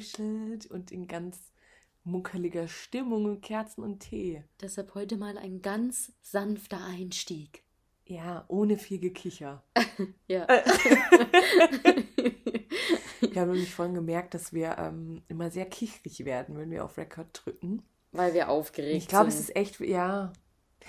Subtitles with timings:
[0.00, 1.52] eingekuschelt und in ganz
[2.04, 4.42] muckeliger Stimmung und Kerzen und Tee.
[4.60, 7.62] Deshalb heute mal ein ganz sanfter Einstieg.
[8.06, 9.62] Ja, ohne viel Gekicher.
[10.28, 10.46] Ja.
[13.20, 16.96] Wir haben nämlich vorhin gemerkt, dass wir ähm, immer sehr kichrig werden, wenn wir auf
[16.96, 17.82] Record drücken.
[18.12, 19.50] Weil wir aufgeregt Ich glaube, es sind.
[19.50, 20.32] ist echt, ja.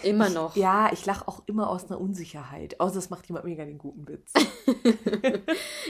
[0.03, 0.55] Immer ich, noch.
[0.55, 2.79] Ja, ich lache auch immer aus einer Unsicherheit.
[2.79, 4.33] Außer es macht jemand mega den guten Witz.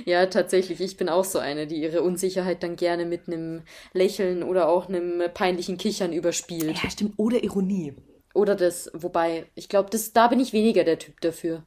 [0.06, 0.82] Ja, tatsächlich.
[0.82, 3.62] Ich bin auch so eine, die ihre Unsicherheit dann gerne mit einem
[3.94, 6.82] Lächeln oder auch einem peinlichen Kichern überspielt.
[6.84, 7.14] ja, stimmt.
[7.18, 7.94] Oder Ironie.
[8.34, 11.64] Oder das, wobei, ich glaube, da bin ich weniger der Typ dafür.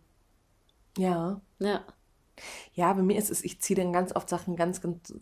[0.98, 1.40] Ja.
[1.58, 1.84] Ja.
[2.72, 5.12] Ja, bei mir ist es, ich ziehe dann ganz oft Sachen ganz, ganz,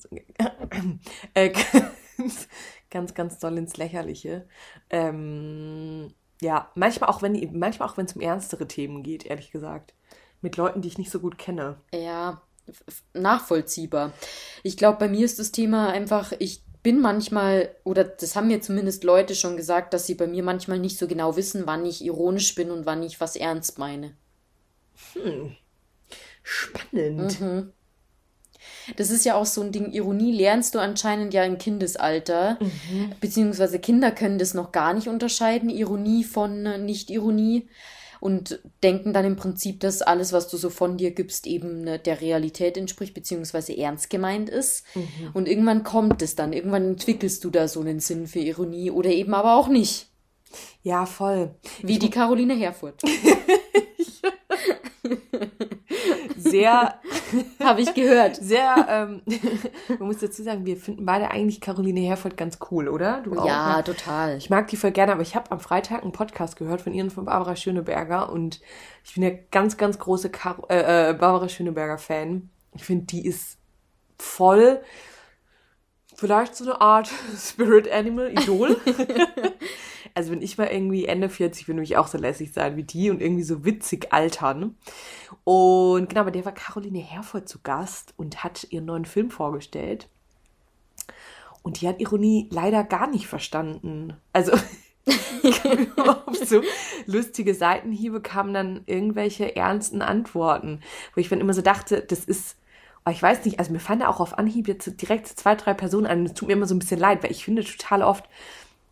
[1.34, 1.50] äh,
[2.16, 2.48] ganz,
[2.90, 4.48] ganz, ganz doll ins Lächerliche.
[4.88, 9.94] Ähm, ja, manchmal auch, wenn, manchmal auch, wenn es um ernstere Themen geht, ehrlich gesagt.
[10.40, 11.76] Mit Leuten, die ich nicht so gut kenne.
[11.94, 12.42] Ja,
[13.14, 14.12] nachvollziehbar.
[14.62, 18.60] Ich glaube, bei mir ist das Thema einfach, ich bin manchmal, oder das haben mir
[18.60, 22.04] zumindest Leute schon gesagt, dass sie bei mir manchmal nicht so genau wissen, wann ich
[22.04, 24.16] ironisch bin und wann ich was ernst meine.
[26.42, 27.40] Spannend.
[27.40, 27.72] Mhm.
[28.97, 32.58] Das ist ja auch so ein Ding, Ironie lernst du anscheinend ja im Kindesalter,
[33.20, 37.69] beziehungsweise Kinder können das noch gar nicht unterscheiden, Ironie von äh, Nicht-Ironie
[38.22, 41.98] und denken dann im Prinzip, dass alles, was du so von dir gibst, eben äh,
[41.98, 44.84] der Realität entspricht, beziehungsweise ernst gemeint ist.
[45.34, 49.10] Und irgendwann kommt es dann, irgendwann entwickelst du da so einen Sinn für Ironie oder
[49.10, 50.06] eben aber auch nicht.
[50.84, 51.56] Ja, voll.
[51.83, 53.03] Wie die Caroline Herfurth.
[56.53, 57.00] Sehr,
[57.61, 58.36] Habe ich gehört.
[58.36, 59.22] sehr, ähm,
[59.98, 63.20] man muss dazu sagen, wir finden beide eigentlich Caroline Herfurth ganz cool, oder?
[63.22, 63.47] Du auch?
[63.47, 63.84] Ja, ne?
[63.84, 64.36] total.
[64.36, 67.05] Ich mag die voll gerne, aber ich habe am Freitag einen Podcast gehört von ihr
[67.05, 68.61] und von Barbara Schöneberger und
[69.04, 72.50] ich bin ja ganz, ganz große Car äh, äh, Barbara Schöneberger Fan.
[72.75, 73.59] Ich finde, die ist
[74.19, 74.81] voll
[76.22, 78.77] vielleicht so eine Art Spirit Animal, Idol.
[80.15, 82.84] also wenn ich mal irgendwie Ende 40 bin, will ich auch so lässig sein wie
[82.84, 84.77] die und irgendwie so witzig altern.
[85.43, 90.09] Und genau, bei der war Caroline Herfurth zu Gast und hat ihren neuen Film vorgestellt.
[91.65, 94.15] Und die hat Ironie leider gar nicht verstanden.
[94.32, 94.53] Also
[95.97, 96.62] auf so
[97.06, 100.82] lustige Seitenhiebe kamen dann irgendwelche ernsten Antworten,
[101.16, 102.56] wo ich dann immer so dachte, das ist,
[103.04, 106.06] oh, ich weiß nicht, also mir fallen auch auf Anhieb jetzt direkt zwei, drei Personen
[106.06, 106.26] an.
[106.26, 108.24] Es tut mir immer so ein bisschen leid, weil ich finde total oft,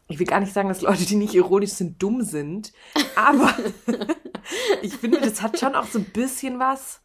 [0.09, 2.73] ich will gar nicht sagen, dass Leute, die nicht ironisch sind, dumm sind,
[3.15, 3.55] aber
[4.83, 7.01] ich finde, das hat schon auch so ein bisschen was.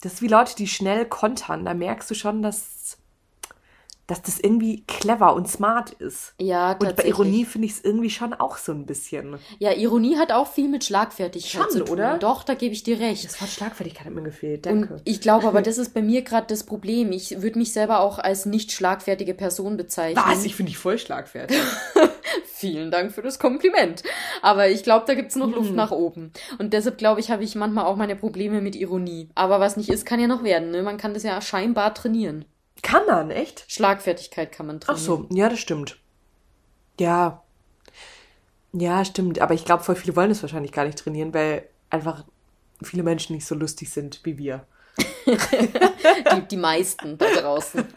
[0.00, 1.64] Das ist wie Leute, die schnell kontern.
[1.64, 2.98] Da merkst du schon, dass,
[4.08, 6.34] dass das irgendwie clever und smart ist.
[6.40, 7.14] Ja, Und bei tatsächlich.
[7.14, 9.38] Ironie finde ich es irgendwie schon auch so ein bisschen.
[9.60, 11.90] Ja, Ironie hat auch viel mit Schlagfertigkeit Schon, zu tun.
[11.92, 12.18] oder?
[12.18, 13.24] Doch, da gebe ich dir recht.
[13.24, 14.66] Das Wort Schlagfertigkeit hat mir gefehlt.
[14.66, 15.00] Und Danke.
[15.04, 17.12] ich glaube aber, das ist bei mir gerade das Problem.
[17.12, 20.24] Ich würde mich selber auch als nicht schlagfertige Person bezeichnen.
[20.26, 20.44] Was?
[20.44, 21.58] Ich finde dich voll schlagfertig.
[22.44, 24.02] Vielen Dank für das Kompliment.
[24.42, 25.54] Aber ich glaube, da gibt's noch Mhm.
[25.54, 26.32] Luft nach oben.
[26.58, 29.28] Und deshalb glaube ich, habe ich manchmal auch meine Probleme mit Ironie.
[29.34, 30.70] Aber was nicht ist, kann ja noch werden.
[30.70, 30.82] Ne?
[30.82, 32.44] Man kann das ja scheinbar trainieren.
[32.82, 33.64] Kann man, echt?
[33.68, 35.26] Schlagfertigkeit kann man Ach trainieren.
[35.30, 35.98] so, ja, das stimmt.
[36.98, 37.42] Ja.
[38.72, 39.40] Ja, stimmt.
[39.40, 42.24] Aber ich glaube, voll viele wollen das wahrscheinlich gar nicht trainieren, weil einfach
[42.82, 44.66] viele Menschen nicht so lustig sind wie wir.
[45.26, 47.86] Die, die meisten da draußen.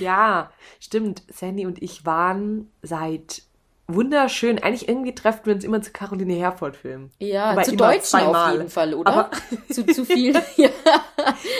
[0.00, 1.22] Ja, stimmt.
[1.28, 3.42] Sandy und ich waren seit
[3.88, 4.58] wunderschön.
[4.62, 7.10] Eigentlich irgendwie treffen wir uns immer zu Caroline Herford-Filmen.
[7.18, 8.52] Ja, Aber zu Deutschen auf zweimal.
[8.52, 9.12] jeden Fall, oder?
[9.12, 9.30] Aber-
[9.72, 10.34] zu, zu viel.
[10.56, 10.68] Ja.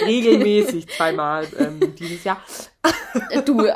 [0.06, 2.38] Regelmäßig zweimal ähm, dieses Jahr.
[3.44, 3.74] Du, äh,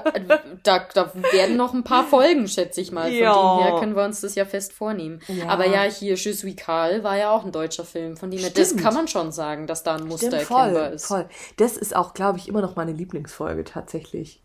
[0.62, 3.04] da, da werden noch ein paar Folgen, schätze ich mal.
[3.08, 3.56] Von Ja.
[3.58, 5.20] dem her können wir uns das ja fest vornehmen.
[5.28, 5.48] Ja.
[5.48, 8.16] Aber ja, hier Je suis Karl war ja auch ein deutscher Film.
[8.16, 10.94] Von dem her, das kann man schon sagen, dass da ein Muster Stimmt, erkennbar voll,
[10.94, 11.06] ist.
[11.06, 11.28] voll.
[11.56, 14.42] Das ist auch, glaube ich, immer noch meine Lieblingsfolge tatsächlich.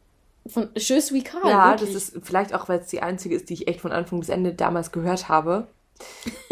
[0.47, 1.93] Von Je suis Karl, Ja, wirklich.
[1.93, 4.29] das ist vielleicht auch, weil es die einzige ist, die ich echt von Anfang bis
[4.29, 5.67] Ende damals gehört habe.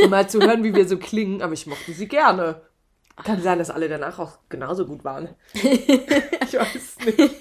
[0.03, 2.61] Um mal zu hören, wie wir so klingen, aber ich mochte sie gerne.
[3.23, 5.29] Kann sein, dass alle danach auch genauso gut waren.
[5.53, 5.63] ich
[6.53, 7.31] weiß nicht.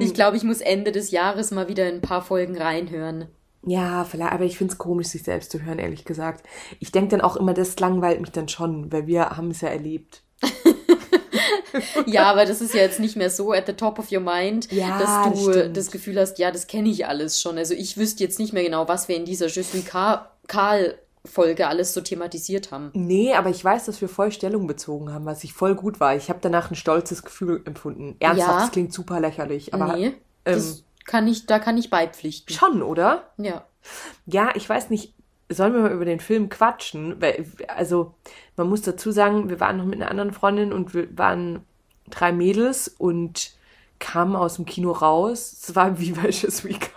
[0.00, 3.26] Ich glaube, ich muss Ende des Jahres mal wieder in ein paar Folgen reinhören.
[3.64, 6.46] Ja, vielleicht, aber ich finde es komisch, sich selbst zu hören, ehrlich gesagt.
[6.80, 9.68] Ich denke dann auch immer, das langweilt mich dann schon, weil wir haben es ja
[9.68, 10.22] erlebt.
[12.06, 14.70] Ja, aber das ist ja jetzt nicht mehr so at the top of your mind,
[14.72, 15.76] Ja, dass das du stimmt.
[15.76, 17.58] das Gefühl hast, ja, das kenne ich alles schon.
[17.58, 21.68] Also ich wüsste jetzt nicht mehr genau, was wir in dieser Je suis Karl Folge
[21.68, 22.90] alles so thematisiert haben.
[22.94, 26.16] Nee, aber ich weiß, dass wir voll Stellung bezogen haben, was ich voll gut war.
[26.16, 28.16] Ich habe danach ein stolzes Gefühl empfunden.
[28.18, 28.60] Ernsthaft, Ja.
[28.60, 32.52] das klingt super lächerlich, aber nee, das ähm, kann ich, da kann ich beipflichten.
[32.54, 33.30] schon, oder?
[33.38, 33.64] Ja.
[34.26, 35.14] Ja, ich weiß nicht,
[35.54, 37.20] sollen wir mal über den Film quatschen?
[37.20, 38.14] Weil, also,
[38.56, 41.60] man muss dazu sagen, wir waren noch mit einer anderen Freundin und wir waren
[42.10, 43.52] drei Mädels und
[44.02, 45.56] kamen aus dem Kino raus.
[45.62, 46.90] Es war wie bei Je Week,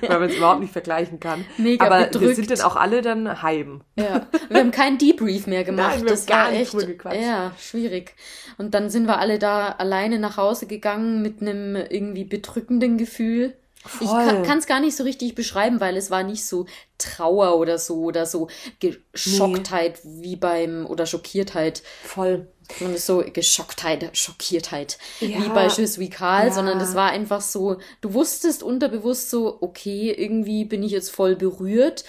[0.00, 1.44] weil man es überhaupt nicht vergleichen kann.
[1.58, 2.28] Mega Aber bedrückt.
[2.28, 3.82] wir sind dann auch alle dann heim.
[3.96, 5.96] Ja, wir haben keinen Debrief mehr gemacht.
[5.96, 6.74] Nein, wir das gar war echt,
[7.14, 8.14] ja, schwierig.
[8.56, 13.54] Und dann sind wir alle da alleine nach Hause gegangen mit einem irgendwie bedrückenden Gefühl.
[13.84, 14.40] Voll.
[14.40, 16.66] Ich kann es gar nicht so richtig beschreiben, weil es war nicht so
[16.98, 18.48] Trauer oder so oder so
[18.78, 20.22] Geschocktheit nee.
[20.22, 21.82] wie beim oder Schockiertheit.
[22.04, 22.46] Voll.
[22.80, 25.42] Und so Geschocktheit, Schockiertheit, ja.
[25.42, 26.52] wie bei Tschüss wie Karl, ja.
[26.52, 31.34] sondern das war einfach so, du wusstest unterbewusst so, okay, irgendwie bin ich jetzt voll
[31.34, 32.04] berührt,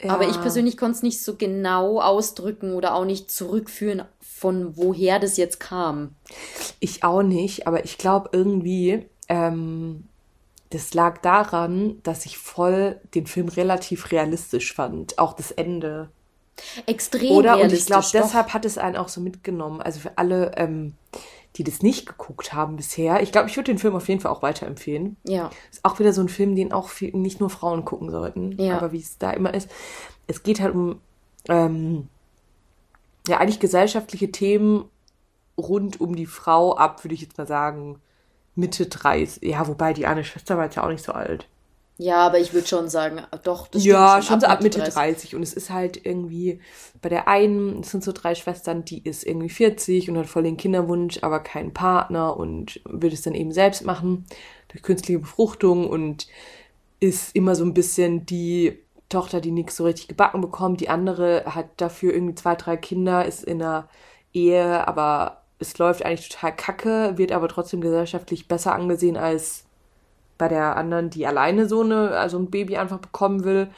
[0.00, 0.10] ja.
[0.10, 5.18] aber ich persönlich konnte es nicht so genau ausdrücken oder auch nicht zurückführen, von woher
[5.18, 6.14] das jetzt kam.
[6.78, 10.08] Ich auch nicht, aber ich glaube irgendwie, ähm,
[10.70, 15.18] das lag daran, dass ich voll den Film relativ realistisch fand.
[15.18, 16.10] Auch das Ende.
[16.86, 17.56] Extrem Oder?
[17.56, 17.94] realistisch.
[17.94, 19.80] Und ich glaube, deshalb hat es einen auch so mitgenommen.
[19.80, 20.94] Also für alle, ähm,
[21.56, 23.22] die das nicht geguckt haben bisher.
[23.22, 25.16] Ich glaube, ich würde den Film auf jeden Fall auch weiterempfehlen.
[25.24, 25.50] Ja.
[25.70, 28.60] Ist auch wieder so ein Film, den auch viel, nicht nur Frauen gucken sollten.
[28.60, 28.76] Ja.
[28.76, 29.70] Aber wie es da immer ist.
[30.26, 31.00] Es geht halt um,
[31.48, 32.08] ähm,
[33.28, 34.86] ja, eigentlich gesellschaftliche Themen
[35.56, 38.00] rund um die Frau ab, würde ich jetzt mal sagen.
[38.56, 39.42] Mitte 30.
[39.48, 41.48] Ja, wobei die eine Schwester war jetzt ja auch nicht so alt.
[41.98, 44.94] Ja, aber ich würde schon sagen, doch, das Ja, schon, schon so ab Mitte 30.
[44.94, 45.34] 30.
[45.34, 46.60] Und es ist halt irgendwie,
[47.00, 50.42] bei der einen, es sind so drei Schwestern, die ist irgendwie 40 und hat voll
[50.42, 54.26] den Kinderwunsch, aber keinen Partner und will es dann eben selbst machen
[54.68, 56.26] durch künstliche Befruchtung und
[57.00, 58.78] ist immer so ein bisschen die
[59.08, 60.80] Tochter, die nichts so richtig gebacken bekommt.
[60.80, 63.88] Die andere hat dafür irgendwie zwei, drei Kinder, ist in einer
[64.34, 69.64] Ehe, aber es läuft eigentlich total kacke, wird aber trotzdem gesellschaftlich besser angesehen als
[70.38, 73.68] bei der anderen, die alleine so eine, also ein Baby einfach bekommen will.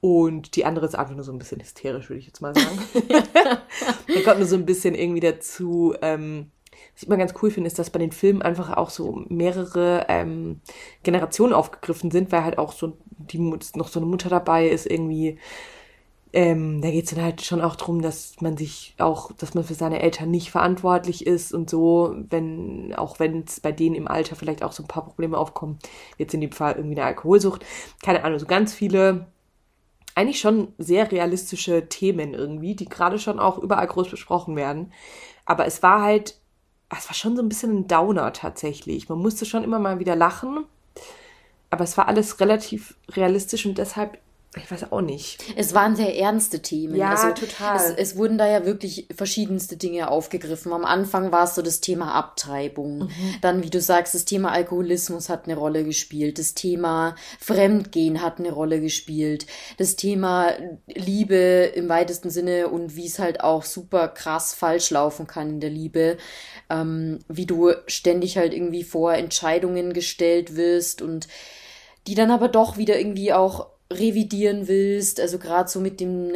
[0.00, 2.78] Und die andere ist einfach nur so ein bisschen hysterisch, würde ich jetzt mal sagen.
[3.34, 5.94] da kommt nur so ein bisschen irgendwie dazu.
[6.02, 6.50] Ähm,
[6.92, 10.06] was ich immer ganz cool finde, ist, dass bei den Filmen einfach auch so mehrere
[10.08, 10.60] ähm,
[11.04, 15.38] Generationen aufgegriffen sind, weil halt auch so die noch so eine Mutter dabei ist, irgendwie
[16.32, 19.64] ähm, da geht es dann halt schon auch darum, dass man sich auch, dass man
[19.64, 24.08] für seine Eltern nicht verantwortlich ist und so, wenn, auch wenn es bei denen im
[24.08, 25.78] Alter vielleicht auch so ein paar Probleme aufkommen,
[26.16, 27.64] jetzt in dem Fall irgendwie eine Alkoholsucht,
[28.02, 29.26] keine Ahnung, so ganz viele,
[30.14, 34.92] eigentlich schon sehr realistische Themen irgendwie, die gerade schon auch überall groß besprochen werden.
[35.44, 36.38] Aber es war halt,
[36.96, 39.08] es war schon so ein bisschen ein Downer tatsächlich.
[39.08, 40.64] Man musste schon immer mal wieder lachen.
[41.70, 44.18] Aber es war alles relativ realistisch und deshalb
[44.54, 45.42] ich weiß auch nicht.
[45.56, 46.94] Es waren sehr ernste Themen.
[46.94, 47.76] Ja, also total.
[47.76, 50.74] Es, es, wurden da ja wirklich verschiedenste Dinge aufgegriffen.
[50.74, 53.04] Am Anfang war es so das Thema Abtreibung.
[53.04, 53.34] Mhm.
[53.40, 56.38] Dann, wie du sagst, das Thema Alkoholismus hat eine Rolle gespielt.
[56.38, 59.46] Das Thema Fremdgehen hat eine Rolle gespielt.
[59.78, 60.52] Das Thema
[60.86, 65.60] Liebe im weitesten Sinne und wie es halt auch super krass falsch laufen kann in
[65.60, 66.18] der Liebe.
[66.68, 71.26] Ähm, wie du ständig halt irgendwie vor Entscheidungen gestellt wirst und
[72.06, 76.32] die dann aber doch wieder irgendwie auch revidieren willst, also gerade so mit dem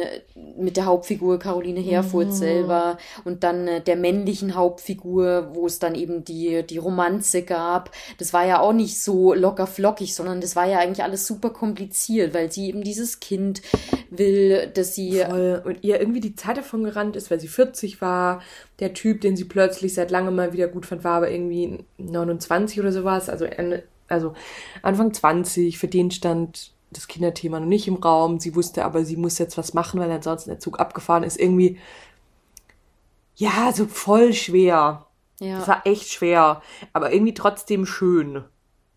[0.57, 2.33] mit der Hauptfigur Caroline Herfurth mhm.
[2.33, 7.91] selber und dann äh, der männlichen Hauptfigur, wo es dann eben die die Romanze gab.
[8.17, 11.49] Das war ja auch nicht so locker flockig, sondern das war ja eigentlich alles super
[11.49, 13.61] kompliziert, weil sie eben dieses Kind
[14.09, 15.61] will, dass sie Voll.
[15.65, 18.41] und ihr irgendwie die Zeit davon gerannt ist, weil sie 40 war.
[18.79, 22.79] Der Typ, den sie plötzlich seit langem mal wieder gut fand, war aber irgendwie 29
[22.79, 24.33] oder sowas, also Ende also
[24.81, 28.39] Anfang 20, für den stand das Kinderthema noch nicht im Raum.
[28.39, 31.39] Sie wusste aber, sie muss jetzt was machen, weil ansonsten der Zug abgefahren ist.
[31.39, 31.79] Irgendwie,
[33.35, 35.05] ja, so voll schwer.
[35.39, 35.59] Ja.
[35.59, 36.61] Das war echt schwer,
[36.93, 38.43] aber irgendwie trotzdem schön.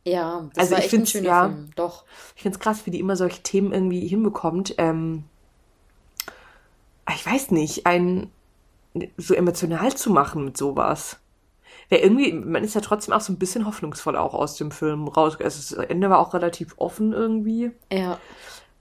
[0.05, 2.05] Ja, das also war echt ein schöner ja, Film, doch.
[2.35, 4.75] Ich finde es krass, wie die immer solche Themen irgendwie hinbekommt.
[4.79, 5.25] Ähm,
[7.15, 8.31] ich weiß nicht, einen
[9.19, 11.19] so emotional zu machen mit sowas
[11.91, 15.09] ja, irgendwie, man ist ja trotzdem auch so ein bisschen hoffnungsvoll auch aus dem Film
[15.09, 15.37] raus.
[15.41, 17.73] Also das Ende war auch relativ offen irgendwie.
[17.93, 18.19] Ja.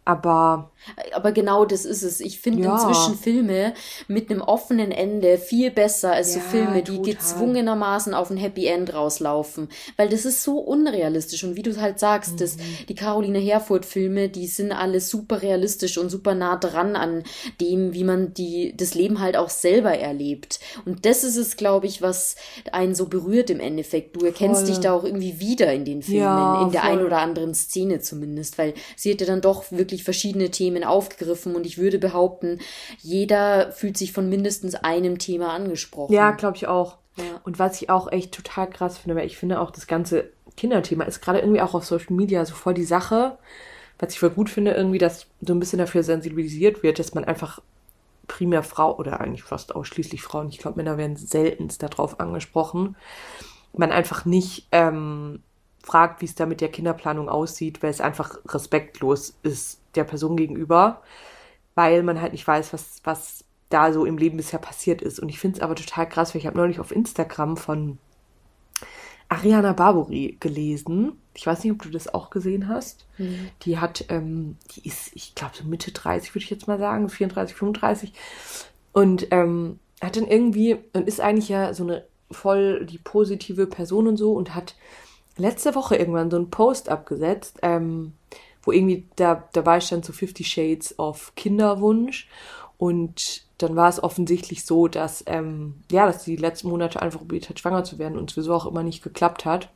[0.09, 0.71] Aber.
[1.13, 2.19] Aber genau das ist es.
[2.19, 2.73] Ich finde ja.
[2.73, 3.73] inzwischen Filme
[4.07, 7.13] mit einem offenen Ende viel besser als ja, so Filme, die total.
[7.13, 9.67] gezwungenermaßen auf ein Happy End rauslaufen.
[9.97, 11.43] Weil das ist so unrealistisch.
[11.43, 12.37] Und wie du halt sagst, mhm.
[12.37, 17.23] das, die Caroline Herfurth-Filme, die sind alle super realistisch und super nah dran an
[17.61, 20.59] dem, wie man die, das Leben halt auch selber erlebt.
[20.85, 22.35] Und das ist es, glaube ich, was
[22.71, 24.15] einen so berührt im Endeffekt.
[24.15, 24.69] Du erkennst voll.
[24.71, 26.91] dich da auch irgendwie wieder in den Filmen, ja, in der voll.
[26.91, 31.55] ein oder anderen Szene zumindest, weil sie hätte dann doch wirklich wirklich verschiedene Themen aufgegriffen
[31.55, 32.59] und ich würde behaupten,
[32.99, 36.13] jeder fühlt sich von mindestens einem Thema angesprochen.
[36.13, 36.97] Ja, glaube ich auch.
[37.17, 37.41] Ja.
[37.43, 41.03] Und was ich auch echt total krass finde, weil ich finde auch das ganze Kinderthema
[41.05, 43.37] ist gerade irgendwie auch auf Social Media so voll die Sache,
[43.97, 47.25] was ich voll gut finde, irgendwie, dass so ein bisschen dafür sensibilisiert wird, dass man
[47.25, 47.61] einfach
[48.27, 52.95] primär Frau oder eigentlich fast ausschließlich Frauen, ich glaube, Männer werden seltenst darauf angesprochen,
[53.73, 55.41] man einfach nicht ähm,
[55.83, 60.37] fragt, wie es da mit der Kinderplanung aussieht, weil es einfach respektlos ist der Person
[60.37, 61.01] gegenüber,
[61.75, 65.19] weil man halt nicht weiß, was, was da so im Leben bisher passiert ist.
[65.19, 67.97] Und ich finde es aber total krass, weil ich habe neulich auf Instagram von
[69.29, 71.13] Ariana Barbori gelesen.
[71.35, 73.05] Ich weiß nicht, ob du das auch gesehen hast.
[73.17, 73.49] Mhm.
[73.61, 77.09] Die hat, ähm, die ist, ich glaube, so Mitte 30, würde ich jetzt mal sagen,
[77.09, 78.13] 34, 35.
[78.91, 84.07] Und ähm, hat dann irgendwie, und ist eigentlich ja so eine voll die positive Person
[84.07, 84.75] und so und hat
[85.37, 88.13] letzte Woche irgendwann so einen Post abgesetzt, ähm,
[88.63, 92.27] wo irgendwie da, dabei stand so 50 Shades of Kinderwunsch.
[92.77, 97.19] Und dann war es offensichtlich so, dass, ähm, ja, dass sie die letzten Monate einfach
[97.19, 99.69] probiert hat, schwanger zu werden und sowieso auch immer nicht geklappt hat.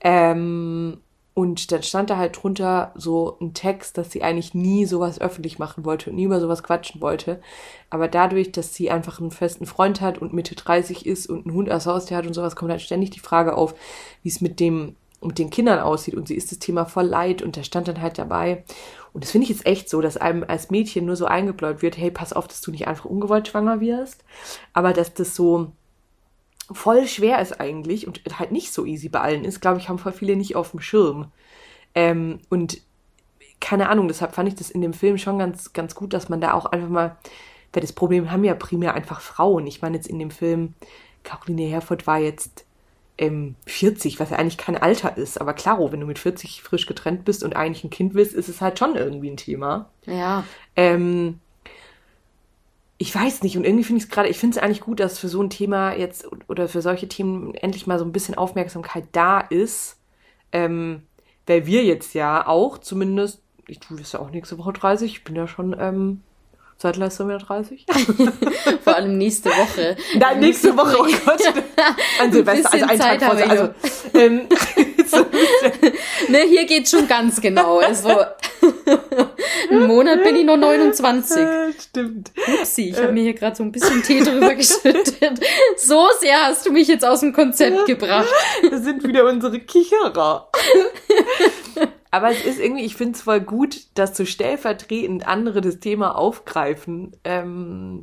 [0.00, 0.98] Ähm,
[1.34, 5.58] und dann stand da halt drunter so ein Text, dass sie eigentlich nie sowas öffentlich
[5.58, 7.40] machen wollte und nie über sowas quatschen wollte.
[7.88, 11.54] Aber dadurch, dass sie einfach einen festen Freund hat und Mitte 30 ist und einen
[11.54, 13.74] Hund als Haustier hat und sowas, kommt halt ständig die Frage auf,
[14.22, 14.96] wie es mit dem,
[15.28, 16.14] mit den Kindern aussieht.
[16.14, 18.64] Und sie ist das Thema voll leid und der stand dann halt dabei.
[19.12, 21.98] Und das finde ich jetzt echt so, dass einem als Mädchen nur so eingebläut wird,
[21.98, 24.24] hey, pass auf, dass du nicht einfach ungewollt schwanger wirst.
[24.72, 25.72] Aber dass das so,
[26.70, 29.98] voll schwer ist eigentlich und halt nicht so easy bei allen ist, glaube ich, haben
[29.98, 31.30] voll viele nicht auf dem Schirm.
[31.94, 32.80] Ähm, und
[33.60, 36.40] keine Ahnung, deshalb fand ich das in dem Film schon ganz, ganz gut, dass man
[36.40, 37.16] da auch einfach mal,
[37.72, 39.66] weil das Problem haben ja primär einfach Frauen.
[39.66, 40.74] Ich meine jetzt in dem Film,
[41.22, 42.64] Caroline Herford war jetzt
[43.18, 45.40] ähm, 40, was ja eigentlich kein Alter ist.
[45.40, 48.48] Aber klaro, wenn du mit 40 frisch getrennt bist und eigentlich ein Kind willst, ist
[48.48, 49.90] es halt schon irgendwie ein Thema.
[50.06, 50.44] Ja.
[50.76, 51.40] Ähm,
[52.98, 55.18] ich weiß nicht, und irgendwie finde ich es gerade, ich finde es eigentlich gut, dass
[55.18, 59.04] für so ein Thema jetzt oder für solche Themen endlich mal so ein bisschen Aufmerksamkeit
[59.12, 59.98] da ist.
[60.52, 61.02] Ähm,
[61.46, 65.24] weil wir jetzt ja auch zumindest, ich tue das ja auch nächste Woche 30, ich
[65.24, 66.22] bin ja schon ähm,
[66.82, 67.86] seit letztem Jahr 30.
[68.82, 69.96] Vor allem nächste Woche.
[70.18, 71.40] Nein, nächste Woche, oh Gott.
[72.20, 73.68] An Silvester, also ein Tag vor, also,
[74.14, 74.42] ähm,
[75.06, 75.18] so
[76.28, 77.78] ne, hier geht schon ganz genau.
[77.78, 78.08] Also,
[79.70, 81.46] einen Monat bin ich noch 29.
[81.80, 82.32] Stimmt.
[82.48, 85.40] Upsi, ich habe mir hier gerade so ein bisschen Tee drüber geschüttet.
[85.76, 88.28] So sehr hast du mich jetzt aus dem Konzept gebracht.
[88.68, 90.50] Das sind wieder unsere Kicherer.
[92.12, 96.14] Aber es ist irgendwie, ich finde es voll gut, dass so stellvertretend andere das Thema
[96.16, 97.16] aufgreifen.
[97.24, 98.02] Ähm,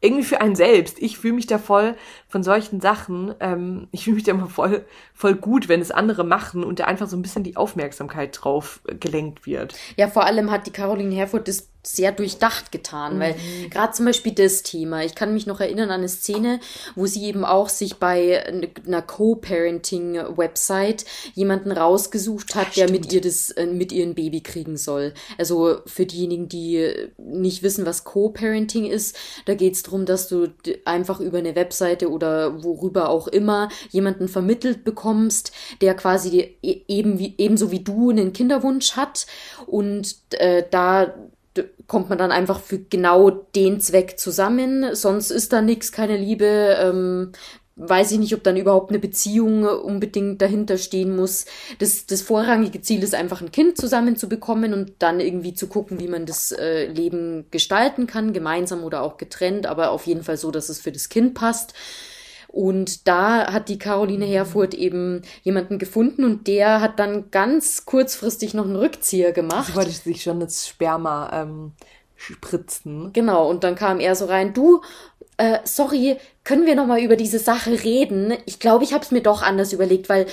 [0.00, 1.00] irgendwie für einen selbst.
[1.00, 1.96] Ich fühle mich da voll
[2.28, 6.24] von solchen Sachen, ähm, ich fühle mich da immer voll, voll gut, wenn es andere
[6.24, 9.74] machen und da einfach so ein bisschen die Aufmerksamkeit drauf gelenkt wird.
[9.96, 13.20] Ja, vor allem hat die Caroline Herfurth das sehr durchdacht getan, mhm.
[13.20, 13.34] weil
[13.70, 16.60] gerade zum Beispiel das Thema, ich kann mich noch erinnern an eine Szene,
[16.96, 23.50] wo sie eben auch sich bei einer Co-Parenting-Website jemanden rausgesucht hat, der mit ihr das,
[23.52, 25.14] äh, mit ihren Baby kriegen soll.
[25.38, 29.16] Also für diejenigen, die nicht wissen, was Co-Parenting ist,
[29.46, 30.52] da geht es darum, dass du
[30.84, 37.18] einfach über eine Webseite oder worüber auch immer jemanden vermittelt bekommst, der quasi e-, eben
[37.20, 39.26] wie, ebenso wie du einen Kinderwunsch hat.
[39.66, 41.14] Und äh, da
[41.86, 46.76] kommt man dann einfach für genau den Zweck zusammen, sonst ist da nichts, keine Liebe,
[46.80, 47.32] ähm,
[47.78, 51.46] weiß ich nicht, ob dann überhaupt eine Beziehung unbedingt dahinter stehen muss.
[51.78, 56.08] Das, das vorrangige Ziel ist einfach ein Kind zusammenzubekommen und dann irgendwie zu gucken, wie
[56.08, 60.50] man das äh, Leben gestalten kann, gemeinsam oder auch getrennt, aber auf jeden Fall so,
[60.50, 61.74] dass es für das Kind passt.
[62.48, 64.24] Und da hat die Caroline.
[64.24, 69.68] Herfurth eben jemanden gefunden und der hat dann ganz kurzfristig noch einen Rückzieher gemacht.
[69.68, 71.72] Sie wollte sich schon das Sperma ähm,
[72.16, 73.12] spritzen.
[73.12, 74.82] Genau, und dann kam er so rein, du,
[75.38, 78.36] äh, sorry, können wir noch mal über diese Sache reden?
[78.44, 80.26] Ich glaube, ich habe es mir doch anders überlegt, weil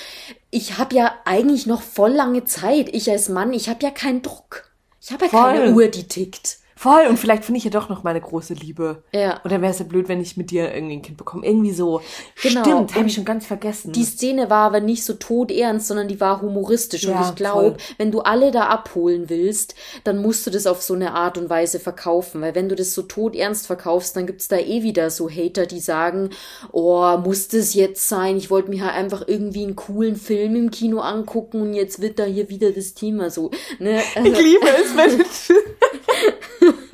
[0.52, 2.94] ich habe ja eigentlich noch voll lange Zeit.
[2.94, 4.70] Ich als Mann, ich habe ja keinen Druck.
[5.02, 5.54] Ich habe ja voll.
[5.54, 6.58] keine Uhr, die tickt.
[6.78, 9.04] Voll, und vielleicht finde ich ja doch noch meine große Liebe.
[9.14, 9.40] Ja.
[9.44, 11.46] Und dann wäre es ja blöd, wenn ich mit dir irgendwie ein Kind bekomme.
[11.46, 12.02] Irgendwie so.
[12.42, 12.62] Genau.
[12.64, 13.94] Stimmt, habe ich schon ganz vergessen.
[13.94, 17.04] Die Szene war aber nicht so todernst, sondern die war humoristisch.
[17.04, 20.82] Ja, und ich glaube, wenn du alle da abholen willst, dann musst du das auf
[20.82, 22.42] so eine Art und Weise verkaufen.
[22.42, 25.80] Weil wenn du das so todernst verkaufst, dann gibt's da eh wieder so Hater, die
[25.80, 26.32] sagen,
[26.74, 28.36] oh, muss das jetzt sein?
[28.36, 32.20] Ich wollte mir halt einfach irgendwie einen coolen Film im Kino angucken und jetzt wird
[32.20, 33.52] da hier wieder das Thema so.
[33.80, 34.02] Ne?
[34.14, 35.26] Also, ich liebe es, wenn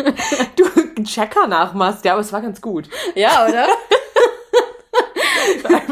[0.55, 0.65] du
[0.95, 2.05] einen Checker nachmachst.
[2.05, 2.89] Ja, aber es war ganz gut.
[3.15, 3.67] Ja, oder?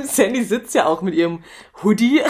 [0.03, 1.43] Sandy sitzt ja auch mit ihrem
[1.83, 2.21] Hoodie.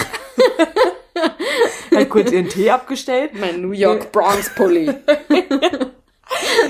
[1.95, 3.31] Hat kurz ihren Tee abgestellt.
[3.33, 4.93] Mein New York Bronx Pulli.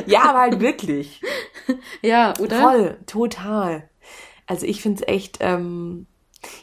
[0.05, 1.21] ja, aber halt wirklich.
[2.01, 2.59] Ja, oder?
[2.59, 3.89] Voll, total.
[4.47, 6.07] Also ich finde es echt, ähm,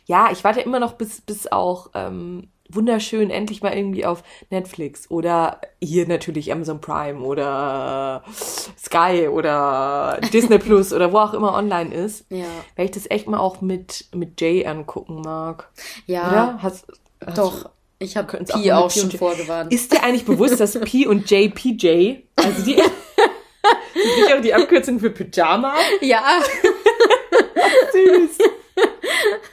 [0.06, 5.10] ja, ich warte immer noch, bis, bis auch ähm, wunderschön endlich mal irgendwie auf Netflix
[5.10, 8.22] oder hier natürlich Amazon Prime oder
[8.78, 12.44] Sky oder Disney Plus oder wo auch immer online ist, Ja.
[12.76, 15.70] weil ich das echt mal auch mit, mit Jay angucken mag.
[16.06, 16.58] Ja, Oder?
[16.62, 16.86] Hast,
[17.24, 17.70] hast doch.
[17.98, 19.72] Ich habe auch Pi auch Pi schon vorgewarnt.
[19.72, 25.00] Ist dir eigentlich bewusst, dass P und J PJ, also die, nicht auch die Abkürzung
[25.00, 25.74] für Pyjama?
[26.02, 26.22] ja,
[27.92, 28.38] Süß.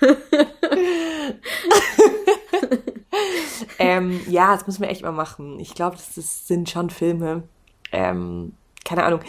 [3.79, 5.59] ähm, ja, das müssen wir echt mal machen.
[5.59, 7.43] Ich glaube, das, das sind schon Filme.
[7.91, 8.53] Ähm,
[8.85, 9.21] keine Ahnung.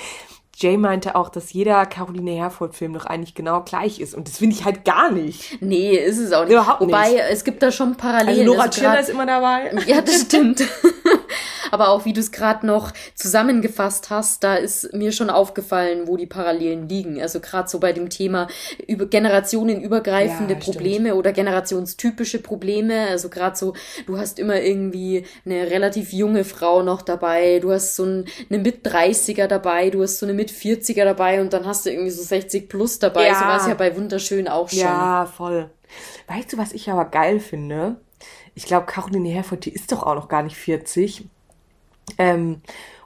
[0.56, 4.14] Jay meinte auch, dass jeder Caroline Herford-Film doch eigentlich genau gleich ist.
[4.14, 5.61] Und das finde ich halt gar nicht.
[5.61, 6.52] nee, ist es auch nicht.
[6.52, 7.23] Überhaupt Wobei, nicht.
[7.30, 8.40] es gibt da schon Parallelen.
[8.40, 9.73] Also Nora Also Tschirner ist immer dabei.
[9.87, 10.62] Ja, das stimmt.
[11.70, 16.16] Aber auch wie du es gerade noch zusammengefasst hast, da ist mir schon aufgefallen, wo
[16.16, 17.20] die Parallelen liegen.
[17.20, 18.46] Also gerade so bei dem Thema
[18.87, 20.76] über generationenübergreifende Ja, stimmt.
[20.76, 23.08] Probleme oder generationstypische Probleme.
[23.08, 23.75] Also gerade so,
[24.06, 28.61] du hast immer irgendwie eine relativ junge Frau noch dabei, du hast so ein, eine
[28.62, 32.68] Mit-30er dabei, du hast so eine Mit-40er dabei und dann hast du irgendwie so 60
[32.68, 33.26] plus dabei.
[33.26, 33.38] Ja.
[33.38, 34.80] So war es ja bei Wunderschön auch schon.
[34.80, 35.70] Ja, voll.
[36.28, 37.96] Weißt du, was ich aber geil finde?
[38.54, 41.26] Ich glaube, Caroline Herford, die ist doch auch noch gar nicht 40.
[42.18, 42.60] Ähm,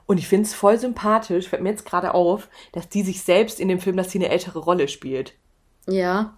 [0.05, 3.59] und ich finde es voll sympathisch, fällt mir jetzt gerade auf, dass die sich selbst
[3.59, 5.33] in dem Film, dass sie eine ältere Rolle spielt.
[5.87, 6.37] Ja.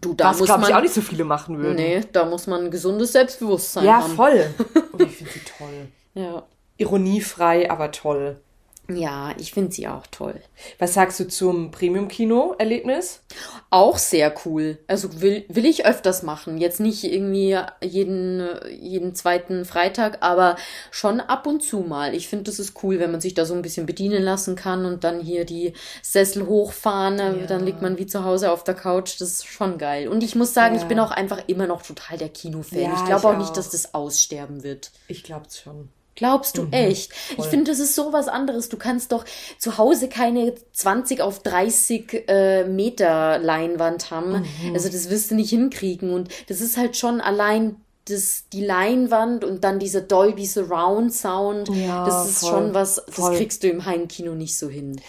[0.00, 1.76] Du, da Was, muss glaube ich, man auch nicht so viele machen würden.
[1.76, 4.14] Nee, da muss man ein gesundes Selbstbewusstsein ja, haben.
[4.14, 4.54] voll.
[4.92, 5.88] Und ich finde sie toll.
[6.14, 6.42] Ja.
[6.76, 8.40] Ironiefrei, aber toll.
[8.90, 10.40] Ja, ich finde sie auch toll.
[10.78, 13.20] Was sagst du zum Premium-Kino-Erlebnis?
[13.68, 14.78] Auch sehr cool.
[14.86, 16.56] Also will, will ich öfters machen.
[16.56, 18.48] Jetzt nicht irgendwie jeden,
[18.80, 20.56] jeden zweiten Freitag, aber
[20.90, 22.14] schon ab und zu mal.
[22.14, 24.86] Ich finde, das ist cool, wenn man sich da so ein bisschen bedienen lassen kann
[24.86, 27.18] und dann hier die Sessel hochfahren.
[27.18, 27.46] Ja.
[27.46, 29.20] Dann liegt man wie zu Hause auf der Couch.
[29.20, 30.08] Das ist schon geil.
[30.08, 30.80] Und ich muss sagen, Ja.
[30.80, 32.78] ich bin auch einfach immer noch total der Kinofan.
[32.80, 33.54] Ja, ich glaube ich auch nicht, auch.
[33.54, 34.92] dass das aussterben wird.
[35.08, 35.90] Ich glaube es schon.
[36.18, 37.12] Glaubst du echt?
[37.30, 37.48] Ich voll.
[37.48, 38.68] finde, das ist so was anderes.
[38.68, 39.24] Du kannst doch
[39.56, 44.40] zu Hause keine 20 auf 30 äh, Meter Leinwand haben.
[44.40, 44.74] Mhm.
[44.74, 46.12] Also das wirst du nicht hinkriegen.
[46.12, 47.76] Und das ist halt schon allein
[48.06, 51.68] das, die Leinwand und dann dieser Dolby Surround Sound.
[51.68, 53.36] Ja, das ist voll, schon was, das voll.
[53.36, 55.00] kriegst du im Heimkino nicht so hin.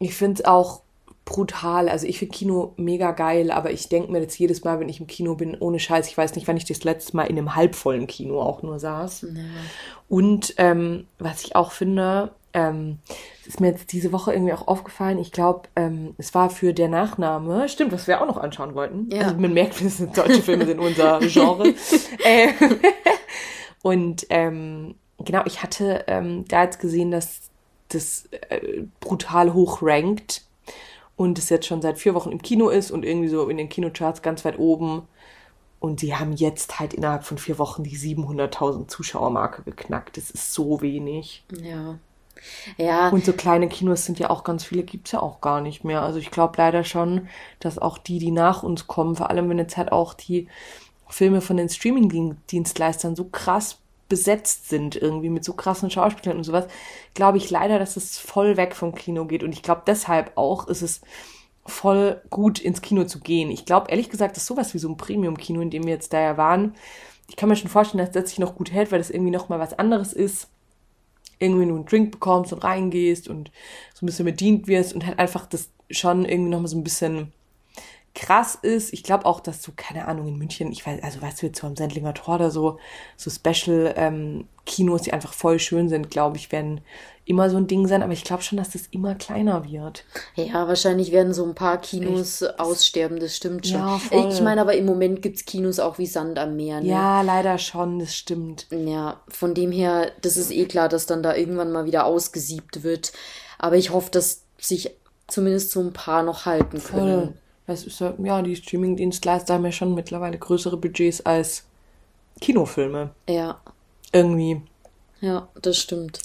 [0.00, 0.82] Ich finde es auch
[1.28, 1.90] brutal.
[1.90, 4.98] Also ich finde Kino mega geil, aber ich denke mir jetzt jedes Mal, wenn ich
[4.98, 7.54] im Kino bin, ohne Scheiß, ich weiß nicht, wann ich das letzte Mal in einem
[7.54, 9.26] halbvollen Kino auch nur saß.
[10.08, 12.98] Und ähm, was ich auch finde, ähm,
[13.46, 16.88] ist mir jetzt diese Woche irgendwie auch aufgefallen, ich glaube, ähm, es war für der
[16.88, 19.10] Nachname, stimmt, was wir auch noch anschauen wollten.
[19.12, 19.26] Ja.
[19.26, 21.74] Also man merkt, das sind deutsche Filme sind unser Genre.
[22.24, 22.48] äh,
[23.82, 27.50] und ähm, genau, ich hatte ähm, da jetzt gesehen, dass
[27.90, 30.47] das äh, brutal hoch rankt
[31.18, 33.68] und es jetzt schon seit vier Wochen im Kino ist und irgendwie so in den
[33.68, 35.02] Kinocharts ganz weit oben.
[35.80, 40.16] Und sie haben jetzt halt innerhalb von vier Wochen die 700.000 Zuschauermarke geknackt.
[40.16, 41.44] Das ist so wenig.
[41.60, 41.98] Ja.
[42.76, 45.82] Ja, Und so kleine Kinos sind ja auch ganz viele, gibt's ja auch gar nicht
[45.82, 46.02] mehr.
[46.02, 47.28] Also ich glaube leider schon,
[47.58, 50.46] dass auch die, die nach uns kommen, vor allem wenn jetzt halt auch die
[51.08, 56.66] Filme von den Streaming-Dienstleistern so krass besetzt sind, irgendwie mit so krassen Schauspielern und sowas,
[57.14, 59.42] glaube ich leider, dass es voll weg vom Kino geht.
[59.42, 61.00] Und ich glaube deshalb auch ist es
[61.66, 63.50] voll gut ins Kino zu gehen.
[63.50, 66.20] Ich glaube ehrlich gesagt, dass sowas wie so ein Premium-Kino, in dem wir jetzt da
[66.20, 66.74] ja waren,
[67.28, 69.50] ich kann mir schon vorstellen, dass das sich noch gut hält, weil das irgendwie noch
[69.50, 70.48] mal was anderes ist
[71.38, 73.50] irgendwie nur einen Drink bekommst und reingehst und
[73.94, 77.32] so ein bisschen bedient wirst und halt einfach das schon irgendwie nochmal so ein bisschen
[78.18, 78.92] krass ist.
[78.92, 81.60] Ich glaube auch, dass so, keine Ahnung, in München, ich weiß, also weißt du, jetzt
[81.60, 82.78] so am Sendlinger Tor oder so,
[83.16, 86.80] so Special ähm, Kinos, die einfach voll schön sind, glaube ich, werden
[87.24, 90.04] immer so ein Ding sein, aber ich glaube schon, dass das immer kleiner wird.
[90.34, 93.78] Ja, wahrscheinlich werden so ein paar Kinos aussterben, das stimmt schon.
[93.78, 96.80] Ja, ich meine, aber im Moment gibt's Kinos auch wie Sand am Meer.
[96.80, 96.88] Ne?
[96.88, 98.66] Ja, leider schon, das stimmt.
[98.70, 102.82] Ja, von dem her, das ist eh klar, dass dann da irgendwann mal wieder ausgesiebt
[102.82, 103.12] wird.
[103.58, 104.90] Aber ich hoffe, dass sich
[105.28, 107.34] zumindest so ein paar noch halten Voll.
[107.68, 111.64] Es ist ja, ja, die Streaming-Dienstleister haben ja schon mittlerweile größere Budgets als
[112.40, 113.10] Kinofilme.
[113.28, 113.60] Ja,
[114.12, 114.62] Irgendwie.
[115.20, 116.20] ja, das stimmt.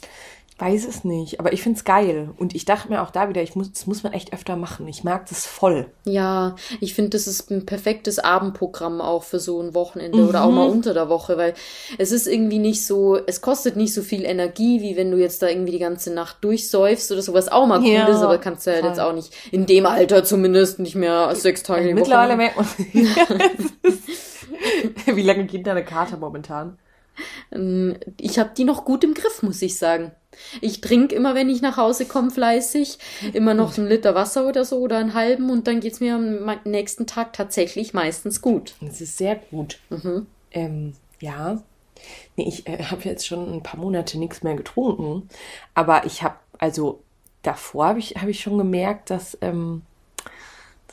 [0.66, 2.30] Ich weiß es nicht, aber ich find's geil.
[2.38, 4.88] Und ich dachte mir auch da wieder, ich muss, das muss man echt öfter machen.
[4.88, 5.88] Ich mag das voll.
[6.06, 10.52] Ja, ich finde, das ist ein perfektes Abendprogramm auch für so ein Wochenende oder auch
[10.52, 11.54] mal unter der Woche, weil
[11.98, 15.42] es ist irgendwie nicht so, es kostet nicht so viel Energie, wie wenn du jetzt
[15.42, 18.66] da irgendwie die ganze Nacht durchsäufst oder sowas auch mal cool Ja, ist, aber kannst
[18.66, 18.90] du halt voll.
[18.90, 22.56] jetzt auch nicht in dem Alter zumindest nicht mehr sechs Tage die Woche Mittlerweile merkt
[22.58, 22.68] man.
[25.16, 26.78] Wie lange geht deine Karte momentan?
[27.52, 30.12] Ähm, Ich habe die noch gut im Griff, muss ich sagen.
[30.62, 32.98] Ich trinke immer, wenn ich nach Hause komme, fleißig,
[33.34, 36.50] immer noch einen Liter Wasser oder so oder einen halben und dann geht's mir am
[36.66, 38.74] nächsten Tag tatsächlich meistens gut.
[38.82, 39.80] Das ist sehr gut.
[39.90, 40.26] Mhm.
[40.52, 41.62] Ähm, Ja.
[42.36, 45.30] Nee, ich äh, habe jetzt schon ein paar Monate nichts mehr getrunken.
[45.74, 47.02] Aber ich habe, also
[47.44, 49.84] davor habe ich, hab ich schon gemerkt, dass, ähm,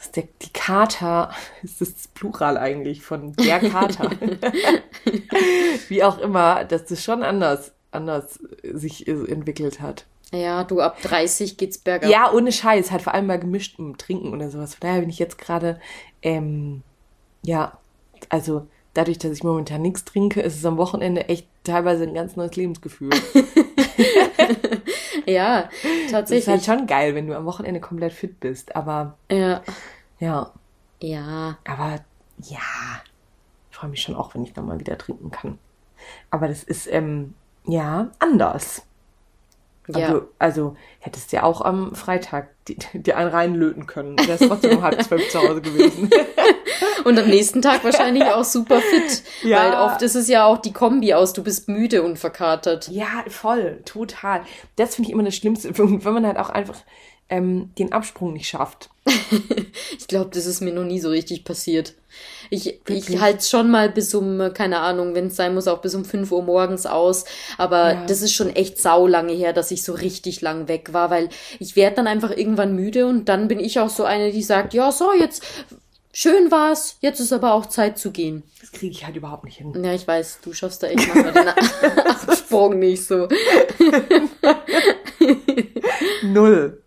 [0.01, 1.31] dass der, die Kater,
[1.63, 4.11] ist das Plural eigentlich von der Kater,
[5.89, 10.07] wie auch immer, dass das schon anders, anders sich entwickelt hat.
[10.33, 12.09] Ja, du ab 30 geht's bergab.
[12.09, 14.77] Ja, ohne Scheiß, halt vor allem bei gemischtem Trinken oder sowas.
[14.77, 15.81] Von daher bin ich jetzt gerade,
[16.23, 16.83] ähm,
[17.43, 17.77] ja,
[18.29, 22.37] also dadurch, dass ich momentan nichts trinke, ist es am Wochenende echt teilweise ein ganz
[22.37, 23.11] neues Lebensgefühl.
[25.27, 25.69] ja,
[26.11, 26.11] tatsächlich.
[26.11, 26.31] Das
[26.63, 29.17] ist halt schon geil, wenn du am Wochenende komplett fit bist, aber.
[29.31, 29.63] Ja.
[30.19, 30.53] Ja.
[31.01, 31.59] Ja.
[31.67, 31.97] Aber
[32.43, 32.59] ja,
[33.71, 35.59] ich freue mich schon auch, wenn ich nochmal wieder trinken kann.
[36.31, 38.87] Aber das ist, ähm, ja, anders.
[39.89, 40.07] Ja.
[40.07, 42.51] Also, also hättest du ja auch am Freitag
[42.93, 44.17] die einen reinlöten können.
[44.17, 46.11] Der ist trotzdem um halb zwölf zu Hause gewesen.
[47.05, 49.23] und am nächsten Tag wahrscheinlich auch super fit.
[49.43, 49.59] Ja.
[49.59, 52.88] Weil oft ist es ja auch die Kombi aus, du bist müde und verkatert.
[52.88, 54.43] Ja, voll, total.
[54.77, 56.79] Das finde ich immer das Schlimmste, wenn man halt auch einfach
[57.31, 58.90] ähm, den Absprung nicht schafft.
[59.99, 61.95] ich glaube, das ist mir noch nie so richtig passiert.
[62.51, 65.95] Ich, ich halte schon mal bis um, keine Ahnung, wenn es sein muss, auch bis
[65.95, 67.25] um 5 Uhr morgens aus.
[67.57, 68.07] Aber ja.
[68.07, 71.29] das ist schon echt sau lange her, dass ich so richtig lang weg war, weil
[71.61, 74.75] ich werde dann einfach irgendwann müde und dann bin ich auch so eine, die sagt,
[74.75, 75.45] ja, so, jetzt
[76.12, 78.42] schön war's, jetzt ist aber auch Zeit zu gehen.
[78.61, 79.73] Das kriege ich halt überhaupt nicht hin.
[79.83, 81.49] Ja, ich weiß, du schaffst da echt manchmal den
[82.07, 83.29] Absprung nicht so.
[86.23, 86.83] null.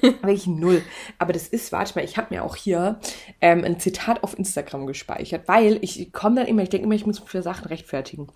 [0.00, 0.82] Wirklich null.
[1.18, 3.00] Aber das ist, warte mal, ich habe mir auch hier
[3.40, 7.06] ähm, ein Zitat auf Instagram gespeichert, weil ich komme dann immer, ich denke immer, ich
[7.06, 8.28] muss mich für Sachen rechtfertigen.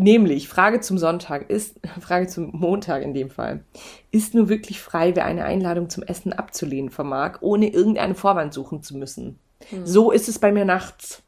[0.00, 3.64] Nämlich, Frage zum Sonntag ist, Frage zum Montag in dem Fall.
[4.10, 8.82] Ist nur wirklich frei, wer eine Einladung zum Essen abzulehnen vermag, ohne irgendeinen Vorwand suchen
[8.82, 9.38] zu müssen?
[9.68, 9.86] Hm.
[9.86, 11.22] So ist es bei mir nachts.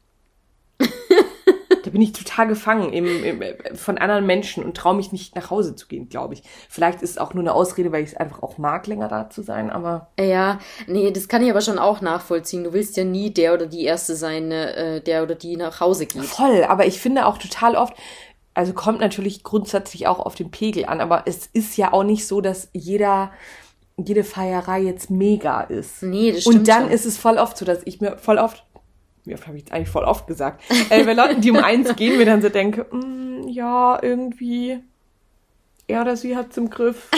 [0.79, 3.43] da bin ich total gefangen im, im,
[3.75, 6.41] von anderen Menschen und traue mich nicht nach Hause zu gehen, glaube ich.
[6.67, 9.29] Vielleicht ist es auch nur eine Ausrede, weil ich es einfach auch mag, länger da
[9.29, 10.07] zu sein, aber.
[10.19, 10.57] Ja,
[10.87, 12.63] nee, das kann ich aber schon auch nachvollziehen.
[12.63, 16.07] Du willst ja nie der oder die Erste sein, äh, der oder die nach Hause
[16.07, 16.25] geht.
[16.25, 17.93] Voll, aber ich finde auch total oft,
[18.53, 22.27] also kommt natürlich grundsätzlich auch auf den Pegel an, aber es ist ja auch nicht
[22.27, 23.31] so, dass jeder
[23.97, 26.03] jede Feierei jetzt mega ist.
[26.03, 26.55] Nee, das stimmt.
[26.55, 26.91] Und dann schon.
[26.91, 28.65] ist es voll oft so, dass ich mir voll oft,
[29.25, 31.95] wie oft habe ich jetzt eigentlich voll oft gesagt, äh, bei Leuten, die um eins
[31.95, 34.79] gehen, mir dann so denke, mm, ja, irgendwie,
[35.87, 37.09] er oder sie hat's im Griff.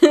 [0.00, 0.08] ich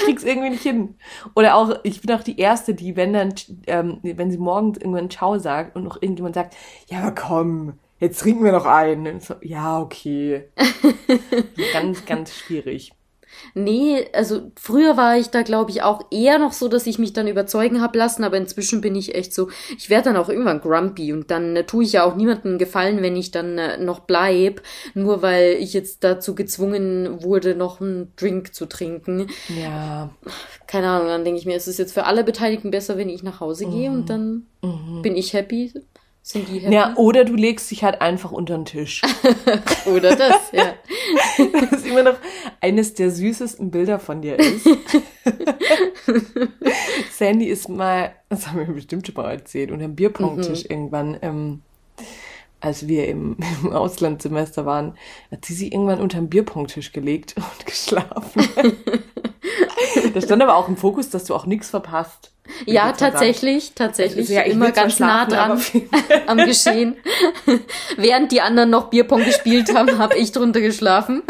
[0.04, 0.96] krieg's irgendwie nicht hin.
[1.36, 3.34] Oder auch, ich bin auch die Erste, die, wenn dann,
[3.68, 6.56] ähm, wenn sie morgens irgendwann Ciao sagt und noch irgendjemand sagt,
[6.88, 9.20] ja, aber komm, jetzt trinken wir noch einen.
[9.20, 10.48] So, ja, okay.
[11.72, 12.92] ganz, ganz schwierig.
[13.54, 17.12] Nee, also früher war ich da, glaube ich, auch eher noch so, dass ich mich
[17.12, 20.60] dann überzeugen hab lassen, aber inzwischen bin ich echt so, ich werde dann auch irgendwann
[20.60, 24.00] grumpy und dann äh, tue ich ja auch niemandem gefallen, wenn ich dann äh, noch
[24.00, 24.62] bleib,
[24.94, 29.28] nur weil ich jetzt dazu gezwungen wurde, noch einen Drink zu trinken.
[29.60, 30.10] Ja.
[30.66, 33.22] Keine Ahnung, dann denke ich mir, es ist jetzt für alle Beteiligten besser, wenn ich
[33.22, 33.96] nach Hause gehe mhm.
[33.96, 35.02] und dann mhm.
[35.02, 35.72] bin ich happy.
[36.22, 36.74] Sind die happy?
[36.74, 39.00] Ja, oder du legst dich halt einfach unter den Tisch.
[39.86, 40.74] oder das, ja.
[41.52, 42.16] das ist immer noch
[42.60, 44.64] eines der süßesten Bilder von dir ist.
[47.12, 50.70] Sandy ist mal, das haben wir bestimmt schon mal erzählt, unter dem Bierpongtisch mhm.
[50.70, 51.62] irgendwann, ähm,
[52.60, 54.96] als wir im, im Auslandssemester waren,
[55.30, 58.48] hat sie sich irgendwann unter dem Bierpongtisch gelegt und geschlafen.
[60.14, 62.32] da stand aber auch im Fokus, dass du auch nichts verpasst.
[62.66, 64.28] Ja, tatsächlich, tatsächlich.
[64.28, 65.62] Also, ja, immer ganz nah dran
[66.26, 66.96] am Geschehen.
[67.96, 71.22] Während die anderen noch Bierpong gespielt haben, habe ich drunter geschlafen.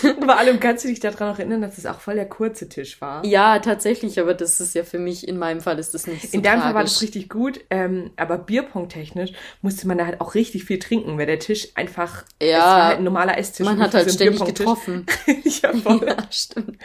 [0.00, 3.00] Vor allem kannst du dich daran noch erinnern, dass es auch voll der kurze Tisch
[3.00, 3.24] war.
[3.24, 6.36] Ja, tatsächlich, aber das ist ja für mich, in meinem Fall ist das nicht so
[6.36, 10.34] In deinem Fall war das richtig gut, ähm, aber Bierpong-technisch musste man da halt auch
[10.34, 13.64] richtig viel trinken, weil der Tisch einfach, ja, es war halt ein normaler Esstisch.
[13.64, 15.06] Man hat halt ständig getroffen.
[15.62, 16.06] ja, voll.
[16.06, 16.78] Ja, stimmt.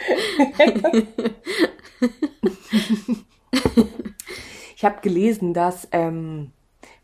[4.76, 6.50] ich habe gelesen, dass, ähm,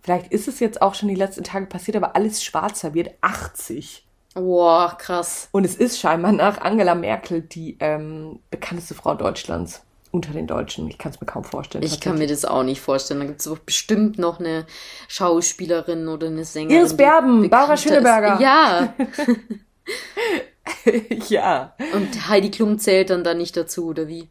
[0.03, 4.07] vielleicht ist es jetzt auch schon die letzten Tage passiert, aber alles schwarz serviert 80.
[4.35, 5.49] Boah, krass.
[5.53, 10.89] Und es ist scheinbar nach Angela Merkel die ähm, bekannteste Frau Deutschlands unter den Deutschen.
[10.89, 11.85] Ich kann es mir kaum vorstellen.
[11.85, 13.21] Ich kann mir das auch nicht vorstellen.
[13.21, 14.67] Da gibt es bestimmt noch eine
[15.09, 16.79] Schauspielerin oder eine Sängerin.
[16.79, 18.35] Iris Berben, Barbara Schöneberger.
[18.35, 18.41] Ist.
[18.41, 18.95] Ja.
[21.29, 21.75] ja.
[21.95, 24.29] Und Heidi Klum zählt dann da nicht dazu, oder wie?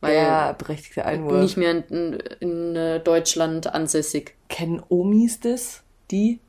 [0.00, 1.40] Weil ja, berechtigte Einwurf.
[1.40, 4.34] Nicht mehr in, in, in äh, Deutschland ansässig.
[4.48, 5.82] Kennen Omis das?
[6.10, 6.40] Die?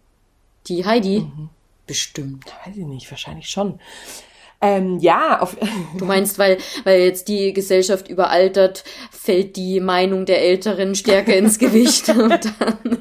[0.68, 1.20] Die Heidi?
[1.22, 1.50] Mhm.
[1.88, 2.46] Bestimmt.
[2.66, 3.80] Weiß ich nicht, wahrscheinlich schon.
[4.62, 5.58] Ähm, ja, auf
[5.98, 11.60] Du meinst, weil, weil jetzt die Gesellschaft überaltert, fällt die Meinung der Älteren stärker ins
[11.60, 12.98] Gewicht und dann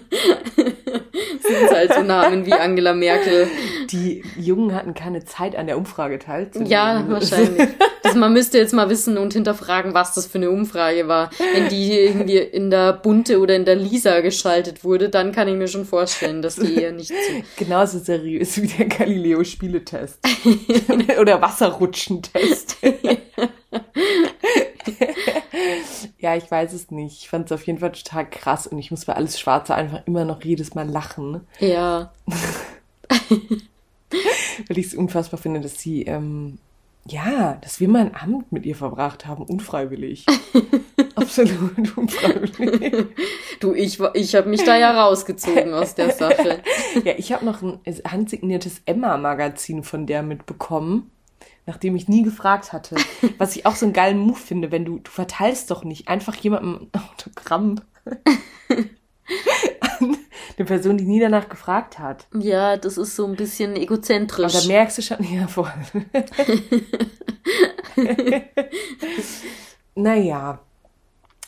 [1.54, 3.48] sind halt so Namen wie Angela Merkel.
[3.90, 6.70] die Jungen hatten keine Zeit an der Umfrage teilzunehmen.
[6.70, 7.68] Ja, wahrscheinlich.
[8.02, 11.30] Das, man müsste jetzt mal wissen und hinterfragen, was das für eine Umfrage war.
[11.54, 15.54] Wenn die irgendwie in der Bunte oder in der Lisa geschaltet wurde, dann kann ich
[15.54, 17.42] mir schon vorstellen, dass die eher nicht zu.
[17.56, 20.18] Genauso seriös wie der Galileo-Spieletest.
[21.20, 22.76] Oder Wasserrutschentest.
[26.22, 27.18] ja, ich weiß es nicht.
[27.22, 30.06] Ich fand es auf jeden Fall total krass und ich muss bei alles Schwarze einfach
[30.06, 32.12] immer noch jedes Mal lachen, Ja.
[34.68, 36.58] weil ich es unfassbar finde, dass sie, ähm,
[37.06, 40.26] ja, dass wir mal ein Abend mit ihr verbracht haben, unfreiwillig.
[41.16, 43.06] Absolut unfreiwillig.
[43.61, 46.62] Du, ich, ich habe mich da ja rausgezogen aus der Sache.
[47.04, 51.11] Ja, ich habe noch ein handsigniertes Emma-Magazin von der mitbekommen,
[51.66, 52.96] nachdem ich nie gefragt hatte.
[53.38, 56.35] Was ich auch so einen geilen Move finde, wenn du, du verteilst doch nicht einfach
[56.37, 57.81] jemandem ein Autogramm
[59.81, 60.16] an
[60.59, 62.27] eine Person, die nie danach gefragt hat.
[62.38, 64.53] Ja, das ist so ein bisschen Aber egozentrisch.
[64.53, 65.72] da merkst du schon, ja, voll.
[69.94, 70.61] naja.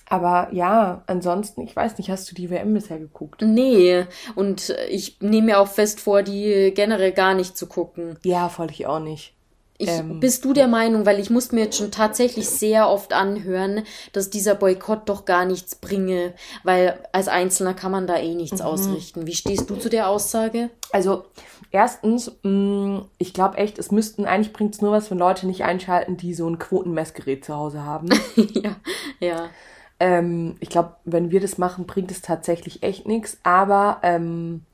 [0.07, 3.43] Aber ja, ansonsten, ich weiß nicht, hast du die WM bisher geguckt?
[3.43, 8.19] Nee, und ich nehme mir auch fest vor, die generell gar nicht zu gucken.
[8.23, 9.34] Ja, voll ich auch nicht.
[9.77, 13.13] Ich, Ähm, bist du der Meinung, weil ich muss mir jetzt schon tatsächlich sehr oft
[13.13, 13.83] anhören,
[14.13, 16.33] dass dieser Boykott doch gar nichts bringe,
[16.63, 18.67] weil als Einzelner kann man da eh nichts Mhm.
[18.67, 19.27] ausrichten.
[19.27, 20.71] Wie stehst du zu der Aussage?
[20.93, 21.25] Also,
[21.73, 25.65] erstens, mh, ich glaube echt, es müssten, eigentlich bringt es nur was, wenn Leute nicht
[25.65, 28.09] einschalten, die so ein Quotenmessgerät zu Hause haben.
[28.37, 28.77] ja,
[29.19, 29.51] ja.
[29.99, 33.39] ähm, ich glaube, wenn wir das machen, bringt es tatsächlich echt nichts.
[33.43, 34.65] Aber ähm,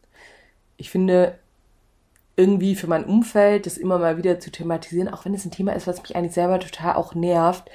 [0.76, 1.38] ich finde,
[2.40, 5.74] irgendwie für mein Umfeld, das immer mal wieder zu thematisieren, auch wenn es ein Thema
[5.74, 7.70] ist, was mich eigentlich selber total auch nervt.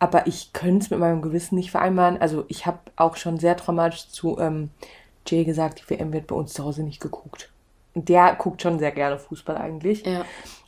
[0.00, 2.20] Aber ich könnte es mit meinem Gewissen nicht vereinbaren.
[2.20, 4.70] Also ich habe auch schon sehr traumatisch zu ähm,
[5.26, 7.52] Jay gesagt, die WM wird bei uns zu Hause nicht geguckt.
[7.94, 10.04] Und der guckt schon sehr gerne Fußball eigentlich.
[10.04, 10.24] Ja.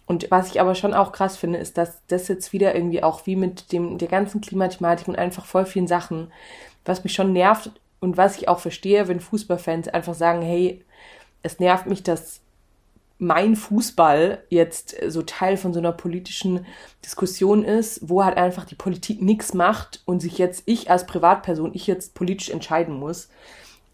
[0.06, 3.26] Und was ich aber schon auch krass finde, ist, dass das jetzt wieder irgendwie auch
[3.26, 6.32] wie mit dem, der ganzen Klimathematik und einfach voll vielen Sachen,
[6.84, 10.84] was mich schon nervt und was ich auch verstehe, wenn Fußballfans einfach sagen, hey,
[11.42, 12.40] es nervt mich, dass
[13.20, 16.66] mein Fußball jetzt so Teil von so einer politischen
[17.04, 21.74] Diskussion ist, wo halt einfach die Politik nichts macht und sich jetzt ich als Privatperson,
[21.74, 23.28] ich jetzt politisch entscheiden muss,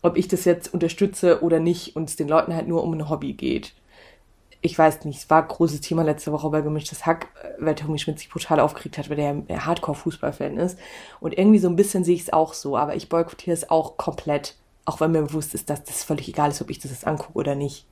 [0.02, 3.08] ob ich das jetzt unterstütze oder nicht und es den Leuten halt nur um ein
[3.08, 3.74] Hobby geht
[4.66, 7.74] ich weiß nicht, es war ein großes Thema letzte Woche bei Gemischtes Hack, äh, weil
[7.74, 10.78] Tommy Schmidt sich brutal aufgeregt hat, weil der Hardcore-Fußballfan ist.
[11.20, 13.96] Und irgendwie so ein bisschen sehe ich es auch so, aber ich boykottiere es auch
[13.96, 17.06] komplett, auch wenn mir bewusst ist, dass das völlig egal ist, ob ich das jetzt
[17.06, 17.86] angucke oder nicht.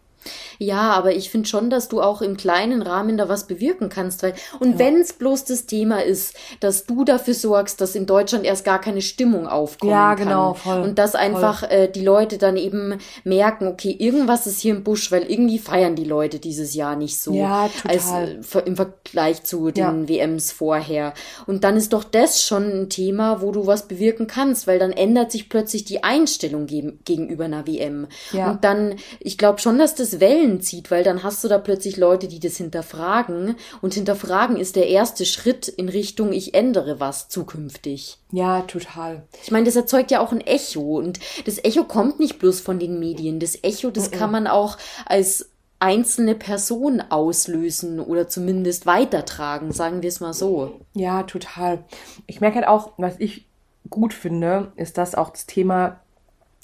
[0.58, 4.22] Ja, aber ich finde schon, dass du auch im kleinen Rahmen da was bewirken kannst.
[4.22, 8.44] Weil, und wenn es bloß das Thema ist, dass du dafür sorgst, dass in Deutschland
[8.44, 10.24] erst gar keine Stimmung aufkommen Ja, kann.
[10.26, 14.74] genau, voll, Und dass einfach äh, die Leute dann eben merken, okay, irgendwas ist hier
[14.74, 17.34] im Busch, weil irgendwie feiern die Leute dieses Jahr nicht so.
[17.34, 20.08] Ja, Als, äh, Im Vergleich zu den Ja.
[20.08, 21.14] WMs vorher.
[21.46, 24.92] Und dann ist doch das schon ein Thema, wo du was bewirken kannst, weil dann
[24.92, 28.06] ändert sich plötzlich die Einstellung gegen, gegenüber einer WM.
[28.32, 28.50] Ja.
[28.52, 31.96] Und dann, ich glaube schon, dass das Wellen zieht, weil dann hast du da plötzlich
[31.96, 33.57] Leute, die das hinterfragen.
[33.83, 38.18] Und hinterfragen ist der erste Schritt in Richtung, ich ändere was zukünftig.
[38.33, 39.22] Ja, total.
[39.42, 40.98] Ich meine, das erzeugt ja auch ein Echo.
[40.98, 43.40] Und das Echo kommt nicht bloß von den Medien.
[43.40, 45.50] Das Echo, das kann man auch als
[45.81, 50.81] einzelne Person auslösen oder zumindest weitertragen, sagen wir es mal so.
[50.94, 51.85] Ja, total.
[52.27, 53.46] Ich merke halt auch, was ich
[53.90, 56.00] gut finde, ist, dass auch das Thema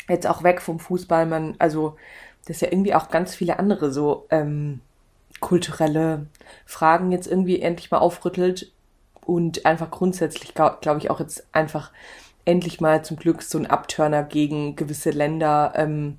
[0.09, 1.97] jetzt auch weg vom Fußball, man, also,
[2.51, 4.81] dass ja irgendwie auch ganz viele andere so ähm,
[5.39, 6.27] kulturelle
[6.67, 8.73] Fragen jetzt irgendwie endlich mal aufrüttelt
[9.25, 11.93] und einfach grundsätzlich, glaube glaub ich, auch jetzt einfach
[12.45, 16.19] endlich mal zum Glück so ein Abturner gegen gewisse Länder ähm,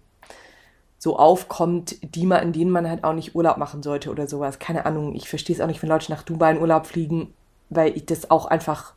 [0.97, 4.57] so aufkommt, die man, in denen man halt auch nicht Urlaub machen sollte oder sowas.
[4.57, 7.33] Keine Ahnung, ich verstehe es auch nicht, wenn Leute nach Dubai in Urlaub fliegen,
[7.69, 8.93] weil ich das auch einfach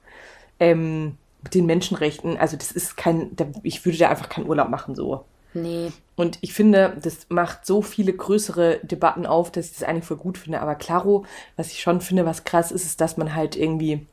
[0.60, 3.32] ähm, mit den Menschenrechten, also das ist kein,
[3.64, 5.24] ich würde da einfach keinen Urlaub machen so.
[5.52, 5.90] Nee.
[6.16, 10.16] Und ich finde, das macht so viele größere Debatten auf, dass ich das eigentlich voll
[10.16, 10.60] gut finde.
[10.60, 11.24] Aber klaro,
[11.56, 14.06] was ich schon finde, was krass ist, ist, dass man halt irgendwie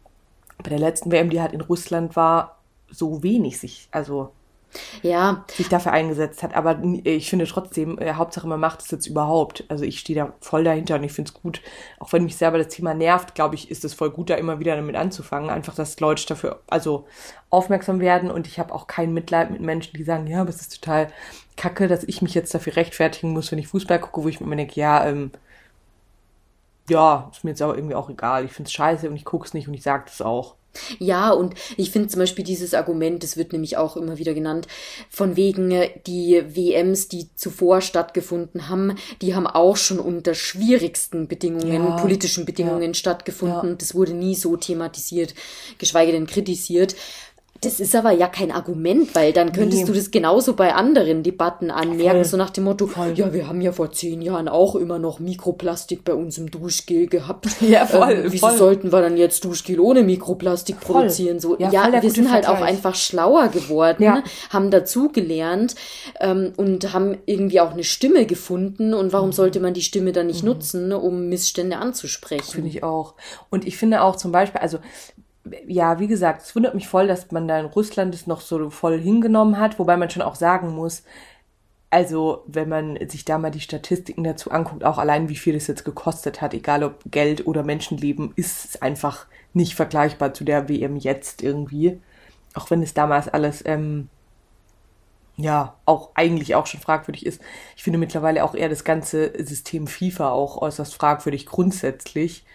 [0.64, 2.58] bei der letzten WM, die halt in Russland war,
[2.90, 4.32] so wenig sich, also
[5.02, 6.56] Ja, sich dafür eingesetzt hat.
[6.56, 9.66] Aber ich finde trotzdem, äh, Hauptsache man macht es jetzt überhaupt.
[9.68, 11.62] Also ich stehe da voll dahinter und ich finde es gut.
[12.00, 14.60] Auch wenn mich selber das Thema nervt, glaube ich, ist es voll gut, da immer
[14.60, 15.50] wieder damit anzufangen.
[15.50, 17.06] Einfach, dass Leute dafür also
[17.50, 20.62] aufmerksam werden und ich habe auch kein Mitleid mit Menschen, die sagen, ja, aber es
[20.62, 21.08] ist total
[21.58, 24.56] kacke, dass ich mich jetzt dafür rechtfertigen muss, wenn ich Fußball gucke, wo ich mir
[24.56, 25.32] denke, ja, ähm,
[26.90, 28.46] ja, ist mir jetzt aber irgendwie auch egal.
[28.46, 30.56] Ich finde es scheiße und ich gucke es nicht und ich sage das auch.
[31.00, 34.68] Ja, und ich finde zum Beispiel dieses Argument, das wird nämlich auch immer wieder genannt,
[35.10, 41.28] von wegen äh, die WMs, die zuvor stattgefunden haben, die haben auch schon unter schwierigsten
[41.28, 43.70] Bedingungen, ja, politischen Bedingungen ja, stattgefunden.
[43.72, 43.76] Ja.
[43.76, 45.36] Das wurde nie so thematisiert,
[45.78, 46.96] geschweige denn kritisiert.
[47.62, 49.88] Das ist aber ja kein Argument, weil dann könntest nee.
[49.88, 52.26] du das genauso bei anderen Debatten anmerken, voll.
[52.26, 53.13] so nach dem Motto, voll.
[53.15, 57.06] ja, wir haben ja vor zehn Jahren auch immer noch Mikroplastik bei uns im Duschgel
[57.06, 57.47] gehabt.
[57.62, 58.24] Ja, voll.
[58.26, 58.58] Ähm, wieso voll.
[58.58, 61.39] sollten wir dann jetzt Duschgel ohne Mikroplastik produzieren?
[61.39, 64.24] So, ja, ja wir sind halt auch einfach schlauer geworden, ja.
[64.50, 65.76] haben dazugelernt
[66.19, 68.95] ähm, und haben irgendwie auch eine Stimme gefunden.
[68.95, 69.34] Und warum mhm.
[69.34, 70.50] sollte man die Stimme dann nicht mhm.
[70.50, 72.52] nutzen, um Missstände anzusprechen?
[72.52, 73.13] Finde ich auch.
[73.52, 74.80] Und ich finde auch zum Beispiel, also
[75.67, 78.69] ja, wie gesagt, es wundert mich voll, dass man da in Russland es noch so
[78.69, 81.04] voll hingenommen hat, wobei man schon auch sagen muss,
[81.91, 85.67] also wenn man sich da mal die Statistiken dazu anguckt, auch allein wie viel es
[85.67, 90.69] jetzt gekostet hat, egal ob Geld oder Menschenleben, ist es einfach nicht vergleichbar zu der
[90.69, 91.99] WM jetzt irgendwie.
[92.54, 94.08] Auch wenn es damals alles, ähm,
[95.36, 97.41] ja, auch eigentlich auch schon fragwürdig ist.
[97.75, 102.45] Ich finde mittlerweile auch eher das ganze System FIFA auch äußerst fragwürdig grundsätzlich.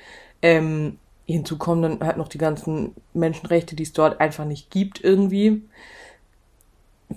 [0.40, 5.02] Ähm, Hinzu kommen dann halt noch die ganzen Menschenrechte, die es dort einfach nicht gibt
[5.02, 5.68] irgendwie.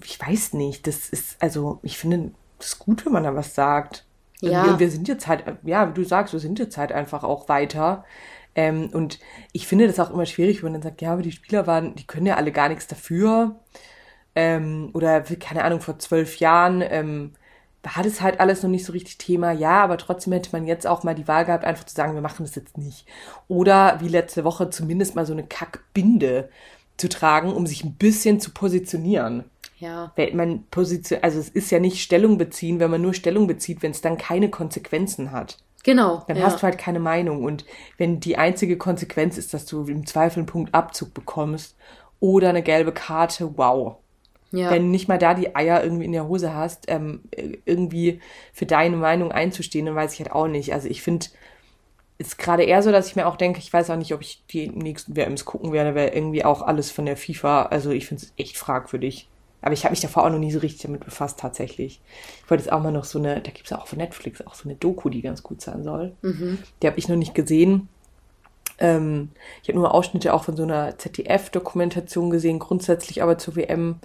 [0.04, 4.06] Ich weiß nicht, das ist, also ich finde es gut, wenn man da was sagt.
[4.42, 4.66] Ja.
[4.66, 7.50] Wir, wir sind jetzt halt, ja, wie du sagst, wir sind jetzt halt einfach auch
[7.50, 8.04] weiter.
[8.56, 9.20] Ähm, und
[9.52, 11.96] ich finde das auch immer schwierig, wenn man dann sagt, ja, aber die Spieler waren,
[11.96, 13.60] die können ja alle gar nichts dafür.
[14.36, 17.34] Ähm, oder, keine Ahnung, vor zwölf Jahren ähm,
[17.84, 19.52] war das halt alles noch nicht so richtig Thema.
[19.52, 22.22] Ja, aber trotzdem hätte man jetzt auch mal die Wahl gehabt, einfach zu sagen, wir
[22.22, 23.06] machen das jetzt nicht.
[23.48, 26.50] Oder wie letzte Woche zumindest mal so eine Kackbinde
[26.98, 29.46] zu tragen, um sich ein bisschen zu positionieren.
[29.78, 30.12] Ja.
[30.18, 33.82] Weil man Position, also es ist ja nicht Stellung beziehen, wenn man nur Stellung bezieht,
[33.82, 35.58] wenn es dann keine Konsequenzen hat.
[35.84, 36.24] Genau.
[36.28, 36.44] Dann ja.
[36.44, 37.46] hast du halt keine Meinung.
[37.46, 37.66] Und
[37.98, 41.78] wenn die einzige Konsequenz ist, dass du im Zweifel einen Punkt Abzug bekommst
[42.20, 43.96] oder eine gelbe Karte, wow.
[44.52, 44.72] Ja.
[44.72, 47.22] Wenn nicht mal da die Eier irgendwie in der Hose hast, ähm,
[47.66, 48.20] irgendwie
[48.52, 50.74] für deine Meinung einzustehen, dann weiß ich halt auch nicht.
[50.74, 51.28] Also ich finde,
[52.18, 54.44] ist gerade eher so, dass ich mir auch denke, ich weiß auch nicht, ob ich
[54.52, 58.24] die nächsten WMs gucken werde, weil irgendwie auch alles von der FIFA, also ich finde
[58.24, 59.30] es echt fragwürdig.
[59.62, 62.02] Aber ich habe mich davor auch noch nie so richtig damit befasst, tatsächlich.
[62.44, 64.42] Ich wollte jetzt auch mal noch so eine, da gibt es ja auch von Netflix
[64.46, 66.14] auch so eine Doku, die ganz gut sein soll.
[66.22, 66.60] Mhm.
[66.82, 67.90] Die habe ich noch nicht gesehen.
[68.80, 69.30] Ähm,
[69.62, 74.00] ich habe nur Ausschnitte auch von so einer ZDF-Dokumentation gesehen, grundsätzlich aber zur WM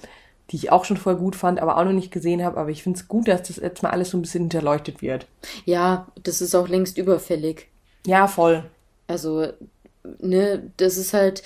[0.50, 2.58] die ich auch schon voll gut fand, aber auch noch nicht gesehen habe.
[2.58, 5.26] Aber ich finde es gut, dass das jetzt mal alles so ein bisschen hinterleuchtet wird.
[5.64, 7.68] Ja, das ist auch längst überfällig.
[8.06, 8.64] Ja, voll.
[9.06, 9.48] Also,
[10.20, 11.42] ne, das ist halt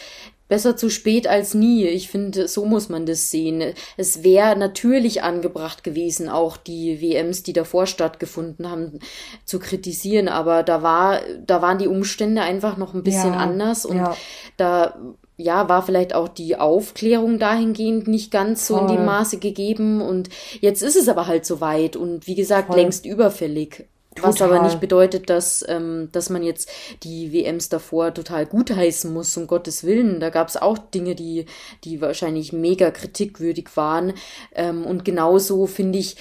[0.49, 1.87] besser zu spät als nie.
[1.87, 3.75] Ich finde, so muss man das sehen.
[3.97, 8.99] Es wäre natürlich angebracht gewesen, auch die WMs, die davor stattgefunden haben,
[9.45, 10.29] zu kritisieren.
[10.29, 14.17] Aber da war, da waren die Umstände einfach noch ein bisschen ja, anders und ja.
[14.57, 14.99] da
[15.39, 18.91] ja, war vielleicht auch die Aufklärung dahingehend nicht ganz so Voll.
[18.91, 20.29] in dem Maße gegeben und
[20.61, 22.77] jetzt ist es aber halt so weit und wie gesagt, Voll.
[22.77, 23.87] längst überfällig.
[24.17, 24.33] Total.
[24.33, 26.69] Was aber nicht bedeutet, dass, ähm, dass man jetzt
[27.05, 30.19] die WMs davor total gutheißen muss, um Gottes Willen.
[30.19, 31.47] Da gab es auch Dinge, die,
[31.85, 34.15] die wahrscheinlich mega kritikwürdig waren.
[34.57, 36.17] Ähm, und genauso finde ich,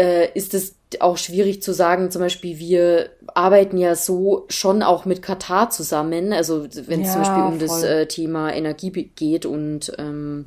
[0.00, 5.04] äh, ist es auch schwierig zu sagen, zum Beispiel, wir arbeiten ja so schon auch
[5.04, 7.68] mit Katar zusammen, also wenn es ja, zum Beispiel um voll.
[7.68, 10.46] das äh, Thema Energie geht und ähm,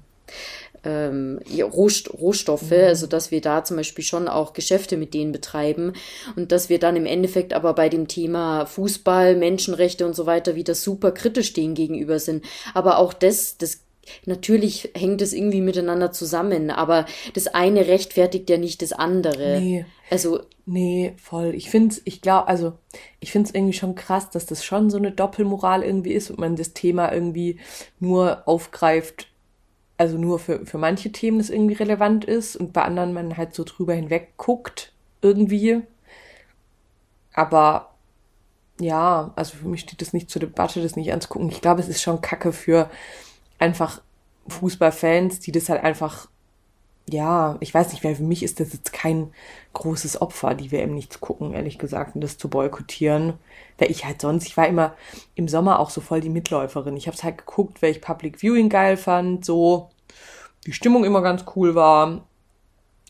[0.83, 2.87] ähm, Rohstoffe, mhm.
[2.87, 5.93] also dass wir da zum Beispiel schon auch Geschäfte mit denen betreiben
[6.35, 10.55] und dass wir dann im Endeffekt aber bei dem Thema Fußball, Menschenrechte und so weiter
[10.55, 12.43] wieder super kritisch denen gegenüber sind.
[12.73, 13.82] Aber auch das, das
[14.25, 19.59] Natürlich hängt es irgendwie miteinander zusammen, aber das eine rechtfertigt ja nicht das andere.
[19.61, 19.85] Nee.
[20.09, 20.41] Also.
[20.65, 21.53] Nee, voll.
[21.55, 22.73] Ich finde ich glaube, also,
[23.19, 26.39] ich finde es irgendwie schon krass, dass das schon so eine Doppelmoral irgendwie ist und
[26.39, 27.59] man das Thema irgendwie
[27.99, 29.27] nur aufgreift,
[29.97, 33.53] also nur für, für manche Themen das irgendwie relevant ist und bei anderen man halt
[33.53, 35.81] so drüber hinweg guckt, irgendwie.
[37.33, 37.93] Aber
[38.79, 41.49] ja, also für mich steht das nicht zur Debatte, das nicht anzugucken.
[41.49, 42.89] Ich glaube, es ist schon Kacke für
[43.63, 44.01] einfach
[44.47, 46.27] Fußballfans, die das halt einfach,
[47.09, 49.31] ja, ich weiß nicht, weil für mich ist das jetzt kein
[49.73, 53.33] großes Opfer, die WM nicht zu gucken, ehrlich gesagt, und das zu boykottieren.
[53.77, 54.95] Weil ich halt sonst, ich war immer
[55.35, 56.97] im Sommer auch so voll die Mitläuferin.
[56.97, 59.89] Ich habe es halt geguckt, weil ich Public Viewing geil fand, so
[60.65, 62.25] die Stimmung immer ganz cool war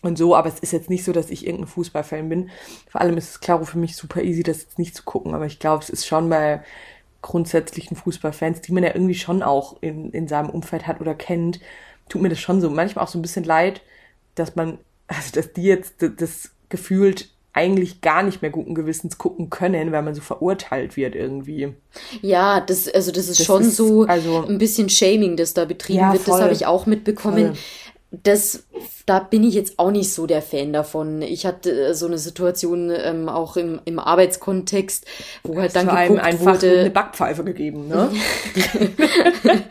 [0.01, 2.49] und so, aber es ist jetzt nicht so, dass ich irgendein Fußballfan bin.
[2.89, 5.45] Vor allem ist es klar für mich super easy, das jetzt nicht zu gucken, aber
[5.45, 6.64] ich glaube, es ist schon bei
[7.24, 11.59] grundsätzlichen Fußballfans, die man ja irgendwie schon auch in, in seinem Umfeld hat oder kennt,
[12.07, 13.82] tut mir das schon so manchmal auch so ein bisschen leid,
[14.36, 19.19] dass man, also dass die jetzt das, das gefühlt eigentlich gar nicht mehr guten Gewissens
[19.19, 21.74] gucken können, weil man so verurteilt wird irgendwie.
[22.21, 25.65] Ja, das, also das ist das schon ist, so also, ein bisschen Shaming, das da
[25.65, 26.28] betrieben ja, wird.
[26.28, 27.55] Das habe ich auch mitbekommen.
[27.55, 27.57] Voll.
[28.22, 28.64] Das,
[29.07, 31.24] da bin ich jetzt auch nicht so der Fan davon.
[31.24, 35.05] Ich hatte äh, so eine Situation ähm, auch im, im Arbeitskontext,
[35.43, 38.11] wo halt dann geguckt einfach wurde, eine Backpfeife gegeben, ne?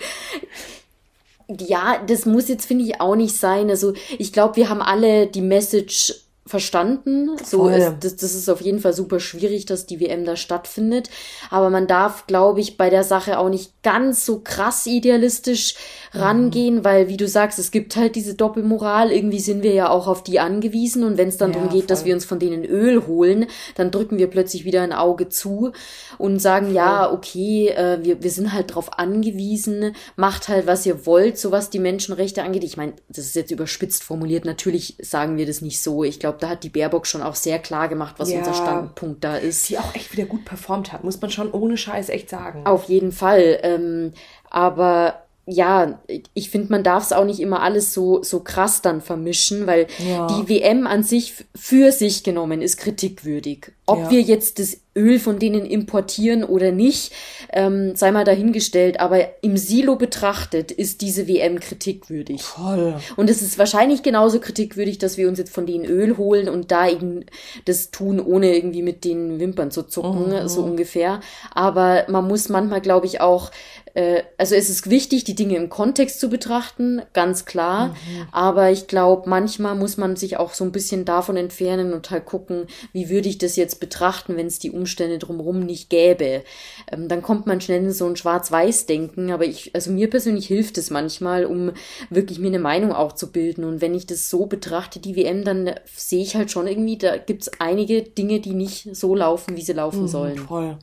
[1.61, 3.71] ja, das muss jetzt finde ich auch nicht sein.
[3.71, 6.13] Also ich glaube, wir haben alle die Message
[6.45, 7.31] verstanden.
[7.45, 11.09] So ist, das, das ist auf jeden Fall super schwierig, dass die WM da stattfindet.
[11.51, 15.77] Aber man darf, glaube ich, bei der Sache auch nicht ganz so krass idealistisch
[16.13, 16.85] rangehen, mhm.
[16.85, 19.13] weil, wie du sagst, es gibt halt diese Doppelmoral.
[19.13, 21.05] Irgendwie sind wir ja auch auf die angewiesen.
[21.05, 21.87] Und wenn es dann ja, darum geht, voll.
[21.89, 23.47] dass wir uns von denen Öl holen,
[23.77, 25.71] dann drücken wir plötzlich wieder ein Auge zu
[26.19, 26.75] und sagen, voll.
[26.75, 31.53] ja, okay, äh, wir, wir sind halt drauf angewiesen, macht halt, was ihr wollt, so
[31.53, 32.65] was die Menschenrechte angeht.
[32.65, 34.45] Ich meine, das ist jetzt überspitzt formuliert.
[34.45, 36.03] Natürlich sagen wir das nicht so.
[36.03, 38.55] Ich glaube, glaube, da hat die Baerbock schon auch sehr klar gemacht, was ja, unser
[38.55, 39.69] Standpunkt da ist.
[39.69, 42.67] Die auch echt wieder gut performt hat, muss man schon ohne Scheiß echt sagen.
[42.67, 43.59] Auf jeden Fall.
[43.63, 44.13] Ähm,
[44.51, 46.01] aber ja,
[46.35, 49.89] ich finde, man darf es auch nicht immer alles so, so krass dann vermischen, weil
[49.99, 50.29] ja.
[50.29, 53.73] die WM an sich für sich genommen ist kritikwürdig.
[53.87, 54.11] Ob ja.
[54.11, 57.13] wir jetzt das Öl von denen importieren oder nicht,
[57.53, 59.01] ähm, sei mal dahingestellt.
[59.01, 62.43] Aber im Silo betrachtet ist diese WM kritikwürdig.
[62.43, 62.95] Voll.
[63.17, 66.71] Und es ist wahrscheinlich genauso kritikwürdig, dass wir uns jetzt von denen Öl holen und
[66.71, 67.25] da eben
[67.65, 70.49] das tun, ohne irgendwie mit den Wimpern zu zucken, mhm.
[70.49, 71.21] so ungefähr.
[71.53, 73.51] Aber man muss manchmal, glaube ich, auch
[73.95, 77.89] äh, also es ist wichtig, die Dinge im Kontext zu betrachten, ganz klar.
[77.89, 78.29] Mhm.
[78.33, 82.25] Aber ich glaube, manchmal muss man sich auch so ein bisschen davon entfernen und halt
[82.25, 86.43] gucken, wie würde ich das jetzt betrachten, wenn es die Umstände drumherum nicht gäbe.
[86.91, 89.31] Ähm, dann kommt man schnell in so ein Schwarz-Weiß-Denken.
[89.31, 91.73] Aber ich, also mir persönlich hilft es manchmal, um
[92.11, 93.65] wirklich mir eine Meinung auch zu bilden.
[93.65, 97.17] Und wenn ich das so betrachte, die WM, dann sehe ich halt schon irgendwie, da
[97.19, 100.39] gibt es einige Dinge, die nicht so laufen, wie sie laufen mhm, sollen.
[100.39, 100.79] Voll.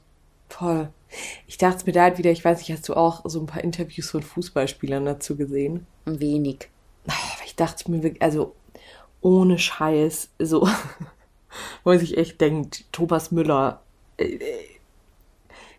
[0.50, 0.90] Voll.
[1.48, 3.64] Ich dachte mir da halt wieder, ich weiß nicht, hast du auch so ein paar
[3.64, 5.88] Interviews von Fußballspielern dazu gesehen?
[6.06, 6.70] Wenig.
[7.46, 8.56] Ich dachte mir wirklich, also
[9.22, 10.62] ohne Scheiß, so,
[11.84, 13.82] wo man sich echt denkt, Thomas Müller,
[14.18, 14.38] äh,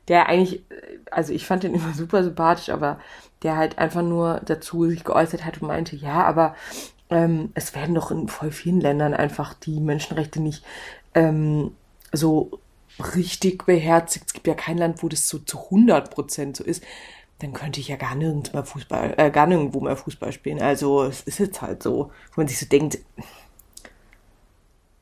[0.08, 0.64] der eigentlich,
[1.10, 2.98] also ich fand den immer super sympathisch, aber
[3.42, 6.54] der halt einfach nur dazu sich geäußert hat und meinte, ja, aber
[7.08, 10.64] ähm, es werden doch in voll vielen Ländern einfach die Menschenrechte nicht
[11.14, 11.72] ähm,
[12.12, 12.60] so
[12.98, 16.82] richtig beherzigt, es gibt ja kein Land, wo das so zu 100 Prozent so ist,
[17.38, 20.60] dann könnte ich ja gar nirgends mehr Fußball, äh, gar nirgendwo mehr Fußball spielen.
[20.60, 22.98] Also es ist jetzt halt so, wo man sich so denkt,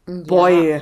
[0.07, 0.23] ja.
[0.27, 0.81] boy.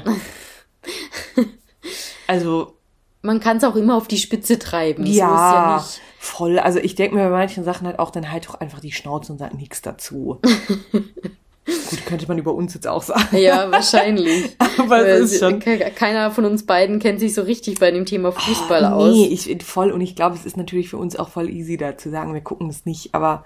[2.27, 2.77] also
[3.23, 5.07] man kann es auch immer auf die Spitze treiben.
[5.07, 5.85] Ja, ja
[6.19, 6.59] voll.
[6.59, 9.33] Also ich denke mir bei manchen Sachen halt auch, dann halt doch einfach die Schnauze
[9.33, 10.41] und sagt nichts dazu.
[11.67, 13.37] Gut, könnte man über uns jetzt auch sagen.
[13.37, 14.57] Ja, wahrscheinlich.
[14.79, 15.59] Aber es ist schon.
[15.59, 19.13] Keiner von uns beiden kennt sich so richtig bei dem Thema Fußball oh, aus.
[19.13, 21.99] Nee, ich voll und ich glaube, es ist natürlich für uns auch voll easy da
[21.99, 23.45] zu sagen, wir gucken das nicht, aber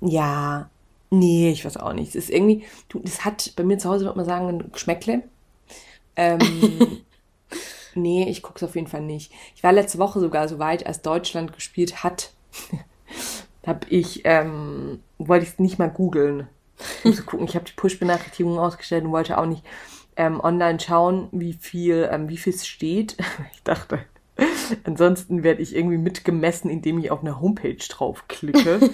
[0.00, 0.70] ja,
[1.10, 2.08] nee, ich weiß auch nicht.
[2.08, 5.22] Es ist irgendwie, du, das hat bei mir zu Hause, würde man sagen, ein Geschmäckle.
[6.16, 6.38] Ähm,
[7.94, 9.30] nee, ich gucke es auf jeden Fall nicht.
[9.54, 12.32] Ich war letzte Woche sogar so weit, als Deutschland gespielt hat,
[13.66, 16.48] habe ich, ähm, wollte ich es nicht mal googeln
[17.04, 17.46] um zu gucken.
[17.46, 19.64] Ich habe die Push-Benachrichtigungen ausgestellt und wollte auch nicht
[20.16, 23.16] ähm, online schauen, wie viel, ähm, wie viel es steht.
[23.54, 24.00] Ich dachte,
[24.84, 28.80] ansonsten werde ich irgendwie mitgemessen, indem ich auf eine Homepage draufklicke.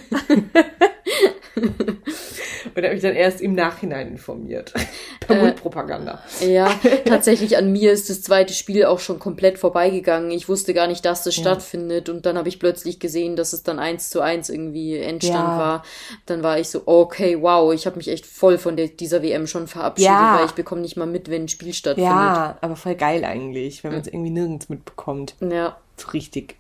[2.75, 4.73] Und habe mich dann erst im Nachhinein informiert.
[5.21, 6.23] Per äh, Mundpropaganda.
[6.41, 6.71] Ja,
[7.05, 10.31] tatsächlich an mir ist das zweite Spiel auch schon komplett vorbeigegangen.
[10.31, 11.43] Ich wusste gar nicht, dass das ja.
[11.43, 12.09] stattfindet.
[12.09, 15.59] Und dann habe ich plötzlich gesehen, dass es dann eins zu eins irgendwie Endstand ja.
[15.59, 15.83] war.
[16.27, 19.47] Dann war ich so, okay, wow, ich habe mich echt voll von der, dieser WM
[19.47, 20.39] schon verabschiedet, ja.
[20.39, 22.13] weil ich bekomme nicht mal mit, wenn ein Spiel stattfindet.
[22.13, 25.35] Ja, aber voll geil eigentlich, wenn man es irgendwie nirgends mitbekommt.
[25.41, 25.79] Ja.
[26.13, 26.57] Richtig.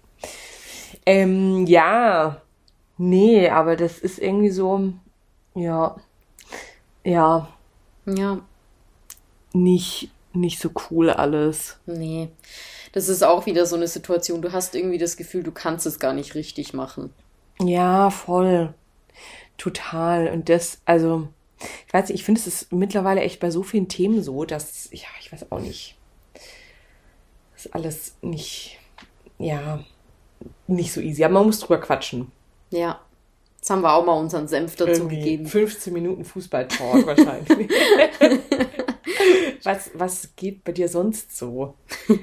[1.07, 2.43] Ähm, ja.
[2.97, 4.93] Nee, aber das ist irgendwie so,
[5.55, 5.97] ja.
[7.05, 7.49] Ja.
[8.07, 8.41] Ja.
[9.53, 11.79] Nicht, nicht so cool alles.
[11.87, 12.29] Nee.
[12.93, 14.43] Das ist auch wieder so eine Situation.
[14.43, 17.13] Du hast irgendwie das Gefühl, du kannst es gar nicht richtig machen.
[17.61, 18.75] Ja, voll.
[19.57, 20.29] Total.
[20.29, 21.29] Und das, also,
[21.87, 24.89] ich weiß nicht, ich finde, es ist mittlerweile echt bei so vielen Themen so, dass,
[24.93, 25.98] ja, ich weiß auch nicht.
[27.59, 28.79] Das ist alles nicht,
[29.37, 29.81] ja,
[30.69, 31.25] nicht so easy.
[31.25, 32.31] Aber man muss drüber quatschen.
[32.71, 33.01] Ja.
[33.57, 35.47] Jetzt haben wir auch mal unseren Senf dazu Irgendwie gegeben.
[35.47, 37.69] 15 Minuten Fußball-Talk wahrscheinlich.
[39.65, 41.75] was, was geht bei dir sonst so?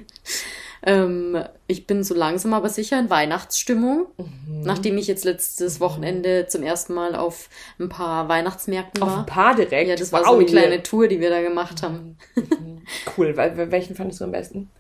[0.84, 4.62] ähm, ich bin so langsam aber sicher in Weihnachtsstimmung, mhm.
[4.62, 5.84] nachdem ich jetzt letztes mhm.
[5.84, 9.12] Wochenende zum ersten Mal auf ein paar Weihnachtsmärkten war.
[9.12, 9.90] Auf ein paar direkt?
[9.90, 12.18] Ja, das war wow, so eine kleine Tour, die wir da gemacht haben.
[12.36, 12.84] Mhm.
[13.18, 13.36] cool.
[13.36, 14.72] Welchen fandest du am besten?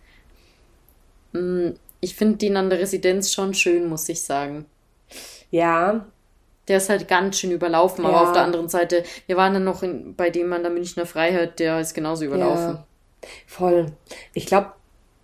[1.35, 4.65] Mm, ich finde den an der Residenz schon schön, muss ich sagen.
[5.51, 6.05] Ja.
[6.67, 8.23] Der ist halt ganz schön überlaufen, aber Ja.
[8.23, 11.59] auf der anderen Seite, wir waren dann noch in, bei dem an der Münchner Freiheit,
[11.59, 12.75] der ist genauso überlaufen.
[12.75, 12.85] Ja,
[13.45, 13.91] voll.
[14.33, 14.71] Ich glaube,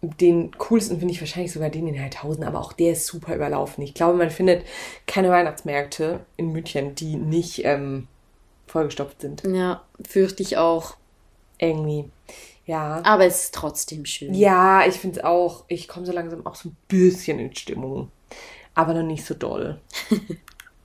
[0.03, 3.84] den coolsten finde ich wahrscheinlich sogar den in Heidhausen, aber auch der ist super überlaufen.
[3.84, 4.64] Ich glaube, man findet
[5.07, 8.07] keine Weihnachtsmärkte in München, die nicht ähm,
[8.68, 9.43] vollgestopft sind.
[9.45, 10.95] Ja, fürchte ich auch.
[11.59, 12.05] Irgendwie.
[12.66, 13.01] Ja.
[13.03, 14.34] Aber es ist trotzdem schön.
[14.34, 15.66] Ja, ich finde es auch.
[15.68, 18.12] Ich komme so langsam auch so ein bisschen in Stimmung.
[18.76, 19.80] Aber noch nicht so doll.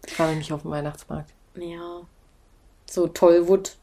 [0.07, 1.31] Gerade nicht auf dem Weihnachtsmarkt.
[1.57, 2.01] Ja.
[2.89, 3.77] So Tollwut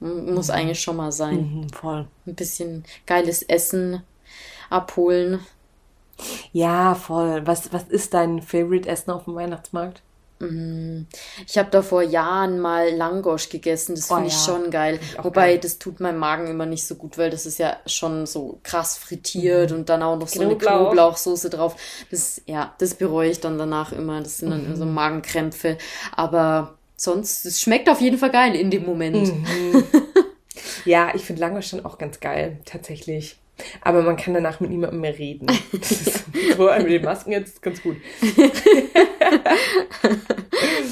[0.00, 1.36] m- muss eigentlich schon mal sein.
[1.60, 2.06] Mhm, voll.
[2.26, 4.02] Ein bisschen geiles Essen
[4.70, 5.40] abholen.
[6.52, 7.46] Ja, voll.
[7.46, 10.02] Was, was ist dein Favorite Essen auf dem Weihnachtsmarkt?
[11.46, 13.94] Ich habe da vor Jahren mal Langosch gegessen.
[13.94, 14.98] Das Oh finde ich ja, schon geil.
[15.02, 15.58] ich Wobei, geil.
[15.58, 18.96] das tut meinem Magen immer nicht so gut, weil das ist ja schon so krass
[18.96, 20.58] frittiert und dann auch noch so eine Mhm.
[20.58, 20.78] Knoblauch.
[20.92, 21.76] Knoblauchsoße drauf.
[22.10, 24.20] Das, ja, das bereue ich dann danach immer.
[24.22, 24.76] Das sind dann Mhm.
[24.76, 25.76] so Magenkrämpfe.
[26.16, 29.28] Aber sonst, es schmeckt auf jeden Fall geil in dem Moment.
[29.34, 29.84] Mhm.
[30.84, 33.36] Ja, ich finde Langosch schon auch ganz geil, tatsächlich.
[33.82, 35.46] Aber man kann danach mit niemandem mehr reden.
[35.72, 36.24] Das ist
[36.56, 37.96] so mit den Masken jetzt ganz gut.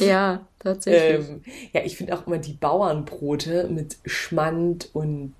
[0.01, 1.29] Ja, tatsächlich.
[1.29, 1.43] Ähm,
[1.73, 5.35] ja, ich finde auch immer die Bauernbrote mit Schmand und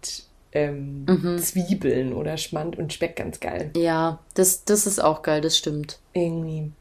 [0.53, 1.39] ähm, Mhm.
[1.39, 3.71] Zwiebeln oder Schmand und Speck ganz geil.
[3.77, 5.99] Ja, das, das ist auch geil, das stimmt.
[6.13, 6.73] Irgendwie.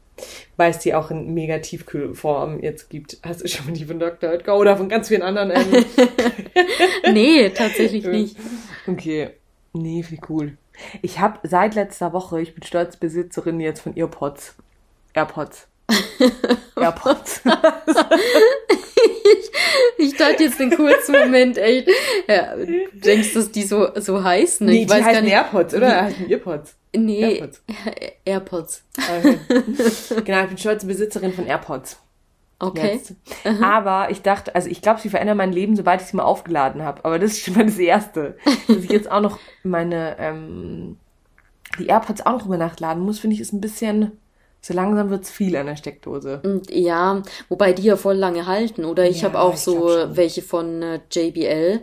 [0.56, 3.18] Weil es die auch in mega Tiefkühlform jetzt gibt.
[3.22, 4.30] Hast du schon mal die von Dr.
[4.30, 5.52] Oetker oder von ganz vielen anderen?
[5.52, 5.84] Ähm,
[7.12, 8.36] Nee, tatsächlich nicht.
[8.86, 9.30] Okay.
[9.78, 10.58] Nee, wie cool.
[11.02, 14.54] Ich habe seit letzter Woche, ich bin stolz Besitzerin jetzt von Earpods.
[15.14, 15.68] AirPods.
[16.76, 17.42] AirPods.
[19.98, 21.88] Ich dachte jetzt einen kurzen Moment echt,
[22.26, 24.66] ja, du denkst, dass die so, so heißen?
[24.66, 25.32] nee, ich die weiß gar heißen nicht.
[25.32, 26.04] AirPods, oder?
[26.04, 26.76] Heißen Earpods.
[26.96, 27.62] Nee, AirPods.
[28.24, 28.84] AirPods.
[28.96, 29.38] Okay.
[30.24, 31.98] genau, ich bin stolze Besitzerin von AirPods.
[32.60, 32.94] Okay.
[32.94, 33.14] Jetzt.
[33.62, 36.82] Aber ich dachte, also ich glaube, sie verändern mein Leben, sobald ich sie mal aufgeladen
[36.82, 37.04] habe.
[37.04, 38.36] Aber das ist schon mal das Erste.
[38.66, 40.96] Dass ich jetzt auch noch meine, ähm,
[41.78, 44.12] die AirPods auch noch über Nacht laden muss, finde ich, ist ein bisschen,
[44.60, 46.40] so langsam wird's viel an der Steckdose.
[46.42, 49.08] Und ja, wobei die ja voll lange halten, oder?
[49.08, 49.86] Ich Ja, habe auch ich so.
[49.88, 50.16] Mhm.
[50.16, 51.80] welche von äh, JBL,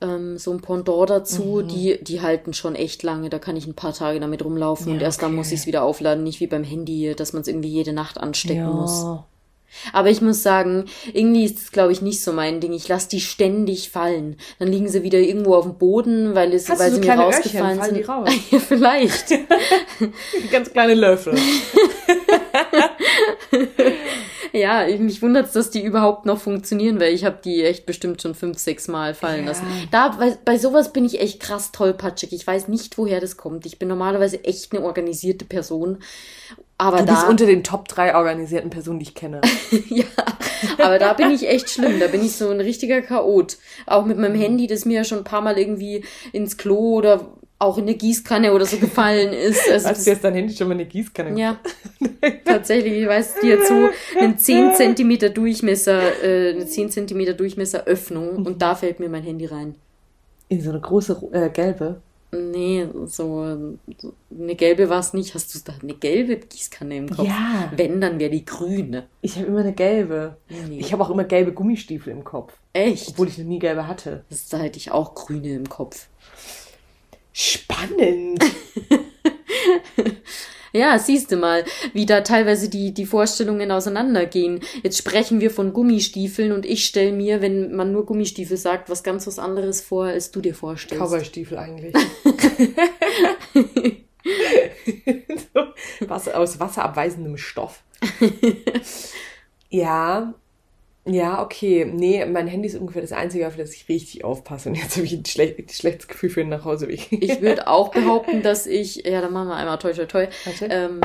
[0.00, 3.28] ähm, so ein Pendant dazu, die, die halten schon echt lange.
[3.28, 5.36] Da kann ich ein paar Tage damit rumlaufen und Ja, erst dann okay.
[5.36, 8.18] muss ich es wieder aufladen, nicht wie beim Handy, dass man es irgendwie jede Nacht
[8.18, 8.70] anstecken Ja.
[8.70, 9.04] muss.
[9.92, 12.72] Aber ich muss sagen, irgendwie ist es, glaube ich, nicht so mein Ding.
[12.72, 14.36] Ich lasse die ständig fallen.
[14.58, 17.14] Dann liegen sie wieder irgendwo auf dem Boden, weil, es, Hast weil so sie mir
[17.14, 17.78] rausgefallen Öhrchen?
[17.78, 17.98] Fallen sind.
[17.98, 18.28] die raus?
[18.50, 19.28] ja, vielleicht.
[20.50, 21.34] Ganz kleine Löffel.
[24.52, 28.22] Ja, ich- mich wundert's, dass die überhaupt noch funktionieren, weil ich habe die echt bestimmt
[28.22, 29.48] schon fünf, sechs Mal fallen Ja.
[29.50, 29.66] lassen.
[29.90, 32.32] Da, bei, bei sowas bin ich echt krass tollpatschig.
[32.32, 33.66] Ich weiß nicht, woher das kommt.
[33.66, 35.98] Ich bin normalerweise echt eine organisierte Person.
[36.78, 39.40] Aber Du da, bist unter den Top 3 organisierten Personen, die ich kenne.
[39.88, 40.04] ja,
[40.78, 41.98] aber da bin ich echt schlimm.
[41.98, 43.58] Da bin ich so ein richtiger Chaot.
[43.86, 47.32] Auch mit meinem Handy, das mir ja schon ein paar Mal irgendwie ins Klo oder
[47.58, 49.68] auch in eine Gießkanne oder so gefallen ist.
[49.68, 51.38] Also Hast du jetzt dein Handy schon mal eine Gießkanne?
[51.38, 51.58] ja,
[52.44, 53.02] tatsächlich.
[53.02, 58.62] Ich weiß, hat so einen 10 Zentimeter Durchmesser, äh, eine 10 Zentimeter Durchmesser Öffnung und
[58.62, 59.74] da fällt mir mein Handy rein.
[60.48, 62.00] In so eine große äh, gelbe.
[62.30, 63.78] Nee, so, so
[64.38, 65.34] eine gelbe war es nicht.
[65.34, 67.26] Hast du da eine gelbe Gießkanne im Kopf?
[67.26, 67.72] Ja.
[67.74, 69.06] Wenn, dann wäre die grüne.
[69.22, 70.36] Ich habe immer eine gelbe.
[70.48, 70.78] Nee.
[70.78, 72.52] Ich habe auch immer gelbe Gummistiefel im Kopf.
[72.74, 73.08] Echt?
[73.08, 74.24] Obwohl ich noch nie gelbe hatte.
[74.28, 76.08] Das, da hätte ich auch grüne im Kopf.
[77.32, 78.44] Spannend.
[80.78, 84.60] Ja, siehst du mal, wie da teilweise die, die Vorstellungen auseinandergehen.
[84.82, 89.02] Jetzt sprechen wir von Gummistiefeln und ich stelle mir, wenn man nur Gummistiefel sagt, was
[89.02, 91.04] ganz was anderes vor, als du dir vorstellst.
[91.04, 91.94] Cowboystiefel eigentlich.
[95.54, 97.82] so, Wasser, aus wasserabweisendem Stoff.
[99.70, 100.34] ja.
[101.08, 101.84] Ja, okay.
[101.84, 104.68] Nee, mein Handy ist ungefähr das Einzige, auf das ich richtig aufpasse.
[104.68, 107.08] Und jetzt habe ich ein schlech schlechtes Gefühl für den Nachhauseweg.
[107.10, 110.26] Ich würde auch behaupten, dass ich, ja, dann machen wir einmal toi toi toi.
[110.44, 110.68] Warte.
[110.70, 111.00] Ähm,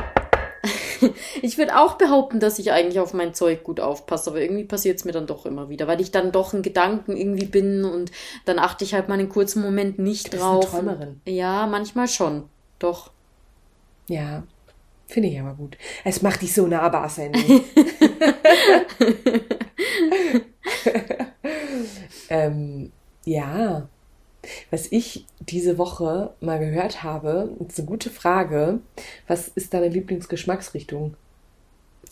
[1.42, 4.98] ich würde auch behaupten, dass ich eigentlich auf mein Zeug gut aufpasse, aber irgendwie passiert
[4.98, 8.10] es mir dann doch immer wieder, weil ich dann doch in Gedanken irgendwie bin und
[8.44, 10.70] dann achte ich halt mal einen kurzen Moment nicht bist eine drauf.
[10.70, 11.20] Träumerin.
[11.26, 12.44] Ja, manchmal schon.
[12.78, 13.10] Doch.
[14.08, 14.42] Ja,
[15.14, 15.78] finde ich aber gut.
[16.04, 17.62] Es macht dich so nahbar, Sandy.
[22.28, 22.90] ähm,
[23.24, 23.88] ja,
[24.70, 28.80] was ich diese Woche mal gehört habe, ist eine gute Frage.
[29.28, 31.16] Was ist deine Lieblingsgeschmacksrichtung?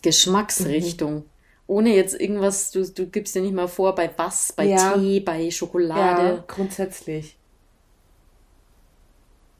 [0.02, 1.24] Geschmacksrichtung.
[1.66, 4.92] Ohne jetzt irgendwas, du, du gibst dir nicht mal vor, bei was, bei Ja.
[4.92, 6.36] Tee, bei Schokolade.
[6.36, 7.36] Ja, grundsätzlich.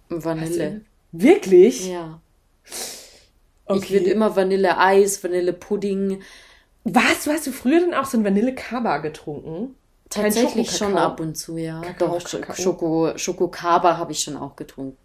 [0.08, 0.82] Vanille.
[1.10, 1.88] Wirklich?
[1.88, 2.20] Ja.
[3.76, 3.84] Okay.
[3.84, 6.22] Ich würde immer Vanilleeis, Vanillepudding.
[6.84, 7.24] Was?
[7.24, 9.76] Du hast du früher dann auch so ein Vanille-Kaba getrunken?
[10.10, 11.80] Tatsächlich schon ab und zu, ja.
[11.80, 12.54] Kakao, Doch, Kakao.
[12.54, 14.98] Schoko, Schokokaba habe ich schon auch getrunken.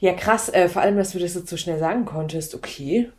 [0.00, 0.48] Ja, krass.
[0.48, 2.54] Äh, vor allem, dass du das jetzt so schnell sagen konntest.
[2.54, 3.12] Okay.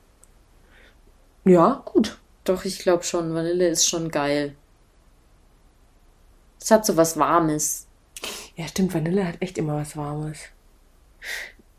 [1.45, 2.17] Ja, gut.
[2.43, 3.33] Doch, ich glaube schon.
[3.33, 4.55] Vanille ist schon geil.
[6.59, 7.87] Es hat so was Warmes.
[8.55, 8.93] Ja, stimmt.
[8.93, 10.39] Vanille hat echt immer was Warmes.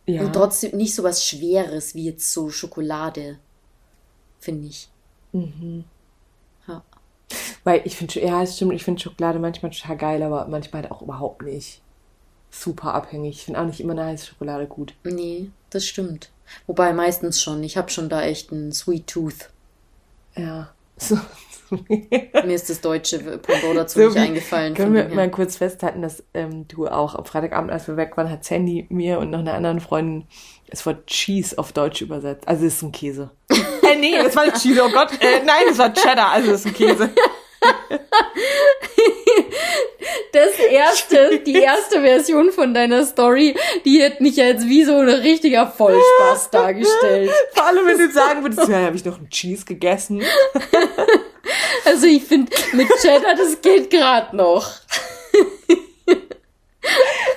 [0.06, 0.22] Ja.
[0.22, 3.38] Und trotzdem nicht so was Schweres wie jetzt so Schokolade.
[4.38, 4.88] Finde ich.
[5.32, 6.82] Ja.
[7.64, 10.92] Weil ich finde, ja, es stimmt, ich finde Schokolade manchmal total geil, aber manchmal halt
[10.92, 11.80] auch überhaupt nicht.
[12.50, 13.36] Super abhängig.
[13.36, 14.94] Ich finde auch nicht immer eine heiße Schokolade gut.
[15.02, 16.30] Nee, das stimmt.
[16.66, 17.62] Wobei meistens schon.
[17.64, 19.50] Ich habe schon da echt einen Sweet Tooth.
[20.36, 20.70] Ja.
[20.96, 21.18] So.
[21.70, 24.74] Mir ist das deutsche Pendant dazu So nicht eingefallen.
[24.74, 28.30] Können wir mal kurz festhalten, dass ähm, du auch am Freitagabend, als wir weg waren,
[28.30, 30.26] hat Sandy mir und noch einer anderen Freundin
[30.68, 32.46] das Wort Cheese auf Deutsch übersetzt.
[32.48, 33.30] Also es ist ein Käse.
[33.50, 35.12] äh, nee, das war nicht Cheese, oh Gott.
[35.20, 37.10] Äh, nein, das war Cheddar, also es ist ein Käse.
[40.32, 43.54] Das erste, die erste Version von deiner Story,
[43.84, 47.30] die hätte mich ja jetzt wie so ein richtiger Vollspaß dargestellt.
[47.52, 50.22] Vor allem, wenn du sagen würdest, ja, habe ich noch einen Cheese gegessen.
[51.84, 54.70] Also ich finde, mit Cheddar, das geht gerade noch.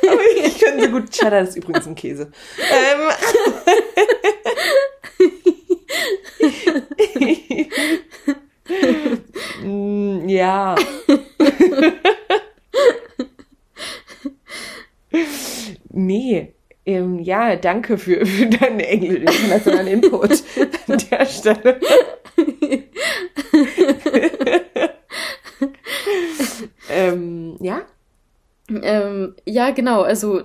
[0.08, 2.32] Aber ich könnte gut Cheddar, ist übrigens ein Käse.
[2.72, 3.10] Ähm.
[9.64, 10.76] Mm, ja.
[15.90, 16.54] nee.
[16.86, 20.44] Ähm, ja, danke für, für deinen internationalen Input
[20.88, 21.80] an der Stelle.
[26.90, 27.82] ähm, ja,
[28.70, 30.42] Ähm, ja, genau, also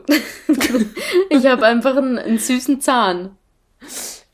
[1.30, 3.36] ich habe einfach einen, einen süßen Zahn.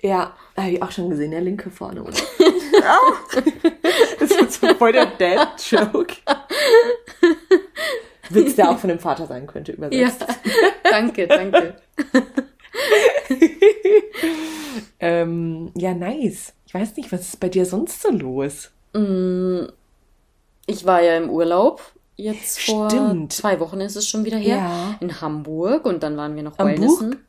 [0.03, 2.13] Ja, habe ich auch schon gesehen, der linke vorne, oder?
[4.21, 6.15] das ist so voll der Dad-Joke.
[8.31, 10.27] Witz, der auch von dem Vater sein könnte, Ja, übersetzt.
[10.85, 11.77] danke, danke.
[15.01, 16.53] Ähm, ja, nice.
[16.67, 18.71] Ich weiß nicht, was ist bei dir sonst so los?
[20.69, 21.81] Ich war ja im Urlaub.
[22.17, 23.33] Jetzt vor Stimmt.
[23.33, 24.57] zwei Wochen ist es schon wieder her.
[24.57, 24.97] Ja.
[25.01, 26.79] In Hamburg und dann waren wir noch Hamburg?
[26.79, 27.25] Wellnessen.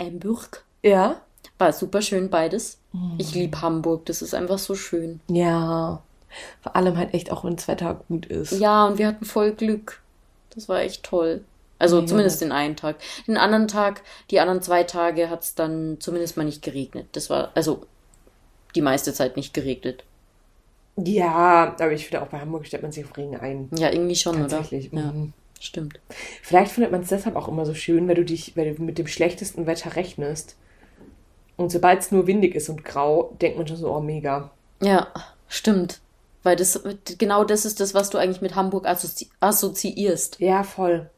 [0.00, 0.64] Hamburg.
[0.82, 1.20] Ja?
[1.58, 2.78] War super schön beides.
[2.92, 3.14] Mhm.
[3.18, 5.20] Ich liebe Hamburg, das ist einfach so schön.
[5.28, 6.02] Ja.
[6.60, 8.52] Vor allem halt echt auch, wenn das Wetter gut ist.
[8.52, 10.00] Ja, und wir hatten voll Glück.
[10.50, 11.44] Das war echt toll.
[11.78, 12.96] Also Mega zumindest den einen Tag.
[13.26, 17.06] Den anderen Tag, die anderen zwei Tage hat es dann zumindest mal nicht geregnet.
[17.12, 17.86] Das war, also
[18.74, 20.04] die meiste Zeit nicht geregnet.
[20.96, 23.68] Ja, aber ich finde auch bei Hamburg stellt man sich auf Regen ein.
[23.76, 24.92] Ja, irgendwie schon, Tatsächlich.
[24.92, 25.02] oder?
[25.02, 25.32] Ja, mhm.
[25.58, 26.00] stimmt.
[26.42, 28.98] Vielleicht findet man es deshalb auch immer so schön, weil du dich, weil du mit
[28.98, 30.56] dem schlechtesten Wetter rechnest.
[31.56, 34.50] Und sobald es nur windig ist und grau, denkt man schon so, oh mega.
[34.82, 35.08] Ja,
[35.48, 36.00] stimmt.
[36.42, 36.82] Weil das,
[37.18, 40.40] genau das ist das, was du eigentlich mit Hamburg assozi assoziierst.
[40.40, 41.08] Ja, voll.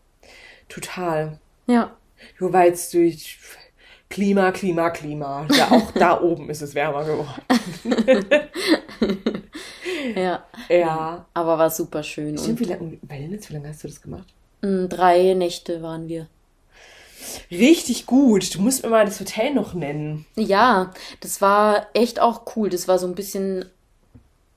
[0.68, 1.38] Total.
[1.66, 1.96] Ja.
[2.38, 3.38] Nur weil es durch
[4.10, 5.46] Klima, Klima, Klima.
[5.52, 7.42] Ja, auch da oben ist es wärmer geworden.
[10.14, 10.44] Ja.
[10.68, 11.26] Ja.
[11.34, 12.38] Aber war super schön.
[12.38, 14.26] Stimmt, wie lange, Wellness, wie lange hast du das gemacht?
[14.64, 16.26] mh, drei Nächte waren wir.
[17.50, 18.54] Richtig gut.
[18.54, 20.26] Du musst mir mal das Hotel noch nennen.
[20.36, 22.68] Ja, das war echt auch cool.
[22.68, 23.66] Das war so ein bisschen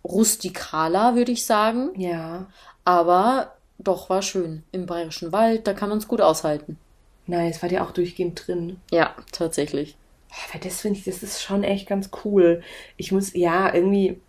[0.03, 1.89] rustikaler, würde ich sagen.
[1.99, 2.47] Ja.
[2.83, 4.63] Aber doch war schön.
[4.71, 6.77] Im Bayerischen Wald, da kann man es gut aushalten.
[7.25, 8.79] Nice, war dir auch durchgehend drin.
[8.91, 9.97] Ja, tatsächlich.
[10.51, 12.61] Weil das finde ich, das ist schon echt ganz cool.
[12.95, 14.19] Ich muss, ja, irgendwie,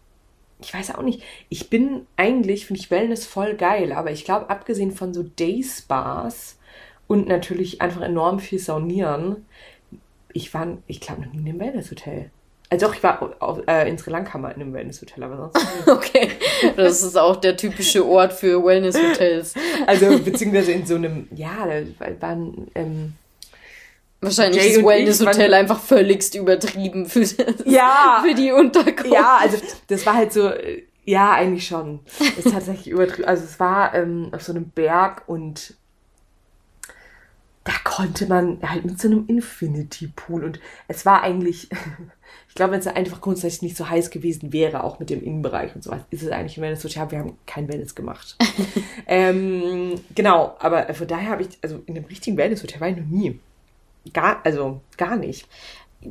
[0.61, 1.23] ich weiß auch nicht.
[1.49, 6.59] Ich bin eigentlich, finde ich Wellness voll geil, aber ich glaube, abgesehen von so Day-Spas
[7.07, 9.47] und natürlich einfach enorm viel Saunieren,
[10.33, 12.31] ich war, ich glaube, noch nie in einem Wellness-Hotel.
[12.71, 15.67] Also doch, ich war auf, äh, in Sri Lanka mal in einem Wellness-Hotel, aber sonst.
[15.89, 16.33] Okay,
[16.77, 19.55] das ist auch der typische Ort für Wellness-Hotels.
[19.87, 23.15] Also, beziehungsweise in so einem, ja, da waren, ähm,
[24.21, 28.23] Wahrscheinlich Jay ich Wellness-Hotel waren- einfach völligst übertrieben für, das, Ja.
[28.27, 29.13] für die Unterkunft.
[29.13, 32.01] Ja, also das war halt so, äh, ja, eigentlich schon.
[32.19, 33.29] Das ist tatsächlich übertrieben.
[33.29, 35.75] Also es war ähm, auf so einem Berg und
[37.65, 40.59] da konnte man halt mit so einem Infinity Pool und
[40.89, 41.69] es war eigentlich,
[42.49, 45.75] ich glaube, wenn es einfach grundsätzlich nicht so heiß gewesen wäre, auch mit dem Innenbereich
[45.75, 47.11] und sowas, ist es eigentlich ein Wellness Hotel.
[47.11, 48.37] Wir haben kein Wellness gemacht.
[49.07, 52.97] ähm, genau, aber von daher habe ich, also in einem richtigen Wellness Hotel war ich
[52.97, 53.39] noch nie.
[54.13, 55.47] Gar, also gar nicht.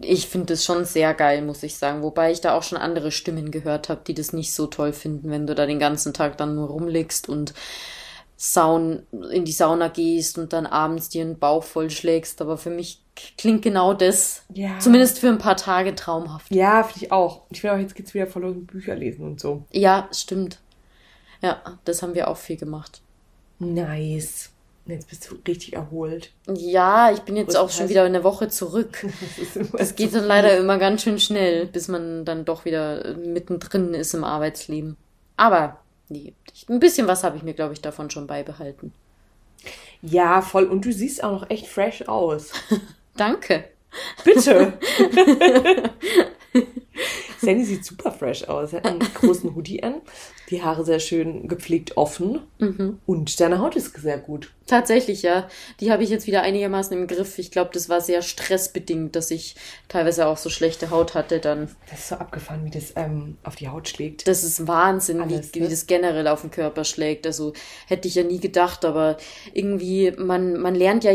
[0.01, 2.03] Ich finde das schon sehr geil, muss ich sagen.
[2.03, 5.29] Wobei ich da auch schon andere Stimmen gehört habe, die das nicht so toll finden,
[5.31, 7.53] wenn du da den ganzen Tag dann nur rumliegst und
[8.35, 12.41] Saun in die Sauna gehst und dann abends dir einen Bauch vollschlägst.
[12.41, 13.01] Aber für mich
[13.37, 14.77] klingt genau das, Ja.
[14.79, 16.53] zumindest für ein paar Tage traumhaft.
[16.53, 17.41] Ja, finde ich auch.
[17.49, 19.63] Ich finde auch, jetzt geht's wieder um Bücher lesen und so.
[19.71, 20.59] Ja, stimmt.
[21.41, 23.01] Ja, das haben wir auch viel gemacht.
[23.59, 24.51] Nice.
[24.87, 26.31] Jetzt bist du richtig erholt.
[26.47, 29.05] Ja, ich bin jetzt auch schon wieder eine Woche zurück.
[29.73, 33.93] Das geht dann leider immer ganz schön schnell, bis man dann doch wieder äh, mittendrin
[33.93, 34.97] ist im Arbeitsleben.
[35.35, 35.79] Aber
[36.09, 36.33] nee,
[36.69, 38.93] ein bisschen was habe ich mir, glaube ich, davon schon beibehalten.
[40.01, 40.65] Ja, voll.
[40.65, 42.51] Und du siehst auch noch echt fresh aus.
[43.17, 43.65] Danke.
[44.23, 44.73] Bitte.
[47.39, 48.71] Sandy sieht super fresh aus.
[48.71, 49.95] Sie hat einen großen Hoodie an,
[50.49, 52.39] die Haare sehr schön gepflegt offen
[53.05, 54.51] und deine Haut ist sehr gut.
[54.67, 55.47] Tatsächlich, ja.
[55.79, 57.39] Die habe ich jetzt wieder einigermaßen im Griff.
[57.39, 59.55] Ich glaube, das war sehr stressbedingt, dass ich
[59.87, 61.69] teilweise auch so schlechte Haut hatte dann.
[61.89, 64.27] Das ist so abgefahren, wie das ähm, auf die Haut schlägt.
[64.27, 65.65] Das ist Wahnsinn, Alles, wie, ne?
[65.65, 67.25] wie das generell auf den Körper schlägt.
[67.25, 67.53] Also
[67.87, 69.15] hätte ich ja nie gedacht, aber
[69.53, 71.13] irgendwie, man, man lernt ja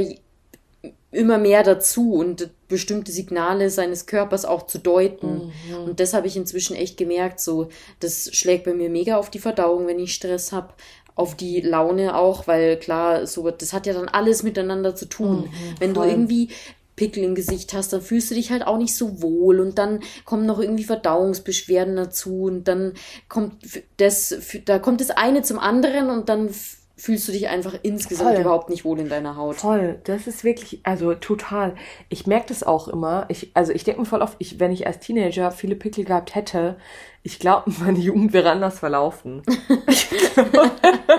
[1.13, 5.53] immer mehr dazu und bestimmte Signale seines Körpers auch zu deuten.
[5.87, 7.39] Und das habe ich inzwischen echt gemerkt.
[7.39, 7.69] So,
[8.01, 10.75] das schlägt bei mir mega auf die Verdauung, wenn ich Stress habe.
[11.15, 15.51] Auf die Laune auch, weil klar, so, das hat ja dann alles miteinander zu tun.
[15.79, 16.07] wenn voll.
[16.07, 16.49] du irgendwie
[16.97, 20.01] Pickel im Gesicht hast, dann fühlst du dich halt auch nicht so wohl und dann
[20.25, 22.95] kommen noch irgendwie Verdauungsbeschwerden dazu und dann
[23.29, 23.57] kommt
[23.99, 24.35] das,
[24.65, 26.49] da kommt das eine zum anderen und dann
[27.03, 28.41] fühlst du dich einfach insgesamt Voll.
[28.43, 29.57] überhaupt nicht wohl in deiner Haut.
[29.57, 31.75] Voll, das ist wirklich, also total.
[32.09, 33.27] Ich merke das auch immer.
[33.29, 36.37] Ich, also ich denke mir voll oft, ich, wenn ich als Teenager viele Pickel gehabt
[36.37, 36.77] hätte,
[37.25, 39.43] ich glaube, meine Jugend wäre anders verlaufen.
[39.89, 40.71] ich glaube,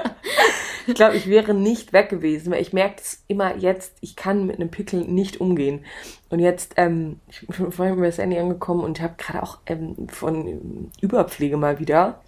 [0.87, 4.45] ich, glaub, ich wäre nicht weg gewesen, weil ich merke es immer jetzt, ich kann
[4.45, 5.83] mit einem Pickel nicht umgehen.
[6.29, 10.91] Und jetzt, ähm, ich bin vorhin bei Sandy angekommen und habe gerade auch ähm, von
[11.01, 12.21] Überpflege mal wieder.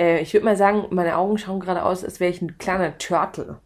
[0.00, 2.96] Äh, ich würde mal sagen, meine Augen schauen gerade aus, als wäre ich ein kleiner
[2.96, 3.60] Turtle.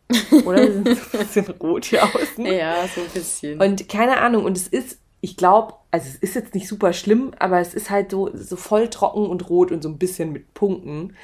[0.45, 0.67] Oder?
[0.67, 2.45] Die sind so ein bisschen rot hier außen.
[2.45, 3.61] Ja, so ein bisschen.
[3.61, 7.31] Und keine Ahnung, und es ist, ich glaube, also es ist jetzt nicht super schlimm,
[7.39, 10.53] aber es ist halt so, so voll trocken und rot und so ein bisschen mit
[10.55, 11.15] Punkten.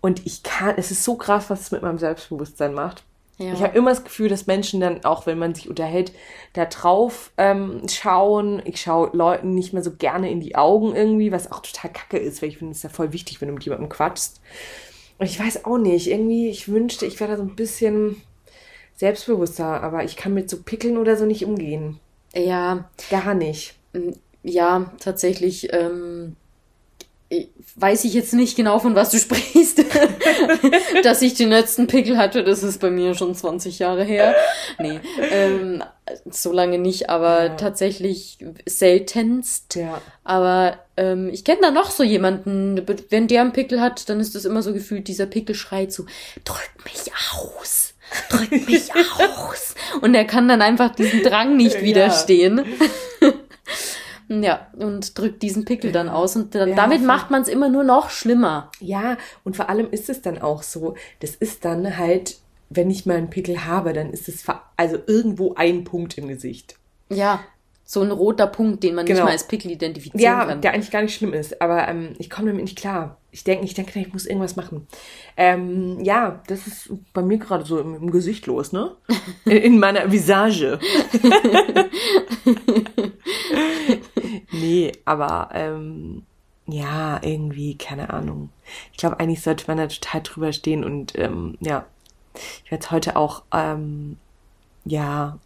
[0.00, 3.04] Und ich kann, es ist so krass, was es mit meinem Selbstbewusstsein macht.
[3.38, 3.52] Ja.
[3.54, 6.12] Ich habe immer das Gefühl, dass Menschen dann, auch wenn man sich unterhält,
[6.52, 8.62] da drauf ähm, schauen.
[8.64, 12.18] Ich schaue Leuten nicht mehr so gerne in die Augen irgendwie, was auch total kacke
[12.18, 14.40] ist, weil ich finde es ja voll wichtig, wenn du mit jemandem quatschst.
[15.18, 18.20] Und ich weiß auch nicht, irgendwie, ich wünschte, ich wäre da so ein bisschen
[18.96, 21.98] selbstbewusster, aber ich kann mit so Pickeln oder so nicht umgehen.
[22.34, 23.74] ja, Gar nicht.
[24.42, 26.36] ja, tatsächlich, ähm,
[27.76, 29.84] weiß ich jetzt nicht genau, von was du sprichst.
[31.04, 34.34] Dass ich den letzten Pickel hatte, das ist bei mir schon 20 Jahre her.
[34.78, 35.82] Nee, ähm,
[36.30, 37.48] so lange nicht, aber Ja.
[37.56, 39.74] tatsächlich seltenst.
[39.76, 40.00] Ja.
[40.24, 44.34] Aber ähm, ich kenne da noch so jemanden, wenn der einen Pickel hat, dann ist
[44.34, 46.04] das immer so gefühlt, dieser Pickel schreit so,
[46.44, 47.94] drück mich aus,
[48.28, 49.74] drück mich aus.
[50.02, 52.62] Und er kann dann einfach diesem Drang nicht widerstehen.
[53.20, 53.28] ja,
[54.78, 56.36] und drückt diesen Pickel dann aus.
[56.36, 58.70] Und dann, Ja, damit macht man es immer nur noch schlimmer.
[58.80, 62.36] Ja, und vor allem ist es dann auch so, das ist dann halt,
[62.70, 64.44] wenn ich mal einen Pickel habe, dann ist es
[64.76, 66.76] also irgendwo ein Punkt im Gesicht.
[67.10, 67.40] Ja,
[67.84, 69.26] so ein roter Punkt, den man nicht Genau.
[69.26, 70.60] mal als Pickel identifizieren Ja, kann.
[70.62, 73.18] der eigentlich gar nicht schlimm ist, aber ähm, ich komme damit nicht klar.
[73.32, 74.86] Ich denke, ich denke, ich muss irgendwas machen.
[75.36, 78.92] Ähm, ja, das ist bei mir gerade so im, im Gesicht los, ne?
[79.44, 80.78] In, in meiner Visage.
[84.52, 86.24] nee, aber ähm,
[86.66, 88.50] ja, irgendwie, keine Ahnung.
[88.92, 91.86] Ich glaube, eigentlich sollte man da total drüber stehen und ähm, ja,
[92.64, 94.16] ich werde heute auch ähm,
[94.84, 95.38] ja,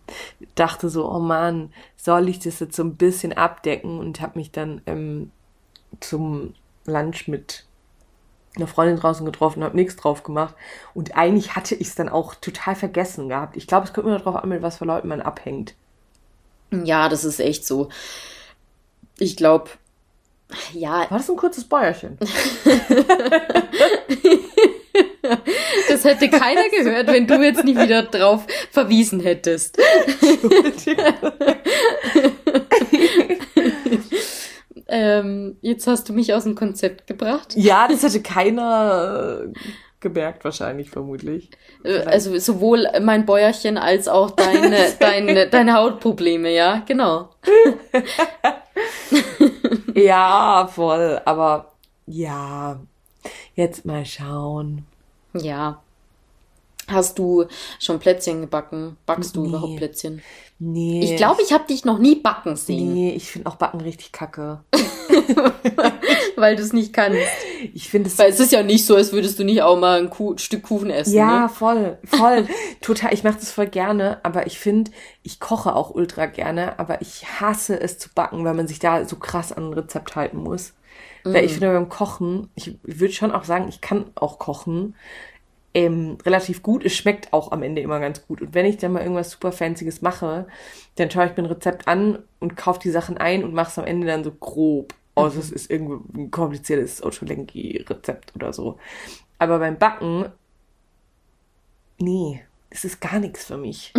[0.54, 4.50] dachte so, oh Mann, soll ich das jetzt so ein bisschen abdecken und habe mich
[4.50, 5.30] dann ähm,
[6.00, 6.54] zum
[6.86, 7.64] Lunch mit
[8.56, 10.54] einer Freundin draußen getroffen, habe nichts drauf gemacht
[10.94, 13.56] und eigentlich hatte ich es dann auch total vergessen gehabt.
[13.56, 15.74] Ich glaube, es kommt immer darauf an, mit was für Leuten man abhängt.
[16.70, 17.90] Ja, das ist echt so.
[19.18, 19.70] Ich glaube,
[20.72, 22.18] ja, War das ein kurzes Bäuerchen?
[25.88, 29.76] das hätte keiner gehört, wenn du jetzt nicht wieder drauf verwiesen hättest.
[34.86, 37.54] ähm, jetzt hast du mich aus dem Konzept gebracht.
[37.56, 39.42] ja, das hätte keiner
[40.00, 41.50] gemerkt wahrscheinlich, vermutlich.
[41.82, 47.30] Äh, Also sowohl mein Bäuerchen als auch deine, deine, deine Hautprobleme, ja, genau.
[49.96, 51.72] Ja, voll, aber
[52.06, 52.78] ja,
[53.54, 54.84] jetzt mal schauen.
[55.34, 55.80] Ja.
[56.88, 57.46] Hast du
[57.80, 58.96] schon Plätzchen gebacken?
[59.06, 59.48] Backst du Nee.
[59.48, 60.22] überhaupt Plätzchen?
[60.58, 61.00] Nee.
[61.02, 62.94] Ich glaube, ich habe dich noch nie backen sehen.
[62.94, 64.60] Nee, ich finde auch Backen richtig kacke.
[66.36, 67.18] Weil du es nicht kannst.
[67.74, 68.18] Ich finde es.
[68.18, 70.62] Weil es ist ja nicht so, als würdest du nicht auch mal ein Kuh Stück
[70.62, 71.14] Kuchen essen.
[71.14, 71.48] Ja, ne?
[71.48, 72.46] voll, voll.
[72.80, 73.12] Total.
[73.14, 74.90] Ich mache das voll gerne, aber ich finde,
[75.22, 79.04] ich koche auch ultra gerne, aber ich hasse es zu backen, weil man sich da
[79.06, 80.74] so krass an ein Rezept halten muss.
[81.32, 84.94] Weil ich finde beim Kochen, ich würde schon auch sagen, ich kann auch kochen.
[85.74, 86.84] Ähm, relativ gut.
[86.84, 88.40] Es schmeckt auch am Ende immer ganz gut.
[88.40, 90.46] Und wenn ich dann mal irgendwas super Fancyes mache,
[90.94, 93.78] dann schaue ich mir ein Rezept an und kaufe die Sachen ein und mache es
[93.78, 94.94] am Ende dann so grob.
[95.16, 98.78] Außer es ist irgendwie ein kompliziertes Ottolenghi-Rezept oder so.
[99.38, 100.26] Aber beim Backen,
[101.98, 103.94] nee, das ist gar nichts für mich.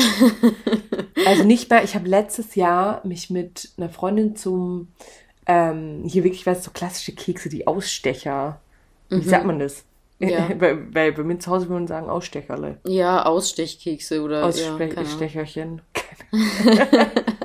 [1.25, 4.89] also nicht mal, ich habe letztes Jahr mich mit einer Freundin zum,
[5.47, 8.61] ähm, hier wirklich, weißt du, so klassische Kekse, die Ausstecher.
[9.09, 9.85] Wie sagt man das?
[10.19, 10.49] Ja.
[10.59, 12.77] bei, bei, bei mir zu Hause würden man sagen Ausstecherle.
[12.85, 14.77] Ja, Ausstechkekse oder ja.
[14.95, 15.81] Ausstecherchen.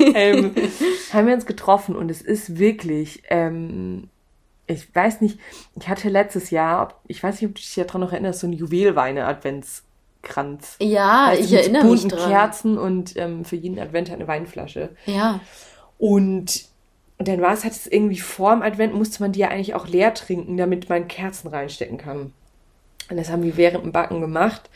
[0.14, 0.54] ähm,
[1.12, 4.08] haben wir uns getroffen und es ist wirklich, ähm,
[4.66, 5.38] ich weiß nicht,
[5.78, 8.46] ich hatte letztes Jahr, ob- ich weiß nicht, ob du dich daran noch erinnerst, so
[8.46, 10.76] ein Juwelweine-Adventskranz.
[10.80, 12.30] Ja, du, ich mit erinnere mich bunten dran.
[12.30, 14.90] Kerzen und ähm, für jeden Advent eine Weinflasche.
[15.06, 15.40] Ja.
[15.98, 16.64] Und
[17.18, 20.14] dann war es halt irgendwie vor dem Advent, musste man die ja eigentlich auch leer
[20.14, 22.32] trinken, damit man Kerzen reinstecken kann.
[23.10, 24.70] Und das haben wir während dem Backen gemacht.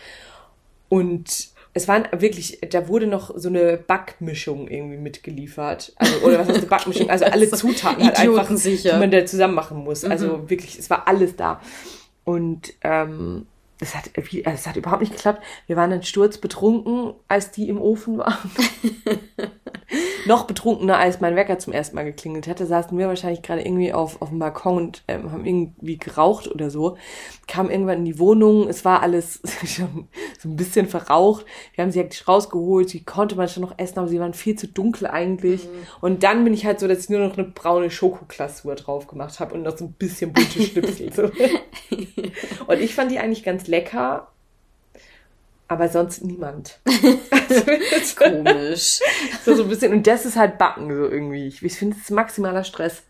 [0.89, 5.93] Und es waren wirklich, da wurde noch so eine Backmischung irgendwie mitgeliefert.
[5.97, 7.11] Also, oder was heißt eine Backmischung?
[7.11, 10.05] Also alle Zutaten halt einfach, die man da zusammen machen muss.
[10.05, 11.61] Also wirklich, es war alles da.
[12.23, 13.47] Und ähm,
[13.81, 15.43] es hat, es hat überhaupt nicht geklappt.
[15.67, 18.51] Wir waren dann sturzbetrunken, als die im Ofen waren.
[20.27, 23.93] Noch betrunkener, als mein Wecker zum ersten Mal geklingelt hatte, saßen wir wahrscheinlich gerade irgendwie
[23.93, 26.97] auf, auf dem Balkon und ähm, haben irgendwie geraucht oder so.
[27.47, 30.09] Kam irgendwann in die Wohnung, es war alles schon
[30.39, 31.45] so ein bisschen verraucht.
[31.75, 34.57] Wir haben sie eigentlich rausgeholt, die konnte man schon noch essen, aber sie waren viel
[34.57, 35.69] zu dunkel eigentlich.
[36.01, 39.41] Und dann bin ich halt so, dass ich nur noch eine braune Schokoglasur drauf gemacht
[39.41, 41.13] habe und noch so ein bisschen bunte Schnipsel.
[41.13, 41.25] so.
[42.67, 44.29] Und ich fand die eigentlich ganz lecker,
[45.69, 46.79] aber sonst niemand.
[48.17, 49.01] Komisch.
[49.45, 49.93] so, so ein bisschen.
[49.93, 51.47] Und das ist halt Backen so irgendwie.
[51.47, 53.03] Ich, ich finde, es ist maximaler Stress.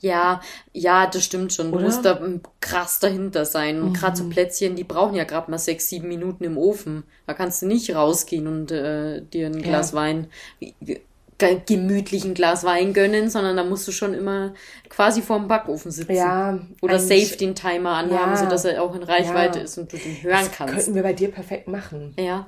[0.00, 0.40] Ja,
[0.72, 1.70] ja, das stimmt schon.
[1.70, 1.84] Du Oder?
[1.86, 3.82] musst da ähm, krass dahinter sein.
[3.82, 7.04] Und gerade so Plätzchen, die brauchen ja gerade mal sechs, sieben Minuten im Ofen.
[7.26, 10.28] Da kannst du nicht rausgehen und äh, dir ein Glas Wein,
[10.60, 11.00] ge- ge-
[11.38, 14.54] gemütlichen Glas Wein gönnen, sondern da musst du schon immer
[14.88, 16.12] quasi vorm Backofen sitzen.
[16.14, 18.36] Ja, Oder safe den Timer anhaben, Ja.
[18.36, 19.64] sodass er auch in Reichweite Ja.
[19.64, 20.74] ist und du den hören Das kannst.
[20.74, 22.14] könnten wir bei dir perfekt machen.
[22.18, 22.46] Ja.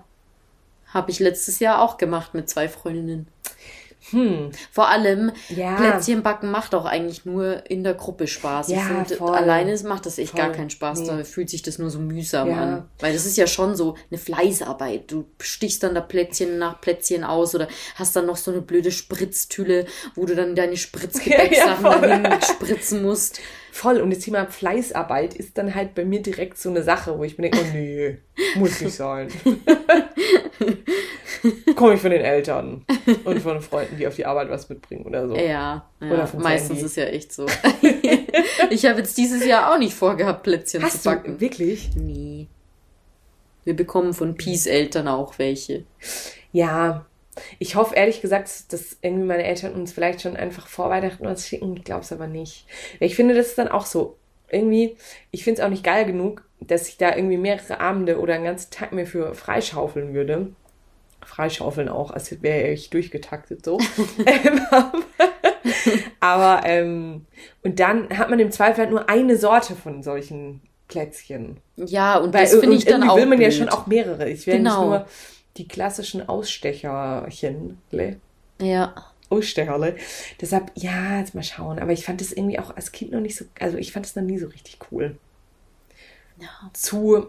[0.93, 3.29] Habe ich letztes Jahr auch gemacht mit zwei Freundinnen.
[4.11, 4.51] Hm.
[4.73, 5.77] Vor allem, Ja.
[5.77, 8.69] Plätzchen backen macht auch eigentlich nur in der Gruppe Spaß.
[8.69, 9.35] Ja, ich finde, voll.
[9.35, 10.41] alleine macht das echt Voll.
[10.41, 11.01] gar keinen Spaß.
[11.01, 11.07] Nee.
[11.07, 12.57] Da fühlt sich das nur so mühsam Ja.
[12.63, 12.89] an.
[12.99, 15.11] Weil das ist ja schon so eine Fleißarbeit.
[15.11, 18.91] Du stichst dann da Plätzchen nach Plätzchen aus oder hast dann noch so eine blöde
[18.91, 23.41] Spritztülle, wo du dann deine Spritzgebäcksachen Ja, ja, dahin spritzen musst.
[23.73, 24.01] Voll.
[24.01, 27.39] Und das Thema Fleißarbeit ist dann halt bei mir direkt so eine Sache, wo ich
[27.39, 28.19] mir denke, oh nee,
[28.57, 29.29] muss nicht sein.
[31.77, 32.85] Komme ich von den Eltern
[33.25, 35.37] und von Freunden, die auf die Arbeit was mitbringen oder so.
[35.37, 36.85] Ja, ja Oder meistens Sandy.
[36.85, 37.47] ist ja echt so.
[38.71, 41.35] ich habe jetzt dieses Jahr auch nicht vorgehabt, Plätzchen Hast zu backen.
[41.35, 41.91] du wirklich?
[41.95, 42.49] Nee.
[43.65, 45.85] Wir bekommen von Peace Eltern auch welche.
[46.53, 47.07] Ja.
[47.59, 51.47] Ich hoffe ehrlich gesagt, dass irgendwie meine Eltern uns vielleicht schon einfach vor Weihnachten was
[51.47, 51.77] schicken.
[51.77, 52.67] Ich glaube es aber nicht.
[52.99, 54.17] Ich finde, das ist dann auch so.
[54.53, 54.97] Irgendwie,
[55.31, 58.45] ich finde es auch nicht geil genug, dass ich da irgendwie mehrere Abende oder einen
[58.45, 60.49] ganzen Tag mir für freischaufeln würde.
[61.25, 63.79] Freischaufeln auch, als wäre ich durchgetaktet so.
[66.21, 67.27] Aber, ähm,
[67.63, 71.59] und dann hat man im Zweifel halt nur eine Sorte von solchen Plätzchen.
[71.77, 73.59] Ja, und Weil das finde ich dann auch will man ja blöd.
[73.59, 74.29] schon auch mehrere.
[74.29, 74.81] Ich will Genau.
[74.81, 75.07] nicht nur
[75.57, 77.79] die klassischen Ausstecherchen.
[77.91, 78.17] le?
[78.61, 78.95] Ja.
[79.29, 79.97] Ausstecherle.
[80.41, 81.79] Deshalb, ja, jetzt mal schauen.
[81.79, 84.17] Aber ich fand das irgendwie auch als Kind noch nicht so, also ich fand es
[84.17, 85.17] noch nie so richtig cool.
[86.39, 86.49] Ja.
[86.73, 87.27] Zu,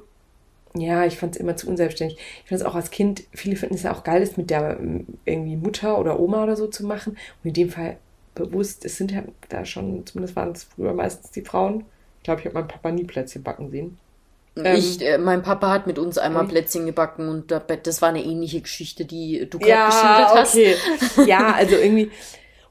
[0.73, 2.17] ja, ich fand es immer zu unselbstständig.
[2.43, 4.79] Ich fand es auch als Kind, viele finden es ja auch geil, das mit der
[5.25, 7.13] irgendwie Mutter oder Oma oder so zu machen.
[7.43, 7.97] Und in dem Fall
[8.33, 11.85] bewusst, es sind ja da schon, zumindest waren es früher meistens die Frauen.
[12.17, 13.97] Ich glaube, ich habe meinen Papa nie Plätzchen backen sehen.
[14.55, 16.51] Ähm, ich, äh, mein Papa hat mit uns einmal Echt?
[16.51, 20.55] Plätzchen gebacken und da- das war eine ähnliche Geschichte, die du gerade geschildert hast.
[20.55, 20.75] okay.
[21.29, 22.11] Ja, also irgendwie.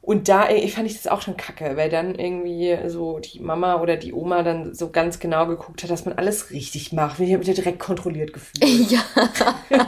[0.03, 3.39] Und da ey, ich fand ich das auch schon kacke, weil dann irgendwie so die
[3.41, 7.21] Mama oder die Oma dann so ganz genau geguckt hat, dass man alles richtig macht.
[7.21, 8.65] Ich habe mich ja direkt kontrolliert gefühlt.
[8.91, 9.03] Ja.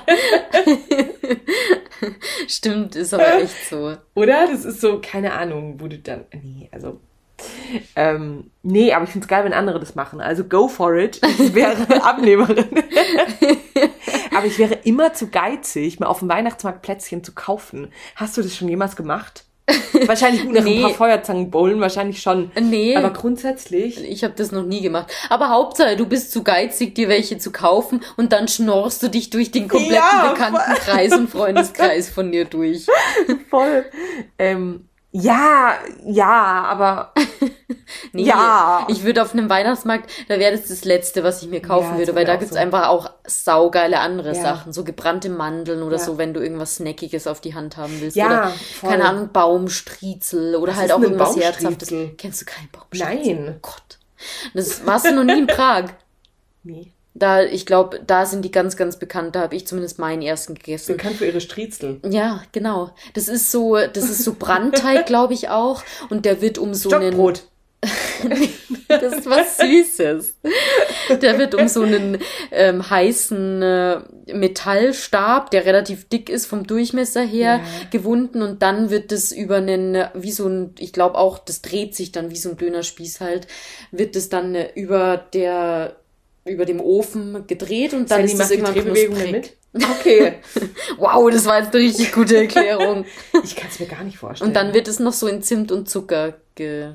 [2.49, 3.97] Stimmt, ist aber echt so.
[4.14, 4.47] Oder?
[4.49, 6.24] Das ist so, keine Ahnung, wurde dann.
[6.32, 7.01] Nee, also.
[7.97, 10.20] Ähm, nee, aber ich finde es geil, wenn andere das machen.
[10.20, 11.20] Also go for it.
[11.38, 12.66] Ich wäre Abnehmerin.
[14.36, 17.93] aber ich wäre immer zu geizig, mal auf dem Weihnachtsmarkt Plätzchen zu kaufen.
[18.16, 19.45] Hast du das schon jemals gemacht?
[20.07, 20.78] wahrscheinlich gut nach Nee.
[20.78, 22.51] ein paar Feuerzangen bowlen, wahrscheinlich schon.
[22.61, 22.97] Nee.
[22.97, 24.03] Aber grundsätzlich.
[24.03, 25.11] Ich habe das noch nie gemacht.
[25.30, 29.30] Aber Hauptsache, du bist zu geizig, dir welche zu kaufen und dann schnorrst du dich
[29.30, 32.86] durch den kompletten Ja, Bekanntenkreis und Freundeskreis von dir durch.
[33.51, 33.84] Voll.
[34.38, 37.12] Ähm, ja, ja, aber
[38.12, 38.86] Nee, Ja.
[38.88, 41.98] Ich würde auf einem Weihnachtsmarkt, da wäre das das Letzte, was ich mir kaufen Ja,
[41.98, 42.60] würde, weil da gibt's so.
[42.60, 44.42] einfach auch saugeile andere Ja.
[44.42, 44.72] Sachen.
[44.72, 46.02] So gebrannte Mandeln oder Ja.
[46.02, 48.16] so, wenn du irgendwas Snackiges auf die Hand haben willst.
[48.16, 48.90] Ja, oder, voll.
[48.90, 51.36] keine Ahnung, Baumstriezel oder Was halt auch irgendwas?
[51.36, 51.92] Herzhaftes.
[52.18, 53.34] Kennst du keinen Baumstriezel?
[53.34, 53.54] Nein.
[53.56, 53.98] Oh Gott.
[54.54, 55.84] Das warst du noch nie in Prag.
[56.62, 56.92] nee.
[57.14, 59.36] Da, ich glaube, da sind die ganz, ganz bekannt.
[59.36, 60.96] Da habe ich zumindest meinen ersten gegessen.
[60.96, 62.00] Bekannt für ihre Striezel.
[62.08, 62.90] Ja, genau.
[63.14, 65.82] Das ist so, das ist so Brandteig, glaube ich auch.
[66.08, 67.14] Und der wird um so einen.
[68.88, 70.34] Das ist was Süßes.
[71.20, 72.18] Der wird um so einen
[72.50, 74.00] ähm, heißen äh,
[74.32, 77.60] Metallstab, der relativ dick ist vom Durchmesser her, Ja.
[77.90, 81.94] gewunden und dann wird das über einen, wie so ein, ich glaube auch, das dreht
[81.96, 83.46] sich dann wie so ein Dönerspieß halt,
[83.90, 85.96] wird das dann äh, über der,
[86.45, 89.57] über dem Ofen gedreht und dann Sandy ist das irgendwann Drehbewegung knusprig.
[89.72, 89.84] mit.
[90.01, 90.34] Okay.
[90.99, 93.05] Wow, das war jetzt eine richtig gute Erklärung.
[93.45, 94.51] Ich kann es mir gar nicht vorstellen.
[94.51, 96.93] Und dann wird es noch so in Zimt und Zucker ge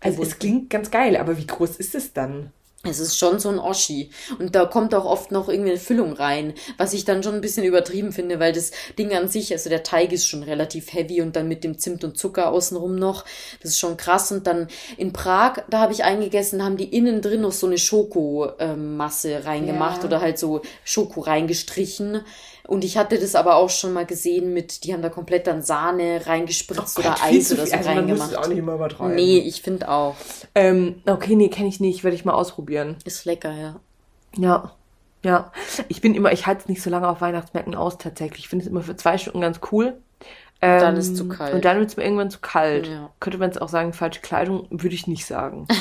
[0.00, 2.52] also es klingt ganz geil, aber wie groß ist es dann?
[2.82, 4.08] Es ist schon so ein Oschi.
[4.38, 7.42] Und da kommt auch oft noch irgendwie eine Füllung rein, was ich dann schon ein
[7.42, 11.20] bisschen übertrieben finde, weil das Ding an sich, also der Teig ist schon relativ heavy
[11.20, 13.26] und dann mit dem Zimt und Zucker außenrum noch.
[13.62, 14.32] Das ist schon krass.
[14.32, 17.76] Und dann in Prag, da habe ich eingegessen, haben die innen drin noch so eine
[17.76, 20.04] Schokomasse reingemacht Ja.
[20.04, 22.22] oder halt so Schoko reingestrichen.
[22.66, 25.62] Und ich hatte das aber auch schon mal gesehen mit, die haben da komplett dann
[25.62, 28.36] Sahne reingespritzt Oh oder Gott, viel Eis oder so also man es reingemacht.
[28.36, 29.14] auch nicht immer übertreiben.
[29.14, 30.14] Nee, ich finde auch.
[30.54, 32.04] Ähm, okay, nee, kenne ich nicht.
[32.04, 32.96] Werde ich mal ausprobieren.
[33.04, 33.80] Ist lecker, ja.
[34.36, 34.72] Ja.
[35.22, 35.52] Ja.
[35.88, 38.40] Ich bin immer, ich halte es nicht so lange auf Weihnachtsmärkten aus tatsächlich.
[38.40, 39.98] Ich finde es immer für zwei Stunden ganz cool.
[40.62, 41.54] Ähm, dann ist zu kalt.
[41.54, 42.86] Und dann wird es mir irgendwann zu kalt.
[42.86, 43.10] Ja.
[43.18, 45.66] Könnte man jetzt auch sagen, falsche Kleidung, würde ich nicht sagen.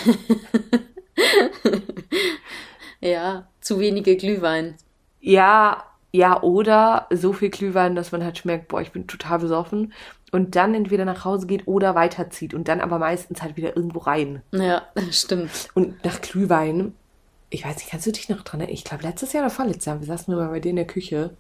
[3.02, 4.76] Ja, zu wenige Glühwein.
[5.22, 9.94] ja, ja, oder so viel Glühwein, dass man halt schmeckt, boah, ich bin total besoffen.
[10.32, 14.00] Und dann entweder nach Hause geht oder weiterzieht und dann aber meistens halt wieder irgendwo
[14.00, 14.44] rein.
[14.52, 15.70] Ja, stimmt.
[15.74, 16.94] Und nach Glühwein,
[17.50, 18.76] ich weiß nicht, kannst du dich noch dran erinnern?
[18.76, 21.32] Ich glaube, letztes Jahr oder vorletztes Jahr, wir saßen mal bei dir in der Küche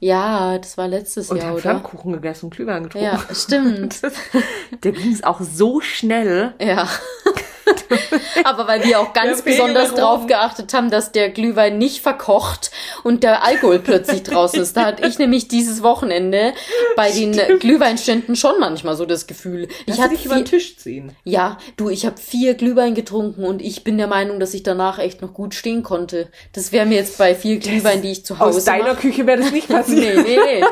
[0.00, 1.60] Ja, das war letztes und Jahr, oder?
[1.62, 3.04] Flammkuchen gegessen und Glühwein getrunken.
[3.04, 4.00] Ja, stimmt.
[4.84, 6.54] Der ging es auch so schnell.
[6.60, 6.88] Ja.
[8.44, 12.70] Aber weil wir auch ganz besonders drauf geachtet haben, dass der Glühwein nicht verkocht
[13.04, 14.76] und der Alkohol plötzlich draußen ist.
[14.76, 16.52] Da hatte ich nämlich dieses Wochenende
[16.96, 19.64] bei den Glühweinständen schon manchmal so das Gefühl.
[19.64, 21.12] Ich Lass hatte dich über den Tisch ziehen.
[21.24, 24.98] ja, du, ich habe vier Glühwein getrunken und ich bin der Meinung, dass ich danach
[24.98, 26.28] echt noch gut stehen konnte.
[26.52, 29.26] Das wäre mir jetzt bei vier Glühwein, die ich zu Hause Aus deiner mach- Küche
[29.26, 29.98] wäre das nicht passiert.
[30.28, 30.62] Nee, nee,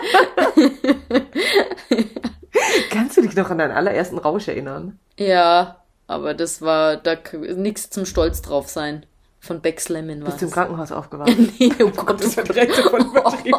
[0.56, 0.72] nee.
[2.90, 4.98] Kannst du dich noch an deinen allerersten Rausch erinnern?
[5.18, 7.16] Ja, aber das war da
[7.56, 9.06] nichts zum Stolz drauf sein.
[9.40, 10.50] Von Becks Lemon war Bist du im.
[10.52, 11.30] Krankenhaus aufgewacht?
[11.58, 13.58] Nee, oh Gott, Das ja direkt übertrieben.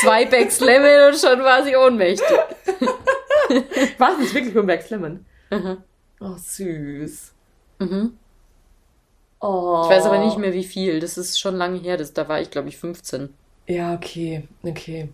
[0.00, 2.28] Zwei Becks Lemon und schon war sie ohnmächtig.
[3.98, 5.24] War es nicht wirklich beim Max Lemon?
[5.50, 5.78] Mhm.
[6.20, 7.32] Oh, süß.
[7.78, 8.12] Mhm.
[9.40, 9.82] Oh.
[9.84, 11.00] Ich weiß aber nicht mehr wie viel.
[11.00, 11.96] Das ist schon lange her.
[11.96, 13.32] Das, da war ich, glaube ich, 15.
[13.66, 15.08] Ja, okay, okay.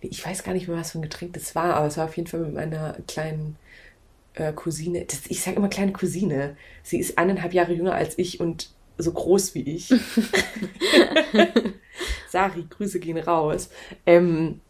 [0.00, 2.16] Ich weiß gar nicht mehr, was für ein Getränk das war, aber es war auf
[2.16, 3.56] jeden Fall mit meiner kleinen
[4.36, 5.04] äh, Cousine.
[5.04, 6.56] Das, ich sage immer kleine Cousine.
[6.82, 9.88] Sie ist eineinhalb Jahre jünger als ich und so groß wie ich.
[12.30, 13.68] Sari, Grüße gehen raus.
[14.06, 14.60] Ähm,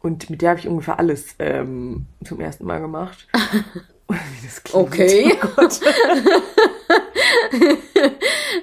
[0.00, 3.26] und mit der habe ich ungefähr alles ähm, zum ersten Mal gemacht.
[4.08, 4.86] Wie das klingt.
[4.86, 5.36] Okay.
[5.56, 5.68] Oh.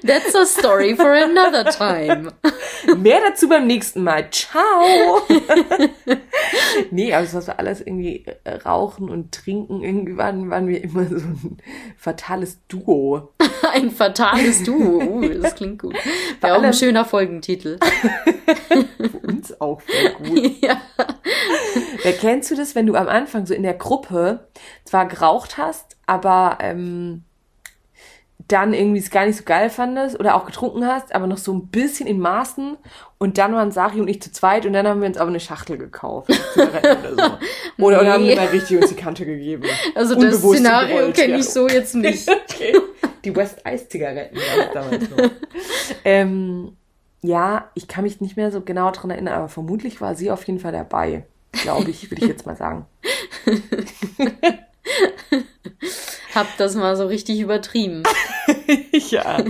[0.03, 2.31] That's a story for another time.
[2.97, 4.29] Mehr dazu beim nächsten Mal.
[4.31, 5.21] Ciao.
[6.91, 9.81] nee, aber es war so alles irgendwie äh, rauchen und trinken.
[9.81, 11.57] Irgendwie waren, waren wir immer so ein
[11.97, 13.33] fatales Duo.
[13.73, 15.01] Ein fatales Duo.
[15.01, 15.95] Uh, das klingt gut.
[16.41, 17.79] Wäre auch ein schöner Folgentitel.
[18.99, 20.61] Für uns auch voll gut.
[20.61, 20.77] ja.
[22.03, 24.47] Ja, kennst du das, wenn du am Anfang so in der Gruppe
[24.83, 27.23] zwar geraucht hast, aber ähm,
[28.47, 31.53] dann irgendwie es gar nicht so geil fandest oder auch getrunken hast, aber noch so
[31.53, 32.77] ein bisschen in Maßen
[33.17, 35.39] und dann waren Sari und ich zu zweit und dann haben wir uns aber eine
[35.39, 36.31] Schachtel gekauft.
[36.53, 37.37] Zigaretten oder so.
[37.83, 38.29] Oder, oder haben Nee.
[38.29, 39.63] wir mal richtig uns die Kante gegeben.
[39.95, 41.39] Also das Szenario kenne ja.
[41.39, 42.29] ich so jetzt nicht.
[42.53, 42.79] Okay.
[43.25, 44.37] Die West Ice Zigaretten
[44.73, 45.17] damals noch.
[46.05, 46.77] ähm,
[47.21, 50.43] ja, ich kann mich nicht mehr so genau dran erinnern, aber vermutlich war sie auf
[50.45, 51.25] jeden Fall dabei.
[51.51, 52.85] Glaube ich, würde ich jetzt mal sagen.
[56.35, 58.03] Hab das mal so richtig übertrieben.
[59.09, 59.43] ja.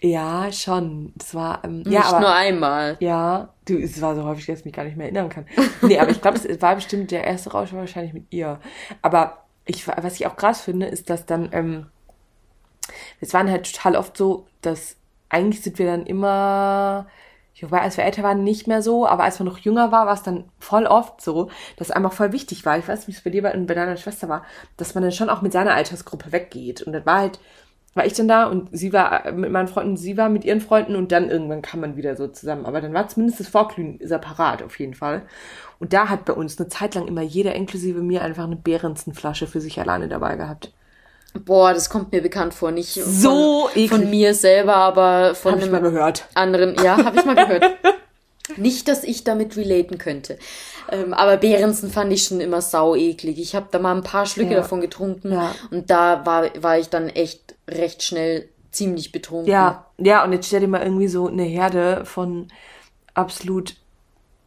[0.00, 1.12] Ja, schon.
[1.16, 2.96] Das war, ähm, Nicht ja, aber, nur einmal.
[3.00, 5.46] Ja, du, es war so häufig, dass ich mich gar nicht mehr erinnern kann.
[5.80, 8.60] Nee, aber ich glaube, es war bestimmt der erste Rausch war wahrscheinlich mit ihr.
[9.00, 11.86] Aber ich, was ich auch krass finde, ist, dass dann, ähm,
[13.20, 14.96] es waren halt total oft so, dass
[15.30, 17.06] eigentlich sind wir dann immer,
[17.62, 20.14] wobei als wir älter waren nicht mehr so, aber als man noch jünger war, war
[20.14, 22.78] es dann voll oft so, dass einfach voll wichtig war.
[22.78, 24.44] Ich weiß nicht, wie es bei dir und bei deiner Schwester war,
[24.76, 26.82] dass man dann schon auch mit seiner Altersgruppe weggeht.
[26.82, 27.38] Und dann war halt,
[27.94, 30.96] war ich dann da und sie war mit meinen Freunden, sie war mit ihren Freunden
[30.96, 32.66] und dann irgendwann kam man wieder so zusammen.
[32.66, 35.22] Aber dann war zumindest das Vorglühen separat auf jeden Fall.
[35.78, 39.46] Und da hat bei uns eine Zeit lang immer jeder, inklusive mir, einfach eine Behrensen-Flasche
[39.46, 40.72] für sich alleine dabei gehabt.
[41.44, 42.70] Boah, das kommt mir bekannt vor.
[42.70, 46.26] Nicht So von, von mir selber, aber von Hab ich einem mal gehört.
[46.34, 46.76] anderen.
[46.82, 47.64] Ja, habe ich mal gehört.
[48.56, 50.38] Nicht, dass ich damit relaten könnte.
[50.92, 53.38] Ähm, aber Behrensen fand ich schon immer sau eklig.
[53.40, 54.58] Ich habe da mal ein paar Schlücke Ja.
[54.58, 55.54] davon getrunken Ja.
[55.70, 59.50] und da war, war ich dann echt recht schnell ziemlich betrunken.
[59.50, 62.48] Ja, ja, und jetzt stell dir mal irgendwie so eine Herde von
[63.14, 63.74] absolut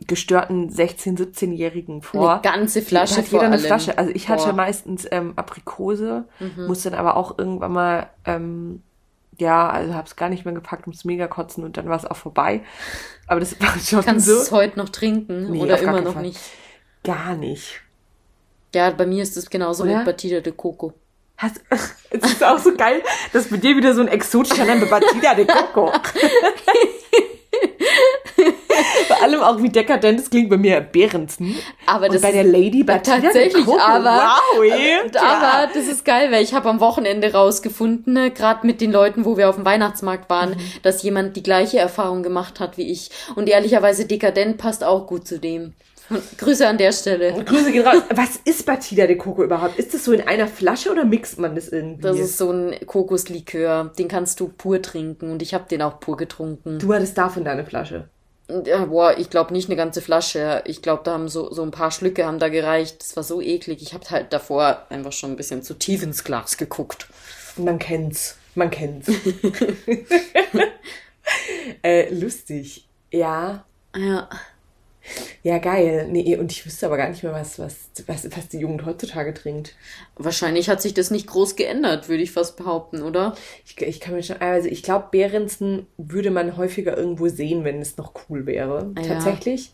[0.05, 2.33] gestörten 16-, 17-Jährigen vor.
[2.33, 3.59] Eine ganze Flasche Da hat vor jeder eine.
[3.59, 3.97] Flasche.
[3.97, 4.49] Also ich hatte.
[4.51, 4.55] Mhm.
[4.55, 6.25] meistens ähm, Aprikose,
[6.55, 8.83] musste dann aber auch irgendwann mal, ähm,
[9.39, 12.15] ja, also hab's gar nicht mehr gepackt, ums mega kotzen und dann war es auch
[12.17, 12.61] vorbei.
[13.27, 14.41] Aber das war schon Kannst du so.
[14.41, 16.21] es heute noch trinken Nee, oder immer noch Fall.
[16.23, 16.39] nicht?
[17.03, 17.81] Gar nicht.
[18.75, 19.97] Ja, bei mir ist es genauso Oder?
[19.97, 20.93] mit Batida de Coco.
[21.37, 21.61] Hast,
[22.09, 23.01] es ist auch so geil,
[23.33, 25.91] dass bei dir wieder so ein exotischer Name Batida de Coco.
[29.07, 31.55] Vor allem auch wie dekadent es klingt bei mir Behrensen.
[31.85, 33.79] Aber Und das bei ist- der Lady Batida Tatsächlich, Coco.
[33.79, 34.21] aber,
[34.55, 34.99] wow, ey.
[35.17, 39.25] aber das ist geil, weil ich habe am Wochenende rausgefunden, ne, gerade mit den Leuten,
[39.25, 40.57] wo wir auf dem Weihnachtsmarkt waren, Mhm.
[40.83, 43.09] dass jemand die gleiche Erfahrung gemacht hat wie ich.
[43.35, 45.73] Und ehrlicherweise dekadent passt auch gut zu dem.
[46.37, 47.33] Grüße an der Stelle.
[47.43, 48.01] Grüße gehen raus.
[48.15, 49.77] Was ist Batida de Coco überhaupt?
[49.77, 52.01] Ist das so in einer Flasche oder mixt man das irgendwie?
[52.01, 55.99] Das ist so ein Kokoslikör, den kannst du pur trinken und ich habe den auch
[55.99, 56.79] pur getrunken.
[56.79, 58.07] du hattest davon deine Flasche.
[58.65, 60.63] Ja, boah, ich glaube nicht eine ganze Flasche.
[60.65, 63.01] Ich glaube, da haben so, so ein paar Schlücke haben da gereicht.
[63.01, 63.81] Das war so eklig.
[63.81, 67.07] Ich habe halt davor einfach schon ein bisschen zu tief ins Glas geguckt.
[67.57, 68.37] Man kennt's.
[68.55, 69.07] Man kennt's.
[71.83, 72.87] äh, lustig.
[73.11, 73.65] Ja.
[73.95, 74.29] Ja.
[75.43, 76.07] Ja, geil.
[76.09, 79.33] Nee, und ich wüsste aber gar nicht mehr, was, was, was, was die Jugend heutzutage
[79.33, 79.75] trinkt.
[80.15, 83.35] Wahrscheinlich hat sich das nicht groß geändert, würde ich fast behaupten, oder?
[83.65, 87.81] Ich, ich kann mir schon, also ich glaube, Behrensen würde man häufiger irgendwo sehen, wenn
[87.81, 88.91] es noch cool wäre.
[88.97, 89.03] Ja.
[89.03, 89.71] Tatsächlich.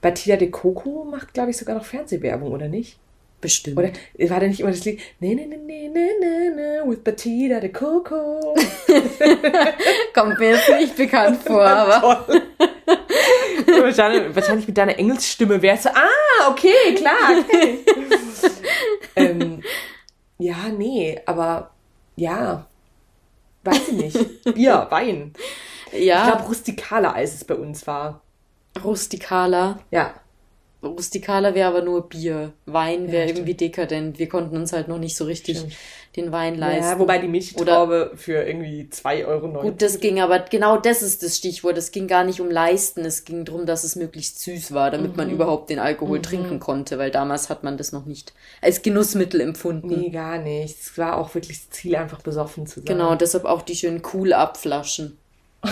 [0.00, 2.98] Batida de Coco macht, glaube ich, sogar noch Fernsehwerbung, oder nicht?
[3.40, 3.78] Bestimmt.
[3.78, 3.90] Oder
[4.30, 5.00] war da nicht immer das Lied?
[5.18, 8.54] Ne, ne, ne, ne, ne, ne, ne, with Batida de Coco.
[10.14, 12.26] Kommt mir jetzt nicht bekannt vor, aber.
[13.84, 17.78] Wahrscheinlich, wahrscheinlich mit deiner Engelsstimme wärst du, ah, okay, klar, okay.
[19.16, 19.62] ähm,
[20.38, 21.70] ja, nee, aber
[22.16, 22.66] ja,
[23.64, 24.54] weiß ich nicht.
[24.54, 25.32] Bier, Wein.
[25.92, 28.20] Ich Ja, glaube, rustikaler, als es bei uns war.
[28.84, 29.80] rustikaler.
[29.90, 30.14] Ja.
[30.82, 32.52] Rustikaler wäre aber nur Bier.
[32.66, 33.38] Wein wäre stimmt.
[33.40, 34.18] irgendwie dekadent.
[34.18, 35.74] Wir konnten uns halt noch nicht so richtig Stimmt.
[36.16, 36.84] den Wein leisten.
[36.92, 36.98] ja.
[36.98, 39.48] Wobei die Milchtraube für irgendwie 2,90 Euro.
[39.60, 41.76] Gut, das ging aber, genau das ist das Stichwort.
[41.76, 43.04] Es ging gar nicht um Leisten.
[43.04, 45.16] Es ging darum, dass es möglichst süß war, damit Mhm.
[45.16, 49.40] man überhaupt den Alkohol trinken konnte, weil damals hat man das noch nicht als Genussmittel
[49.42, 49.88] empfunden.
[49.88, 50.76] Nee, gar nicht.
[50.80, 52.86] Es war auch wirklich das Ziel, einfach besoffen zu sein.
[52.86, 55.18] Genau, deshalb auch die schönen Cool-Up-Flaschen.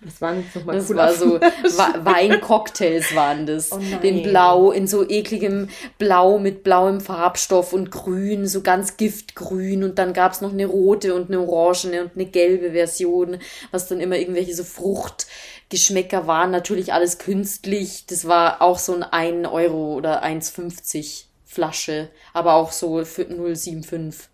[0.00, 1.40] Das waren jetzt nochmal Das war so,
[2.04, 3.72] Weincocktails waren das.
[3.72, 3.80] Oh.
[4.02, 5.68] Den Blau, in so ekligem
[5.98, 9.82] Blau mit blauem Farbstoff und Grün, so ganz giftgrün.
[9.82, 13.38] Und dann gab's noch eine rote und eine orangene und eine gelbe Version,
[13.72, 16.52] was dann immer irgendwelche so Fruchtgeschmäcker waren.
[16.52, 18.06] Natürlich alles künstlich.
[18.06, 24.28] Das war auch so ein 1 Euro oder 1,50 Flasche, aber auch so für 0,75.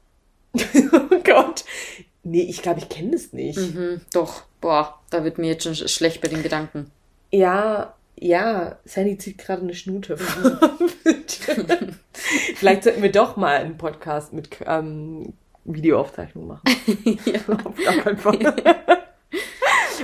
[0.92, 1.64] oh Gott.
[2.24, 3.58] Nee, ich glaube, ich kenne das nicht.
[3.58, 6.90] Hm, doch, boah, da wird mir jetzt schon sch- schlecht bei den Gedanken.
[7.30, 10.16] Ja, ja, Sandy zieht gerade eine Schnute.
[12.56, 15.34] Vielleicht sollten wir doch mal einen Podcast mit ähm,
[15.64, 16.62] Videoaufzeichnung machen.
[17.64, 18.54] Auf gar keinen Fall.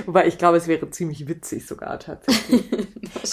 [0.05, 2.63] Wobei ich glaube, es wäre ziemlich witzig sogar tatsächlich.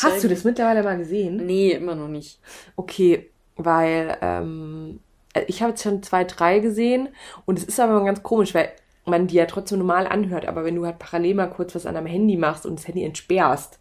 [0.03, 1.37] Hast du das mittlerweile mal gesehen?
[1.45, 2.41] Nee, immer noch nicht.
[2.77, 5.01] Okay, weil ähm,
[5.47, 7.09] ich habe jetzt schon zwei, drei gesehen
[7.47, 8.71] und es ist aber ganz komisch, weil
[9.05, 11.95] man die ja trotzdem normal anhört, aber wenn du halt parallel mal kurz was an
[11.95, 13.79] deinem Handy machst und das Handy entsperrst,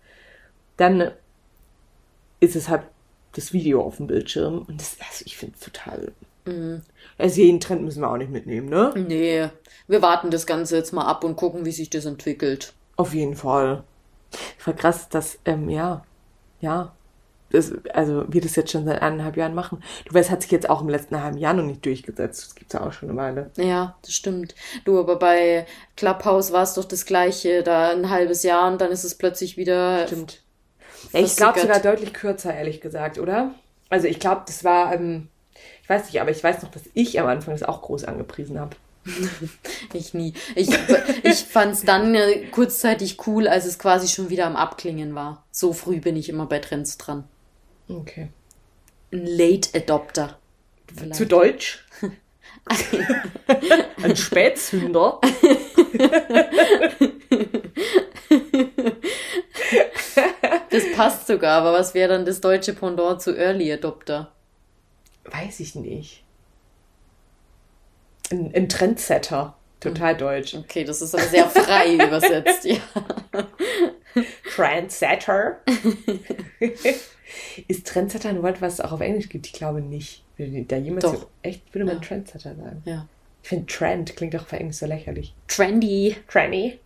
[0.77, 1.11] dann
[2.39, 2.83] ist es halt
[3.33, 6.11] das Video auf dem Bildschirm und das, also ich finde es total.
[7.17, 8.93] Also jeden Trend müssen wir auch nicht mitnehmen, ne?
[8.95, 9.49] Nee,
[9.87, 12.73] wir warten das Ganze jetzt mal ab und gucken, wie sich das entwickelt.
[12.95, 13.83] Auf jeden Fall.
[14.57, 16.05] Voll krass, dass, ähm, ja,
[16.61, 16.93] ja.
[17.49, 19.81] Das, also wir das jetzt schon seit eineinhalb Jahren machen.
[20.05, 22.43] Du weißt, hat sich jetzt auch im letzten halben Jahr noch nicht durchgesetzt.
[22.43, 23.51] Das gibt's ja auch schon eine Weile.
[23.55, 24.55] Ja, das stimmt.
[24.85, 25.65] Du, aber bei
[25.95, 29.57] Clubhouse war es doch das Gleiche, da ein halbes Jahr und dann ist es plötzlich
[29.57, 30.07] wieder.
[30.07, 30.41] Stimmt.
[31.13, 33.53] Ja, ich glaube sogar deutlich kürzer, ehrlich gesagt, oder?
[33.89, 35.29] Also ich glaube, das war, ähm,
[35.83, 38.59] ich weiß nicht, aber ich weiß noch, dass ich am Anfang das auch groß angepriesen
[38.59, 38.75] habe.
[39.93, 40.33] ich nie.
[40.55, 40.69] Ich,
[41.23, 45.45] ich fand es dann äh, kurzzeitig cool, als es quasi schon wieder am Abklingen war.
[45.51, 47.23] So früh bin ich immer bei Trends dran.
[47.87, 48.29] Okay.
[49.11, 50.37] Ein Late Adopter.
[50.93, 51.15] Vielleicht.
[51.15, 51.85] Zu Deutsch?
[54.03, 55.21] Ein Spätzünder.
[60.69, 64.31] das passt sogar, aber was wäre dann das deutsche Pendant zu Early Adopter?
[65.25, 66.23] Weiß ich nicht.
[68.31, 69.55] Ein, ein Trendsetter.
[69.79, 70.17] Total hm.
[70.17, 70.55] deutsch.
[70.55, 72.77] Okay, das ist aber sehr frei übersetzt, ja.
[74.55, 75.59] Trendsetter.
[77.67, 79.47] ist Trendsetter ein Wort, was es auch auf Englisch gibt?
[79.47, 80.23] Ich glaube nicht.
[80.37, 82.01] Würde da jemand so, echt, würde man ja.
[82.01, 82.81] Trendsetter sagen?
[82.85, 83.07] Ja.
[83.47, 85.33] Ich finde Trend klingt auch für Englisch so lächerlich.
[85.47, 86.17] Trendy.
[86.27, 86.81] Trendy.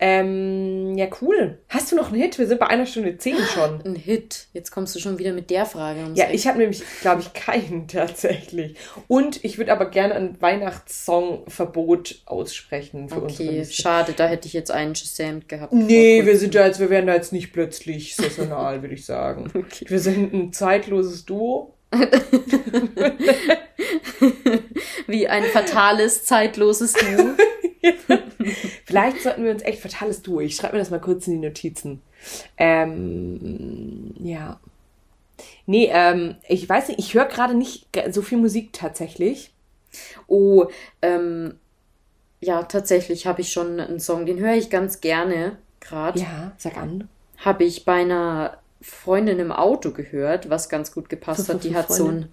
[0.00, 1.58] Ähm, ja, cool.
[1.68, 2.36] Hast du noch einen Hit?
[2.36, 3.80] Wir sind bei einer Stunde zehn schon.
[3.84, 4.48] Ein Hit.
[4.52, 6.00] Jetzt kommst du schon wieder mit der Frage.
[6.16, 8.74] Ja, ich habe nämlich, glaube ich, keinen tatsächlich.
[9.06, 13.38] Und ich würde aber gerne ein Weihnachtssongverbot aussprechen für uns.
[13.38, 14.12] Okay, schade.
[14.12, 15.72] Da hätte ich jetzt einen Shazam gehabt.
[15.72, 19.48] Nee, wir sind da jetzt, wir werden da jetzt nicht plötzlich saisonal, würde ich sagen.
[19.54, 19.84] Okay.
[19.86, 21.76] Wir sind ein zeitloses Duo.
[25.06, 27.34] Wie ein fatales, zeitloses Duo.
[28.84, 30.40] Vielleicht sollten wir uns echt fatales Duo.
[30.40, 32.02] Ich schreibe mir das mal kurz in die Notizen.
[32.56, 34.60] Ähm, ja.
[35.66, 39.52] Nee, ähm, ich weiß nicht, ich höre gerade nicht so viel Musik tatsächlich.
[40.26, 40.66] Oh,
[41.02, 41.58] ähm,
[42.40, 46.20] ja, tatsächlich habe ich schon einen Song, den höre ich ganz gerne gerade.
[46.20, 47.08] Ja, sag an.
[47.38, 51.64] Habe ich bei einer Freundin im Auto gehört, was ganz gut gepasst hat.
[51.64, 52.28] Die hat so ein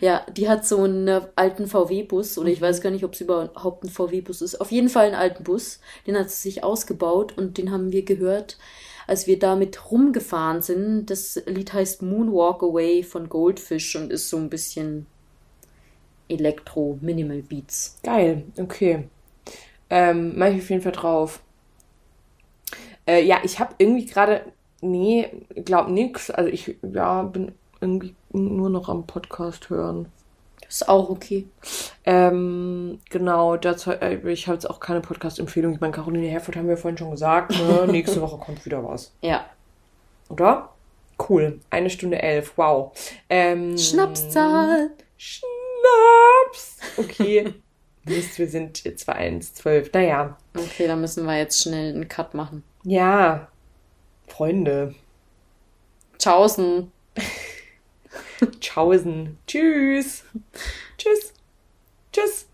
[0.00, 3.84] ja, die hat so einen alten VW-Bus oder ich weiß gar nicht, ob es überhaupt
[3.84, 4.60] ein VW-Bus ist.
[4.60, 5.80] Auf jeden Fall einen alten Bus.
[6.06, 8.58] Den hat sie sich ausgebaut und den haben wir gehört,
[9.06, 11.06] als wir damit rumgefahren sind.
[11.10, 15.06] Das Lied heißt Moonwalk Away von Goldfish und ist so ein bisschen
[16.28, 17.98] Elektro, Minimal Beats.
[18.02, 19.08] Geil, okay.
[19.90, 21.40] Ähm, mach ich auf jeden Fall drauf.
[23.06, 24.40] Äh, ja, ich habe irgendwie gerade
[24.84, 25.30] Nee,
[25.64, 26.30] glaub nix.
[26.30, 30.06] Also ich ja, bin irgendwie nur noch am Podcast hören.
[30.60, 31.46] Das ist auch okay.
[32.04, 35.72] Ähm, genau, dazu, äh, ich habe jetzt auch keine Podcast-Empfehlung.
[35.72, 37.52] Ich meine, Caroline Herford haben wir vorhin schon gesagt.
[37.52, 37.86] Ne?
[37.90, 39.12] Nächste Woche kommt wieder was.
[39.22, 39.46] Ja.
[40.28, 40.70] Oder?
[41.28, 41.60] Cool.
[41.70, 42.52] Eine Stunde elf.
[42.56, 42.92] Wow.
[43.30, 44.90] Ähm, Schnapszahl.
[45.16, 46.78] Schnaps.
[46.98, 47.54] Okay.
[48.04, 49.90] Mist, wir sind jetzt bei 1,12.
[49.94, 50.36] Naja.
[50.54, 52.62] Okay, dann müssen wir jetzt schnell einen Cut machen.
[52.82, 53.48] Ja,
[54.36, 54.96] Freunde.
[56.18, 56.90] Tschaußen.
[58.60, 59.38] Tschaußen.
[59.46, 60.24] Tschüss.
[60.98, 61.32] Tschüss.
[62.12, 62.46] Tschüss.